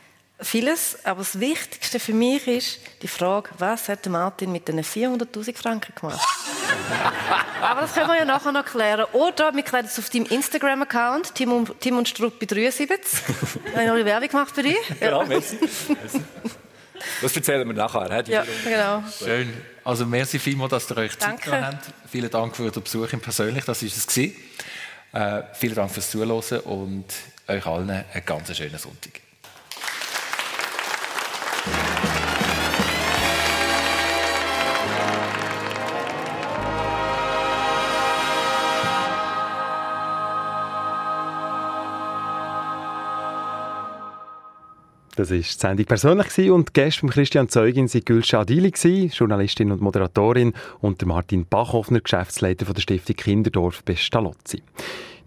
Vieles, 0.40 0.98
aber 1.04 1.20
das 1.20 1.38
Wichtigste 1.40 1.98
für 1.98 2.12
mich 2.12 2.46
ist 2.46 2.80
die 3.02 3.08
Frage, 3.08 3.50
was 3.58 3.88
hat 3.88 4.06
Martin 4.06 4.52
mit 4.52 4.68
den 4.68 4.80
400'000 4.80 5.56
Franken 5.56 5.94
gemacht? 5.94 6.26
Aber 7.62 7.80
das 7.82 7.94
können 7.94 8.08
wir 8.08 8.16
ja 8.16 8.24
nachher 8.24 8.52
noch 8.52 8.64
klären. 8.64 9.06
Oder 9.12 9.54
wir 9.54 9.62
klären 9.62 9.86
es 9.86 9.98
auf 9.98 10.10
deinem 10.10 10.26
Instagram-Account, 10.26 11.34
Tim 11.34 11.52
und, 11.52 11.80
Tim 11.80 11.98
und 11.98 12.08
Struppi 12.08 12.46
73. 12.46 12.88
habe 12.88 13.82
ich 13.82 13.86
noch 13.86 13.94
eine 13.94 14.04
Werbung 14.04 14.28
gemacht 14.28 14.54
für 14.54 14.62
dich. 14.62 14.76
Ja, 15.00 15.22
merci. 15.24 15.58
merci. 15.60 16.22
Das 17.22 17.34
erzählen 17.36 17.66
wir 17.66 17.74
nachher. 17.74 18.24
Ja, 18.26 18.44
genau. 18.64 19.02
Schön. 19.18 19.52
Also 19.84 20.04
merci 20.04 20.38
vielmals, 20.38 20.70
dass 20.70 20.90
ihr 20.90 20.96
euch 20.96 21.16
Danke. 21.16 21.36
Zeit 21.36 21.44
genommen 21.44 21.66
habt. 21.66 21.86
Vielen 22.10 22.30
Dank 22.30 22.56
für 22.56 22.70
den 22.70 22.82
Besuch 22.82 23.12
im 23.12 23.20
Persönlich, 23.20 23.64
das 23.64 23.82
war 23.82 23.88
es. 23.88 24.06
Gewesen. 24.06 24.36
Äh, 25.12 25.42
vielen 25.54 25.74
Dank 25.74 25.90
fürs 25.90 26.10
Zuhören 26.10 26.60
und 26.60 27.06
euch 27.46 27.66
allen 27.66 27.90
einen 27.90 28.24
ganz 28.26 28.54
schönen 28.56 28.78
Sonntag. 28.78 29.27
Das 45.18 45.30
war 45.30 45.36
die 45.36 45.42
Sendung 45.42 45.86
persönlich 45.86 46.48
und 46.48 46.74
Gäste 46.74 47.00
von 47.00 47.10
Christian 47.10 47.48
Zeugin 47.48 47.92
waren 47.92 48.04
Gülscha 48.04 48.42
Adili, 48.42 48.72
Journalistin 49.12 49.72
und 49.72 49.80
Moderatorin, 49.80 50.52
und 50.80 51.04
Martin 51.04 51.44
Bachhoffner, 51.44 52.00
Geschäftsleiter 52.00 52.72
der 52.72 52.80
Stiftung 52.80 53.16
Kinderdorf 53.16 53.84
Pestalozzi. 53.84 54.62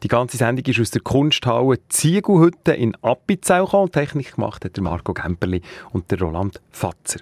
Die 0.02 0.08
ganze 0.08 0.38
Sendung 0.38 0.64
ist 0.64 0.80
aus 0.80 0.92
der 0.92 1.02
Kunsthalle 1.02 1.78
Ziegelhütte 1.90 2.72
in 2.72 2.96
Appenzell 3.02 3.66
gekommen. 3.66 3.92
Technik 3.92 4.36
gemacht 4.36 4.64
hat 4.64 4.78
der 4.78 4.84
Marco 4.84 5.14
Gemperli 5.14 5.62
und 5.92 6.10
der 6.10 6.22
Roland 6.22 6.62
Fatzer. 6.72 7.20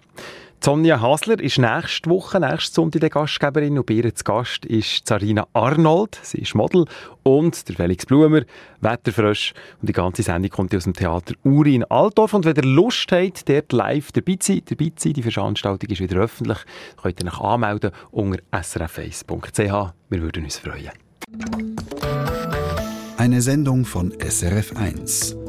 Sonja 0.61 0.99
Hasler 0.99 1.39
ist 1.39 1.57
nächste 1.57 2.09
Woche, 2.09 2.37
nächste 2.37 2.73
Sonntag 2.73 3.13
Gastgeberin. 3.13 3.77
Und 3.77 3.85
bei 3.85 3.93
ihr 3.93 4.13
zu 4.13 4.23
Gast 4.25 4.65
ist 4.65 5.07
Sarina 5.07 5.47
Arnold, 5.53 6.19
sie 6.21 6.39
ist 6.39 6.53
Model. 6.53 6.85
Und 7.23 7.67
der 7.69 7.75
Felix 7.75 8.05
Blumer, 8.05 8.41
Wetterfrösch 8.81 9.53
und 9.81 9.87
die 9.87 9.93
ganze 9.93 10.21
Sendung 10.21 10.51
kommt 10.51 10.75
aus 10.75 10.83
dem 10.83 10.93
Theater 10.93 11.33
Uri 11.45 11.75
in 11.75 11.85
Altdorf. 11.85 12.33
Und 12.33 12.43
wenn 12.43 12.57
ihr 12.57 12.63
Lust 12.63 13.09
habt, 13.11 13.47
dort 13.47 13.71
live 13.71 14.11
dabei 14.11 14.35
zu 14.35 14.53
sein, 14.53 14.61
dabei 14.65 14.91
zu 14.95 15.07
sein 15.07 15.13
die 15.13 15.23
Veranstaltung 15.23 15.89
ist 15.89 16.01
wieder 16.01 16.19
öffentlich, 16.19 16.59
könnt 17.01 17.23
ihr 17.23 17.27
euch 17.27 17.39
anmelden 17.39 17.91
unter 18.11 18.39
srf1.ch, 18.51 19.93
wir 20.09 20.21
würden 20.21 20.43
uns 20.43 20.57
freuen. 20.57 20.91
Eine 23.17 23.41
Sendung 23.41 23.85
von 23.85 24.11
SRF1. 24.13 25.48